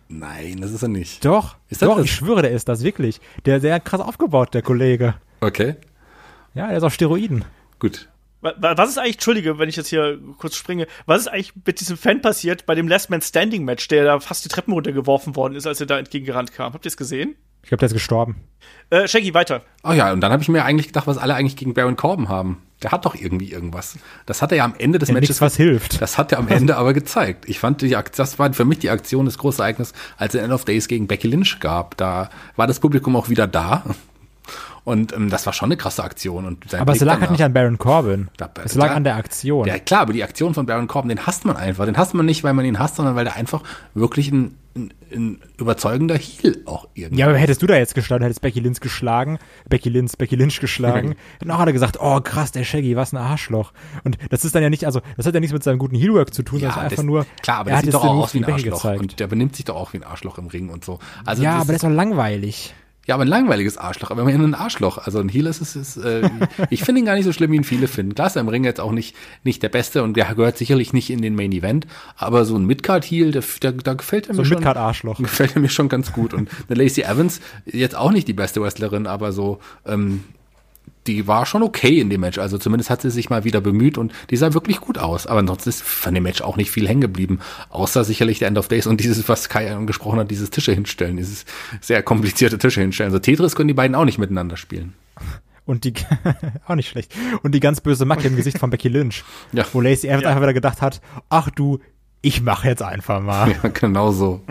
[0.07, 1.25] Nein, das ist er nicht.
[1.25, 2.05] Doch, ist doch, das?
[2.05, 3.19] ich schwöre, der ist das wirklich.
[3.45, 5.15] Der ist sehr krass aufgebaut, der Kollege.
[5.41, 5.75] Okay.
[6.53, 7.43] Ja, der ist auf Steroiden.
[7.79, 8.07] Gut.
[8.57, 11.97] Was ist eigentlich, Entschuldige, wenn ich jetzt hier kurz springe, was ist eigentlich mit diesem
[11.97, 15.55] Fan passiert bei dem Last Man Standing Match, der da fast die Treppen runtergeworfen worden
[15.55, 16.73] ist, als er da entgegengerannt kam?
[16.73, 17.35] Habt ihr es gesehen?
[17.63, 18.35] Ich glaube, der ist gestorben.
[18.91, 19.63] Äh, Shaggy, weiter.
[19.83, 22.29] Oh ja, und dann habe ich mir eigentlich gedacht, was alle eigentlich gegen Baron Corbin
[22.29, 22.61] haben.
[22.83, 23.97] Der hat doch irgendwie irgendwas.
[24.27, 25.29] Das hat er ja am Ende des ja, Matches.
[25.29, 25.99] Nichts, was hilft.
[25.99, 27.49] Das hat er am Ende aber gezeigt.
[27.49, 30.53] Ich fand, die, das war für mich die Aktion des großen Ereignisses, als es End
[30.53, 31.97] of Days gegen Becky Lynch gab.
[31.97, 33.83] Da war das Publikum auch wieder da.
[34.83, 36.45] Und ähm, das war schon eine krasse Aktion.
[36.45, 38.29] Und aber es lag halt nicht an Baron Corbin.
[38.37, 39.67] Da, es lag an der Aktion.
[39.67, 41.85] Ja, klar, aber die Aktion von Baron Corbin, den hasst man einfach.
[41.85, 43.63] Den hasst man nicht, weil man ihn hasst, sondern weil der einfach
[43.95, 48.25] wirklich ein, ein, ein überzeugender Heel auch irgendwie Ja, aber hättest du da jetzt gestanden,
[48.25, 52.51] hättest Becky Lynch geschlagen, Becky Lynch, Becky Lynch geschlagen, hätten auch alle gesagt, oh krass,
[52.51, 53.73] der Shaggy, was ein Arschloch.
[54.03, 56.31] Und das ist dann ja nicht, also das hat ja nichts mit seinem guten Heelwork
[56.31, 58.43] zu tun, ja, sondern einfach nur, klar, aber er der sieht doch auch aus wie
[58.43, 58.73] ein Arschloch.
[58.73, 59.01] Gezeigt.
[59.01, 60.99] Und der benimmt sich doch auch wie ein Arschloch im Ring und so.
[61.25, 62.75] Also ja, aber der ist doch langweilig.
[63.05, 64.97] Ja, aber ein langweiliges Arschloch, aber immerhin ein Arschloch.
[64.97, 66.27] Also ein Heel ist es, ist, äh,
[66.69, 68.15] ich finde ihn gar nicht so schlimm, wie ihn viele finden.
[68.15, 70.91] Klar ist er im Ring jetzt auch nicht, nicht der Beste und der gehört sicherlich
[70.91, 71.85] nicht in den Main Event,
[72.17, 74.57] aber so ein Midcard-Heel, der, der, da gefällt er so mir schon.
[74.57, 75.19] Midcard-Arschloch.
[75.19, 76.33] Gefällt er mir schon ganz gut.
[76.33, 80.23] Und eine Lacey Evans, jetzt auch nicht die beste Wrestlerin, aber so, ähm,
[81.07, 82.37] die war schon okay in dem Match.
[82.37, 85.27] Also zumindest hat sie sich mal wieder bemüht und die sah wirklich gut aus.
[85.27, 87.39] Aber ansonsten ist von dem Match auch nicht viel hängen geblieben.
[87.69, 91.17] Außer sicherlich der End of Days und dieses, was Kai angesprochen hat, dieses Tische hinstellen,
[91.17, 91.45] dieses
[91.81, 93.11] sehr komplizierte Tische hinstellen.
[93.11, 94.93] Also Tetris können die beiden auch nicht miteinander spielen.
[95.65, 95.93] Und die,
[96.67, 97.13] auch nicht schlecht.
[97.41, 99.23] Und die ganz böse Macke im Gesicht von Becky Lynch.
[99.51, 99.65] Ja.
[99.73, 100.29] Wo Lacey Evans ja.
[100.29, 101.79] einfach wieder gedacht hat, ach du,
[102.21, 103.51] ich mache jetzt einfach mal.
[103.51, 104.41] Ja, genau so.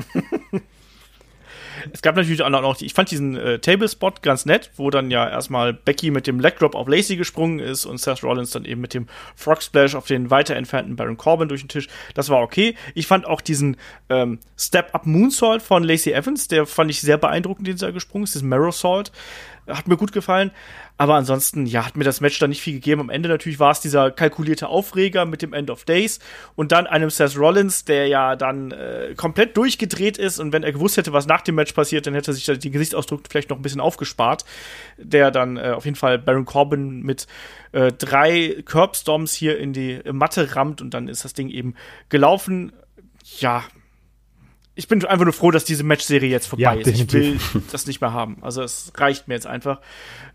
[1.93, 5.29] Es gab natürlich auch noch, ich fand diesen äh, Tablespot ganz nett, wo dann ja
[5.29, 8.81] erstmal Becky mit dem Leg Drop auf Lacey gesprungen ist und Seth Rollins dann eben
[8.81, 9.07] mit dem
[9.37, 11.89] Frog Splash auf den weiter entfernten Baron Corbin durch den Tisch.
[12.15, 12.75] Das war okay.
[12.95, 13.77] Ich fand auch diesen
[14.09, 18.25] ähm, Step-Up Moonsault von Lacey Evans, der fand ich sehr beeindruckend, den sie da gesprungen
[18.25, 19.13] ist, diesen Marrow Salt.
[19.69, 20.51] Hat mir gut gefallen.
[20.97, 23.01] Aber ansonsten, ja, hat mir das Match da nicht viel gegeben.
[23.01, 26.21] Am Ende natürlich war es dieser kalkulierte Aufreger mit dem End of Days
[26.55, 30.73] und dann einem Seth Rollins, der ja dann äh, komplett durchgedreht ist und wenn er
[30.73, 33.57] gewusst hätte, was nach dem Match passiert, dann hätte er sich den Gesichtsausdruck vielleicht noch
[33.57, 34.45] ein bisschen aufgespart.
[34.99, 37.27] Der dann äh, auf jeden Fall Baron Corbin mit
[37.73, 41.75] äh, drei Curbstorms hier in die Matte rammt und dann ist das Ding eben
[42.09, 42.73] gelaufen.
[43.41, 43.65] Ja,
[44.75, 46.87] ich bin einfach nur froh, dass diese Matchserie jetzt vorbei Ja, ist.
[46.89, 47.55] Ich definitiv.
[47.55, 48.39] will das nicht mehr haben.
[48.43, 49.81] Also es reicht mir jetzt einfach.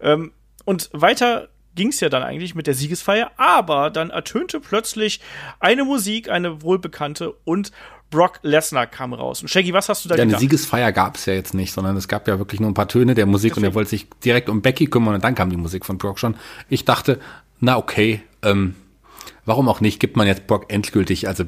[0.02, 0.32] Ähm,
[0.66, 5.22] und weiter ging es ja dann eigentlich mit der Siegesfeier, aber dann ertönte plötzlich
[5.60, 7.72] eine Musik, eine wohlbekannte und
[8.10, 9.42] Brock Lesnar kam raus.
[9.42, 10.42] Und Shaggy, was hast du da Ja, eine gedacht?
[10.42, 13.14] Siegesfeier gab es ja jetzt nicht, sondern es gab ja wirklich nur ein paar Töne
[13.14, 15.86] der Musik und er wollte sich direkt um Becky kümmern und dann kam die Musik
[15.86, 16.36] von Brock schon.
[16.70, 17.20] Ich dachte,
[17.60, 18.74] na okay, ähm,
[19.46, 21.44] warum auch nicht, gibt man jetzt Brock endgültig, also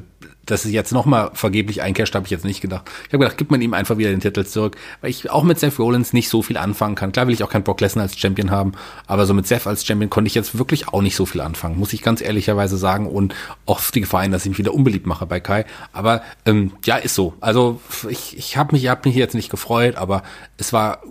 [0.46, 2.90] dass es jetzt nochmal vergeblich eincasht, habe ich jetzt nicht gedacht.
[3.06, 5.58] Ich habe gedacht, gibt man ihm einfach wieder den Titel zurück, weil ich auch mit
[5.58, 7.12] Seth Rollins nicht so viel anfangen kann.
[7.12, 8.72] Klar will ich auch keinen Brock Lesnar als Champion haben,
[9.06, 11.78] aber so mit Seth als Champion konnte ich jetzt wirklich auch nicht so viel anfangen,
[11.78, 13.34] muss ich ganz ehrlicherweise sagen und
[13.66, 15.64] auf die Gefahr hin, dass ich mich wieder unbeliebt mache bei Kai.
[15.92, 17.34] Aber ähm, ja, ist so.
[17.40, 20.22] Also ich, ich habe mich, hab mich jetzt nicht gefreut, aber
[20.56, 21.02] es war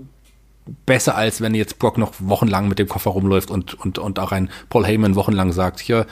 [0.86, 4.32] besser als wenn jetzt Brock noch wochenlang mit dem Koffer rumläuft und, und, und auch
[4.32, 6.06] ein Paul Heyman wochenlang sagt, hier,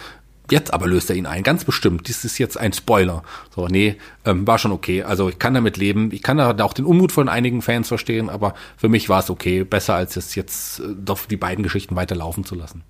[0.52, 2.08] jetzt aber löst er ihn ein, ganz bestimmt.
[2.08, 3.24] Dies ist jetzt ein Spoiler.
[3.56, 5.04] So, nee, ähm, war schon okay.
[5.04, 6.12] Also ich kann damit leben.
[6.12, 9.30] Ich kann da auch den Unmut von einigen Fans verstehen, aber für mich war es
[9.30, 9.64] okay.
[9.64, 12.84] Besser als es jetzt äh, doch die beiden Geschichten weiterlaufen zu lassen.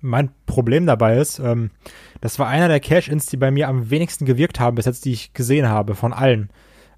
[0.00, 1.70] Mein Problem dabei ist, ähm,
[2.20, 5.12] das war einer der Cash-Ins, die bei mir am wenigsten gewirkt haben, bis jetzt, die
[5.12, 6.50] ich gesehen habe, von allen.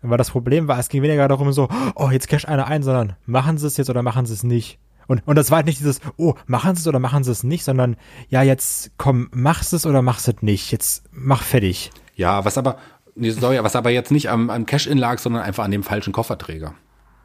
[0.03, 3.17] Weil das Problem war, es ging weniger darum, so, oh, jetzt cash einer ein, sondern
[3.27, 4.79] machen sie es jetzt oder machen sie es nicht.
[5.11, 7.43] Und, und das war halt nicht dieses, oh, machen sie es oder machen sie es
[7.43, 7.97] nicht, sondern,
[8.29, 10.71] ja, jetzt komm, machst es oder machst es nicht.
[10.71, 11.91] Jetzt mach fertig.
[12.15, 12.77] Ja, was aber,
[13.17, 16.13] nee, sorry, was aber jetzt nicht am, am Cash-In lag, sondern einfach an dem falschen
[16.13, 16.75] Kofferträger.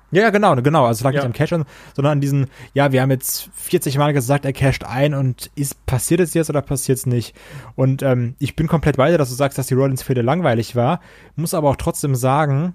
[0.10, 0.86] Ja, ja, genau, genau.
[0.88, 1.20] Also es lag Ja.
[1.20, 4.54] nicht am Cash, an, sondern an diesen, ja, wir haben jetzt 40 Mal gesagt, er
[4.54, 7.36] casht ein und ist, passiert es jetzt oder passiert es nicht?
[7.76, 11.02] Und ähm, ich bin komplett bei dir, dass du sagst, dass die Rollins-Fehde langweilig war,
[11.36, 12.74] muss aber auch trotzdem sagen,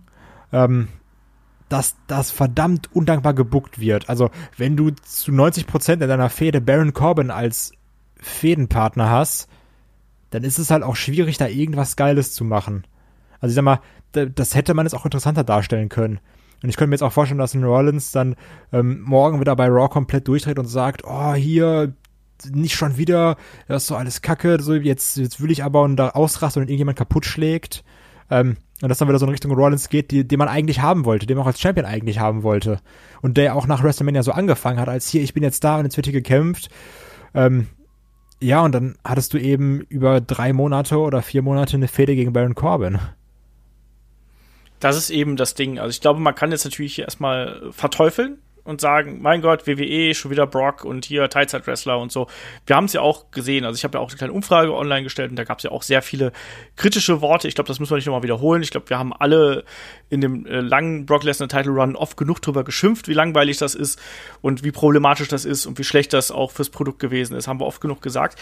[0.53, 0.87] ähm,
[1.71, 4.11] dass das verdammt undankbar gebuckt wird.
[4.11, 7.73] Also, wenn du zu 90% in deiner Fehde Baron Corbin als
[8.17, 9.49] Fädenpartner hast,
[10.31, 12.85] dann ist es halt auch schwierig, da irgendwas Geiles zu machen.
[13.41, 13.81] Also ich sag mal,
[14.13, 16.21] da- das hätte man jetzt auch interessanter darstellen können.
[16.63, 18.37] Und ich könnte mir jetzt auch vorstellen, dass ein Rollins dann
[18.73, 21.95] ähm, morgen wieder bei Raw komplett durchdreht und sagt, oh, hier,
[22.53, 23.37] nicht schon wieder,
[23.67, 26.69] das ist so alles Kacke, so jetzt, jetzt will ich aber und da ausrasten und
[26.69, 27.83] irgendjemand kaputt schlägt.
[28.31, 31.05] Ähm, und das dann wieder so in Richtung Rollins geht, die, den man eigentlich haben
[31.05, 32.81] wollte, den man auch als Champion eigentlich haben wollte.
[33.21, 35.85] Und der auch nach WrestleMania so angefangen hat, als hier, ich bin jetzt da und
[35.85, 36.71] jetzt wird hier gekämpft.
[37.35, 37.67] Ähm,
[38.43, 42.33] ja, und dann hattest du eben über drei Monate oder vier Monate eine Fehde gegen
[42.33, 42.99] Baron Corbin.
[44.79, 45.79] Das ist eben das Ding.
[45.79, 48.39] Also ich glaube, man kann jetzt natürlich erstmal verteufeln
[48.71, 52.29] und sagen, mein Gott, WWE, schon wieder Brock und hier Teilzeit-Wrestler und so.
[52.67, 53.65] Wir haben es ja auch gesehen.
[53.65, 55.73] Also ich habe ja auch eine kleine Umfrage online gestellt und da gab es ja
[55.73, 56.33] auch sehr viele
[56.77, 57.49] kritische Worte.
[57.49, 58.63] Ich glaube, das müssen wir nicht nochmal wiederholen.
[58.63, 59.65] Ich glaube, wir haben alle
[60.09, 63.75] in dem äh, langen Brock Lesnar Title Run oft genug drüber geschimpft, wie langweilig das
[63.75, 64.01] ist
[64.41, 67.49] und wie problematisch das ist und wie schlecht das auch fürs Produkt gewesen ist.
[67.49, 68.39] Haben wir oft genug gesagt.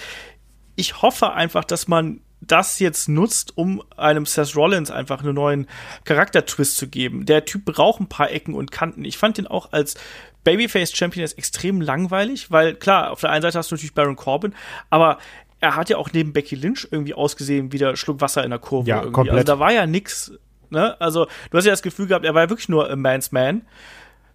[0.76, 5.66] Ich hoffe einfach, dass man das jetzt nutzt, um einem Seth Rollins einfach einen neuen
[6.04, 7.26] Charaktertwist zu geben.
[7.26, 9.04] Der Typ braucht ein paar Ecken und Kanten.
[9.04, 9.96] Ich fand den auch als
[10.44, 14.16] Babyface Champion jetzt extrem langweilig, weil klar, auf der einen Seite hast du natürlich Baron
[14.16, 14.54] Corbin,
[14.88, 15.18] aber
[15.60, 18.58] er hat ja auch neben Becky Lynch irgendwie ausgesehen wie der Schluck Wasser in der
[18.58, 18.88] Kurve.
[18.88, 19.12] Ja, irgendwie.
[19.12, 19.34] komplett.
[19.34, 20.32] Also da war ja nix.
[20.70, 21.00] Ne?
[21.00, 23.62] Also du hast ja das Gefühl gehabt, er war ja wirklich nur a man's man.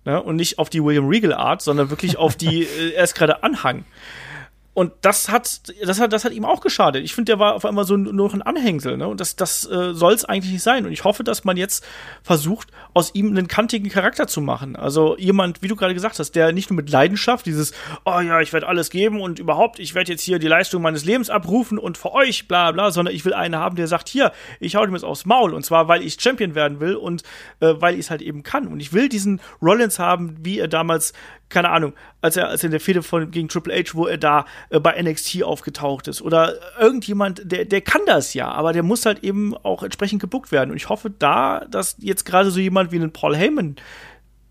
[0.05, 0.21] Ne?
[0.21, 3.43] Und nicht auf die William Regal Art, sondern wirklich auf die, äh, er ist gerade
[3.43, 3.85] Anhang.
[4.73, 7.03] Und das hat, das hat, das hat ihm auch geschadet.
[7.03, 9.07] Ich finde, der war auf einmal so nur noch ein Anhängsel, ne?
[9.07, 10.85] Und das, das äh, soll es eigentlich nicht sein.
[10.85, 11.85] Und ich hoffe, dass man jetzt
[12.23, 14.75] versucht, aus ihm einen kantigen Charakter zu machen.
[14.75, 17.71] Also jemand, wie du gerade gesagt hast, der nicht nur mit Leidenschaft dieses,
[18.05, 21.05] oh ja, ich werde alles geben und überhaupt, ich werde jetzt hier die Leistung meines
[21.05, 24.31] Lebens abrufen und für euch, bla bla, sondern ich will einen haben, der sagt, hier,
[24.59, 25.53] ich hau dem jetzt aufs Maul.
[25.53, 27.21] Und zwar, weil ich Champion werden will und
[27.59, 28.67] äh, weil ich es halt eben kann.
[28.67, 31.13] Und ich will diesen Rollins haben, wie er damals
[31.53, 34.45] keine Ahnung, als er, als in der Fehde von, gegen Triple H, wo er da
[34.69, 36.21] äh, bei NXT aufgetaucht ist.
[36.21, 40.51] Oder irgendjemand, der, der kann das ja, aber der muss halt eben auch entsprechend gebuckt
[40.51, 40.71] werden.
[40.71, 43.77] Und ich hoffe da, dass jetzt gerade so jemand wie ein Paul Heyman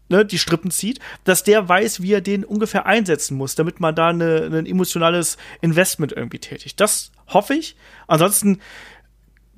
[0.09, 3.95] ne, die Strippen zieht, dass der weiß, wie er den ungefähr einsetzen muss, damit man
[3.95, 6.81] da eine, ein emotionales Investment irgendwie tätigt.
[6.81, 7.77] Das hoffe ich.
[8.07, 8.61] Ansonsten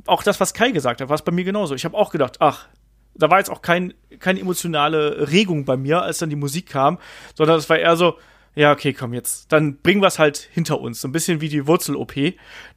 [0.06, 1.74] auch das, was Kai gesagt hat, war es bei mir genauso.
[1.74, 2.68] Ich habe auch gedacht, ach,
[3.16, 6.98] da war jetzt auch kein, keine emotionale Regung bei mir, als dann die Musik kam,
[7.34, 8.14] sondern es war eher so,
[8.56, 11.00] ja, okay, komm jetzt, dann bringen wir es halt hinter uns.
[11.00, 12.14] So ein bisschen wie die Wurzel-OP.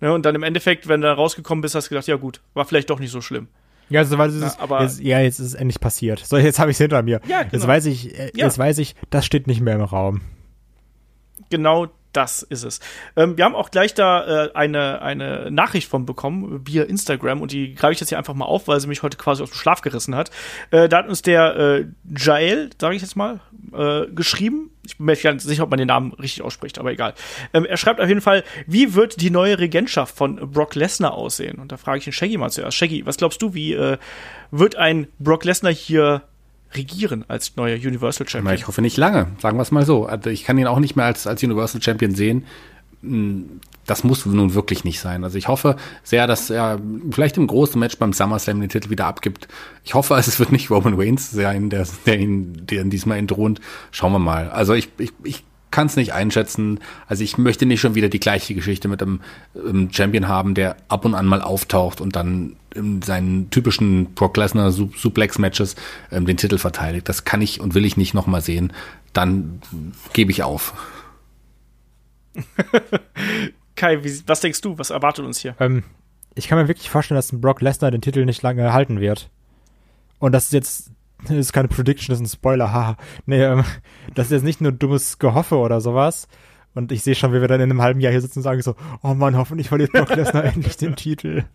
[0.01, 0.11] Ne?
[0.13, 2.65] Und dann im Endeffekt, wenn du da rausgekommen bist, hast du gedacht, ja gut, war
[2.65, 3.47] vielleicht doch nicht so schlimm.
[3.89, 6.19] Ja, also, weil es ist, aber- jetzt, ja, jetzt ist es endlich passiert.
[6.19, 7.21] So, jetzt habe ich es hinter mir.
[7.27, 7.67] Ja, Jetzt genau.
[7.67, 8.45] weiß ich, äh, Ja.
[8.45, 10.21] jetzt weiß ich, das steht nicht mehr im Raum.
[11.49, 11.87] Genau
[12.17, 12.79] das ist es.
[13.15, 17.51] Ähm, wir haben auch gleich da äh, eine, eine Nachricht von bekommen via Instagram und
[17.51, 19.55] die greife ich jetzt hier einfach mal auf, weil sie mich heute quasi aus dem
[19.55, 20.31] Schlaf gerissen hat.
[20.71, 21.85] Äh, da hat uns der äh,
[22.17, 23.39] Jael, sage ich jetzt mal,
[23.71, 24.71] äh, geschrieben.
[24.83, 27.13] Ich bin mir nicht sicher, ob man den Namen richtig ausspricht, aber egal.
[27.53, 31.59] Ähm, er schreibt auf jeden Fall, wie wird die neue Regentschaft von Brock Lesnar aussehen?
[31.59, 32.75] Und da frage ich den Shaggy mal zuerst.
[32.75, 33.97] Shaggy, was glaubst du, wie äh,
[34.49, 36.23] wird ein Brock Lesnar hier
[36.73, 38.55] regieren als neuer Universal Champion?
[38.55, 40.05] Ich hoffe nicht lange, sagen wir es mal so.
[40.05, 42.45] Also ich kann ihn auch nicht mehr als, als Universal Champion sehen.
[43.01, 43.43] Mm,
[43.85, 45.23] Das muss nun wirklich nicht sein.
[45.23, 46.79] Also ich hoffe sehr, dass er
[47.11, 49.47] vielleicht im großen Match beim SummerSlam den Titel wieder abgibt.
[49.83, 53.61] Ich hoffe, es wird nicht Roman Reigns sein, der, der ihn, der diesmal entthront.
[53.91, 54.49] Schauen wir mal.
[54.49, 56.79] Also ich, ich, ich kann es nicht einschätzen.
[57.07, 59.21] Also ich möchte nicht schon wieder die gleiche Geschichte mit einem,
[59.91, 64.71] Champion haben, der ab und an mal auftaucht und dann in seinen typischen Brock Lesnar
[64.71, 65.75] Su- Suplex-Matches
[66.11, 67.09] ähm, den Titel verteidigt.
[67.09, 68.71] Das kann ich und will ich nicht nochmal sehen.
[69.13, 69.61] Dann
[70.13, 70.73] gebe ich auf.
[73.75, 74.77] Kai, wie, was denkst du?
[74.77, 75.55] Was erwartet uns hier?
[75.59, 75.83] Ähm,
[76.35, 79.29] ich kann mir wirklich vorstellen, dass ein Brock Lesnar den Titel nicht lange halten wird.
[80.19, 80.91] Und das ist jetzt,
[81.27, 82.97] das ist keine Prediction, das ist ein Spoiler, haha.
[83.25, 83.63] Nee, ähm,
[84.13, 86.27] das ist jetzt nicht nur dummes Gehoffe oder sowas.
[86.73, 88.61] Und ich sehe schon, wie wir dann in einem halben Jahr hier sitzen und sagen
[88.61, 91.45] so, oh Mann, hoffentlich verliert Brock Lesnar endlich den Titel.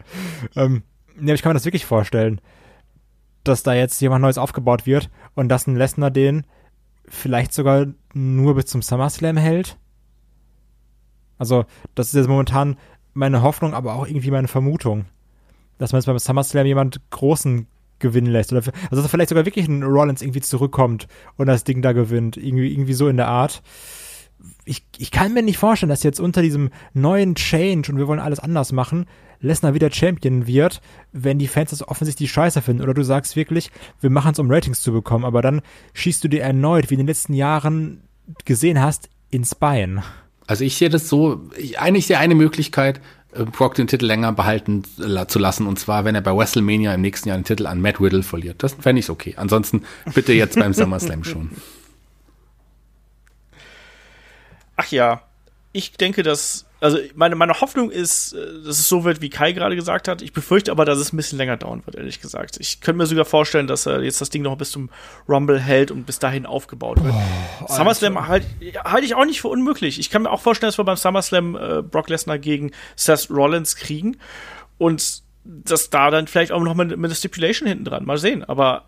[0.56, 0.82] Ähm,
[1.16, 2.40] nee, ich kann mir das wirklich vorstellen,
[3.44, 6.44] dass da jetzt jemand Neues aufgebaut wird und dass ein Lesnar den
[7.06, 9.78] vielleicht sogar nur bis zum SummerSlam hält.
[11.38, 12.76] Also, das ist jetzt momentan
[13.14, 15.06] meine Hoffnung, aber auch irgendwie meine Vermutung.
[15.78, 17.66] Dass man jetzt beim SummerSlam jemand Großen
[18.02, 18.52] gewinnen lässt.
[18.52, 22.36] Oder, also, dass vielleicht sogar wirklich ein Rollins irgendwie zurückkommt und das Ding da gewinnt.
[22.36, 23.62] Irgendwie, irgendwie so in der Art.
[24.64, 28.20] Ich, ich kann mir nicht vorstellen, dass jetzt unter diesem neuen Change und wir wollen
[28.20, 29.06] alles anders machen,
[29.40, 30.80] Lesnar wieder Champion wird,
[31.12, 32.82] wenn die Fans das offensichtlich scheiße finden.
[32.82, 33.70] Oder du sagst wirklich,
[34.00, 35.62] wir machen es, um Ratings zu bekommen, aber dann
[35.94, 38.02] schießt du dir erneut, wie in den letzten Jahren
[38.44, 40.02] gesehen hast, ins Bein.
[40.46, 43.00] Also ich sehe das so, ich, eigentlich sehe eine Möglichkeit,
[43.32, 45.66] Brock den Titel länger behalten zu lassen.
[45.66, 48.62] Und zwar, wenn er bei WrestleMania im nächsten Jahr den Titel an Matt Riddle verliert.
[48.62, 49.34] Das fände ich okay.
[49.36, 49.84] Ansonsten
[50.14, 51.50] bitte jetzt beim SummerSlam schon.
[54.76, 55.22] Ach ja,
[55.72, 59.52] ich denke, dass, also meine, meine Hoffnung ist, äh, dass es so wird, wie Kai
[59.52, 60.20] gerade gesagt hat.
[60.20, 62.56] Ich befürchte aber, dass es ein bisschen länger dauern wird, ehrlich gesagt.
[62.58, 64.90] Ich könnte mir sogar vorstellen, dass er jetzt das Ding noch bis zum
[65.28, 67.14] Rumble hält und bis dahin aufgebaut wird.
[67.68, 68.46] SummerSlam halte
[68.84, 70.00] halt ich auch nicht für unmöglich.
[70.00, 73.76] Ich kann mir auch vorstellen, dass wir beim SummerSlam äh, Brock Lesnar gegen Seth Rollins
[73.76, 74.16] kriegen
[74.78, 78.04] und dass da dann vielleicht auch noch mit, mit einer Stipulation hinten dran.
[78.04, 78.42] Mal sehen.
[78.42, 78.86] Aber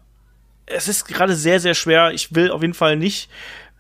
[0.67, 2.13] es ist gerade sehr, sehr schwer.
[2.13, 3.29] Ich will auf jeden Fall nicht,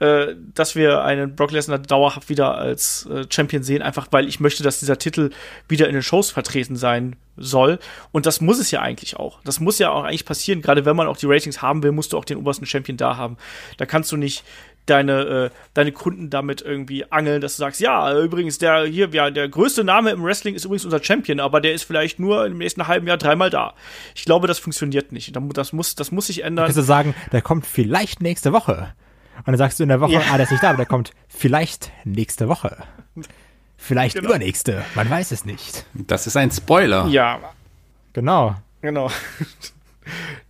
[0.00, 4.40] äh, dass wir einen Brock Lesnar dauerhaft wieder als äh, Champion sehen, einfach weil ich
[4.40, 5.30] möchte, dass dieser Titel
[5.68, 7.78] wieder in den Shows vertreten sein soll.
[8.12, 9.40] Und das muss es ja eigentlich auch.
[9.44, 10.62] Das muss ja auch eigentlich passieren.
[10.62, 13.16] Gerade wenn man auch die Ratings haben will, musst du auch den obersten Champion da
[13.16, 13.36] haben.
[13.76, 14.44] Da kannst du nicht
[14.86, 19.30] deine, äh, deine Kunden damit irgendwie angeln, dass du sagst, ja, übrigens, der hier, ja,
[19.30, 22.58] der größte Name im Wrestling ist übrigens unser Champion, aber der ist vielleicht nur im
[22.58, 23.74] nächsten halben Jahr dreimal da.
[24.14, 25.32] Ich glaube, das funktioniert nicht.
[25.54, 26.66] Das muss, das muss sich ändern.
[26.66, 28.94] kannst du sagen, der kommt vielleicht nächste Woche.
[29.38, 30.22] Und dann sagst du in der Woche, Ja.
[30.30, 32.82] ah, der ist nicht da, aber der kommt vielleicht nächste Woche.
[33.76, 34.30] Vielleicht Genau.
[34.30, 34.82] übernächste.
[34.94, 35.84] Man weiß es nicht.
[35.92, 37.06] Das ist ein Spoiler.
[37.08, 37.40] Ja,
[38.12, 38.54] Genau.
[38.80, 39.10] Genau.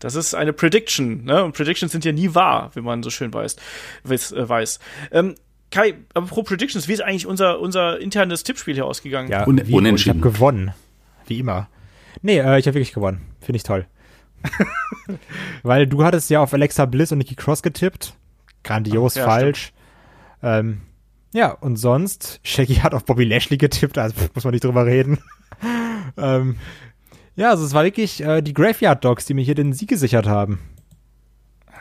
[0.00, 1.44] Das ist eine Prediction, ne?
[1.44, 3.56] Und Predictions sind ja nie wahr, wie man so schön weiß.
[4.02, 4.80] weiß, äh, weiß.
[5.12, 5.34] Ähm,
[5.70, 9.30] Kai, aber pro Predictions, wie ist eigentlich unser, unser internes Tippspiel hier ausgegangen?
[9.30, 10.20] Ja, Un- wie, ich unentschieden.
[10.22, 10.72] habe gewonnen.
[11.26, 11.68] Wie immer.
[12.22, 13.22] Nee, äh, ich habe wirklich gewonnen.
[13.40, 13.86] Finde ich toll.
[15.62, 18.14] Weil du hattest ja auf Alexa Bliss und Nikki Cross getippt.
[18.64, 19.72] Grandios Ja, falsch.
[20.42, 20.80] Ähm,
[21.32, 25.18] ja, und sonst, Shaggy hat auf Bobby Lashley getippt, also muss man nicht drüber reden.
[26.16, 26.56] ähm,
[27.36, 30.26] ja, also es war wirklich äh, die Graveyard Dogs, die mir hier den Sieg gesichert
[30.26, 30.60] haben.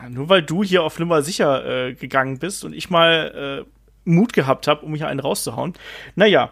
[0.10, 3.70] Nur weil du hier auf Nummer sicher äh, gegangen bist und ich mal äh,
[4.06, 5.74] Mut gehabt habe, um hier einen rauszuhauen.
[6.16, 6.52] Naja,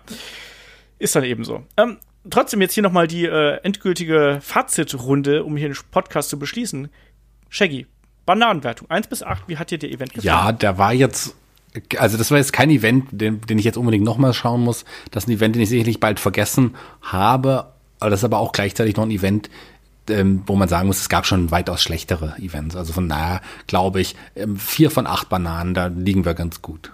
[1.00, 1.64] ist dann eben so.
[1.78, 1.98] Ähm,
[2.30, 6.90] trotzdem jetzt hier nochmal die äh, endgültige Fazitrunde, um hier den Podcast zu beschließen.
[7.50, 7.88] Shaggy,
[8.26, 10.26] Bananenwertung 1 bis 8, wie hat dir der Event gefallen?
[10.26, 11.36] Ja, der war jetzt,
[11.98, 14.86] also das war jetzt kein Event, den, den ich jetzt unbedingt nochmal schauen muss.
[15.12, 17.72] Das ist ein Event, den ich sicherlich bald vergessen habe.
[18.00, 19.50] Aber das ist aber auch gleichzeitig noch ein Event,
[20.10, 22.76] ähm, wo man sagen muss, es gab schon weitaus schlechtere Events.
[22.76, 26.92] Also von daher glaube ich, ähm, vier von acht Bananen, da liegen wir ganz gut.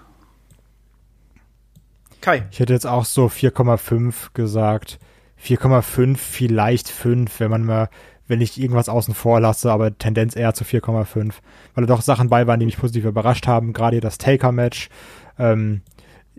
[2.20, 4.98] Kai, Ich hätte jetzt auch so 4,5 gesagt.
[5.42, 7.88] 4,5, vielleicht 5, wenn man mal,
[8.28, 11.32] wenn ich irgendwas außen vor lasse, aber Tendenz eher zu 4,5.
[11.74, 13.72] Weil da doch Sachen bei waren, die mich positiv überrascht haben.
[13.72, 14.90] Gerade hier das Taker-Match.
[15.38, 15.80] Ähm,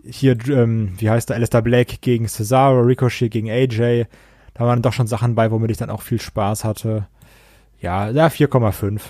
[0.02, 4.06] hier, ähm, wie heißt der, Alistair Black gegen Cesaro, Ricochet gegen AJ.
[4.54, 7.06] Da waren doch schon Sachen bei, womit ich dann auch viel Spaß hatte.
[7.80, 9.00] Ja, ja 4,5.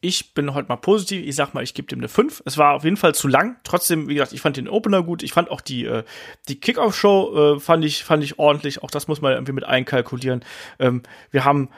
[0.00, 1.26] Ich bin heute mal positiv.
[1.26, 2.42] Ich sag mal, ich gebe dem eine 5.
[2.44, 3.56] Es war auf jeden Fall zu lang.
[3.64, 5.24] Trotzdem, wie gesagt, ich fand den Opener gut.
[5.24, 6.04] Ich fand auch die, äh,
[6.48, 8.82] die Kickoff-Show äh, fand, ich, fand ich ordentlich.
[8.82, 10.44] Auch das muss man irgendwie mit einkalkulieren.
[10.78, 11.02] Ähm,
[11.32, 11.68] wir haben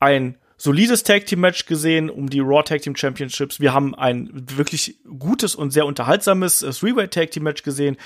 [0.00, 3.58] ein solides Tag Team Match gesehen um die Raw Tag Team Championships.
[3.58, 7.96] Wir haben ein wirklich gutes und sehr unterhaltsames äh, Three-Way Tag Team Match gesehen.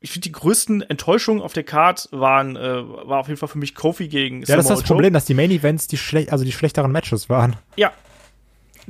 [0.00, 3.58] Ich finde, die größten Enttäuschungen auf der Card waren, äh, war auf jeden Fall für
[3.58, 6.42] mich Kofi gegen Ja, das ist das Problem, dass die Main Events die schlecht, also
[6.42, 7.56] die schlechteren Matches waren.
[7.76, 7.92] Ja,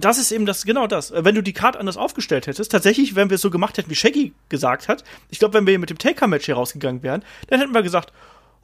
[0.05, 1.13] das ist eben das, genau das.
[1.17, 3.95] Wenn du die Card anders aufgestellt hättest, tatsächlich, wenn wir es so gemacht hätten, wie
[3.95, 7.75] Shaggy gesagt hat, ich glaube, wenn wir mit dem Taker-Match hier rausgegangen wären, dann hätten
[7.75, 8.13] wir gesagt,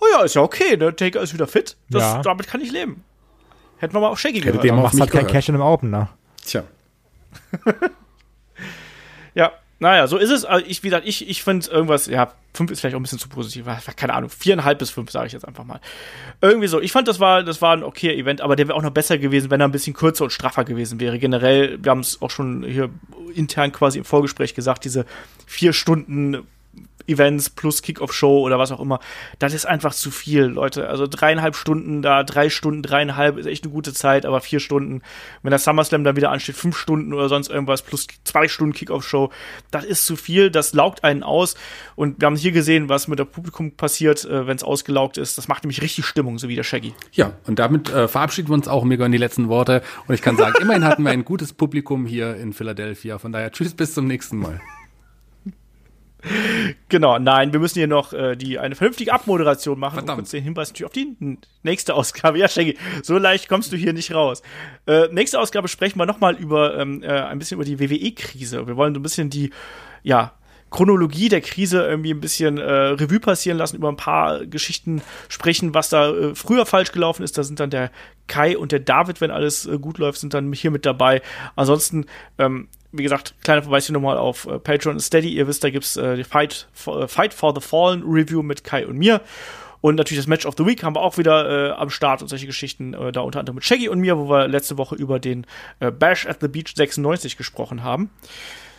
[0.00, 2.22] oh ja, ist ja okay, der Taker ist wieder fit, das, Ja.
[2.22, 3.04] damit kann ich leben.
[3.78, 4.64] Hätten wir mal auf Shaggy Hätte gehört.
[4.64, 5.26] dem macht mich halt kein.
[5.26, 6.10] Cash in einem Opener.
[6.44, 6.64] Tja.
[9.34, 10.44] Ja, naja, so ist es.
[10.44, 13.18] Also ich, wie gesagt, ich, ich finde irgendwas, ja, fünf ist vielleicht auch ein bisschen
[13.18, 13.66] zu positiv.
[13.96, 15.80] Keine Ahnung, viereinhalb bis fünf, sage ich jetzt einfach mal.
[16.40, 16.80] Irgendwie so.
[16.80, 19.18] Ich fand, das war, das war ein okay Event, aber der wäre auch noch besser
[19.18, 21.18] gewesen, wenn er ein bisschen kürzer und straffer gewesen wäre.
[21.18, 22.88] Generell, wir haben es auch schon hier
[23.34, 25.04] intern quasi im Vorgespräch gesagt, diese
[25.46, 26.46] vier Stunden
[27.06, 29.00] Events plus Kickoff-Show oder was auch immer,
[29.38, 30.88] das ist einfach zu viel, Leute.
[30.88, 35.02] Also dreieinhalb Stunden da, drei Stunden, dreieinhalb ist echt eine gute Zeit, aber vier Stunden,
[35.42, 39.30] wenn der SummerSlam dann wieder ansteht, fünf Stunden oder sonst irgendwas plus zwei Stunden Kickoff-Show,
[39.70, 41.56] das ist zu viel, das laugt einen aus.
[41.94, 45.38] Und wir haben hier gesehen, was mit dem Publikum passiert, äh, wenn es ausgelaugt ist.
[45.38, 46.94] Das macht nämlich richtig Stimmung, so wie der Shaggy.
[47.12, 48.84] Ja, und damit äh, verabschieden wir uns auch.
[48.84, 49.82] Mir gehören die letzten Worte.
[50.06, 53.18] Und ich kann sagen, immerhin hatten wir ein gutes Publikum hier in Philadelphia.
[53.18, 54.60] Von daher, tschüss, bis zum nächsten Mal.
[56.88, 60.18] Genau, nein, wir müssen hier noch äh, die eine vernünftige Abmoderation machen Verdammt.
[60.18, 62.38] und kurz den Hinweis natürlich auf die nächste Ausgabe.
[62.46, 64.42] Ja, Shaggy, so leicht kommst du hier nicht raus.
[64.86, 68.66] Äh, nächste Ausgabe sprechen wir nochmal über ähm, äh, ein bisschen über die WWE-Krise.
[68.66, 69.50] Wir wollen so ein bisschen die,
[70.02, 70.34] ja,
[70.70, 75.74] Chronologie der Krise irgendwie ein bisschen äh, Revue passieren lassen, über ein paar Geschichten sprechen,
[75.74, 77.38] was da äh, früher falsch gelaufen ist.
[77.38, 77.90] Da sind dann der
[78.26, 81.22] Kai und der David, wenn alles äh, gut läuft, sind dann hier mit dabei.
[81.54, 82.06] Ansonsten,
[82.38, 85.30] ähm, wie gesagt, kleiner Verweis hier nochmal auf äh, Patreon Steady.
[85.30, 88.64] Ihr wisst, da gibt's äh, die Fight for, äh, Fight for the Fallen Review mit
[88.64, 89.20] Kai und mir.
[89.80, 92.28] Und natürlich das Match of the Week haben wir auch wieder äh, am Start und
[92.28, 95.18] solche Geschichten, äh, da unter anderem mit Shaggy und mir, wo wir letzte Woche über
[95.18, 95.46] den
[95.80, 98.10] äh, Bash at the Beach 96 gesprochen haben.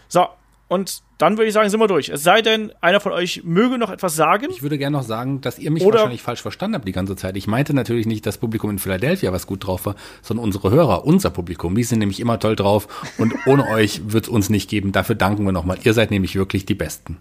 [0.09, 0.27] So,
[0.67, 2.09] und dann würde ich sagen, sind wir durch.
[2.09, 4.47] Es sei denn, einer von euch möge noch etwas sagen.
[4.49, 7.15] Ich würde gerne noch sagen, dass ihr mich Oder- wahrscheinlich falsch verstanden habt die ganze
[7.15, 7.37] Zeit.
[7.37, 11.05] Ich meinte natürlich nicht das Publikum in Philadelphia, was gut drauf war, sondern unsere Hörer,
[11.05, 11.73] unser Publikum.
[11.75, 12.87] Die sind nämlich immer toll drauf
[13.17, 14.91] und ohne euch wird es uns nicht geben.
[14.91, 15.77] Dafür danken wir nochmal.
[15.83, 17.17] Ihr seid nämlich wirklich die Besten.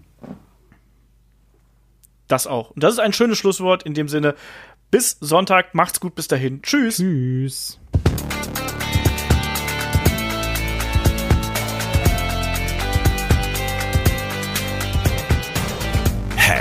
[2.27, 2.71] Das auch.
[2.71, 4.35] Und das ist ein schönes Schlusswort in dem Sinne.
[4.91, 6.61] Bis Sonntag, macht's gut, bis dahin.
[6.61, 6.97] Tschüss.
[6.97, 7.79] Tschüss.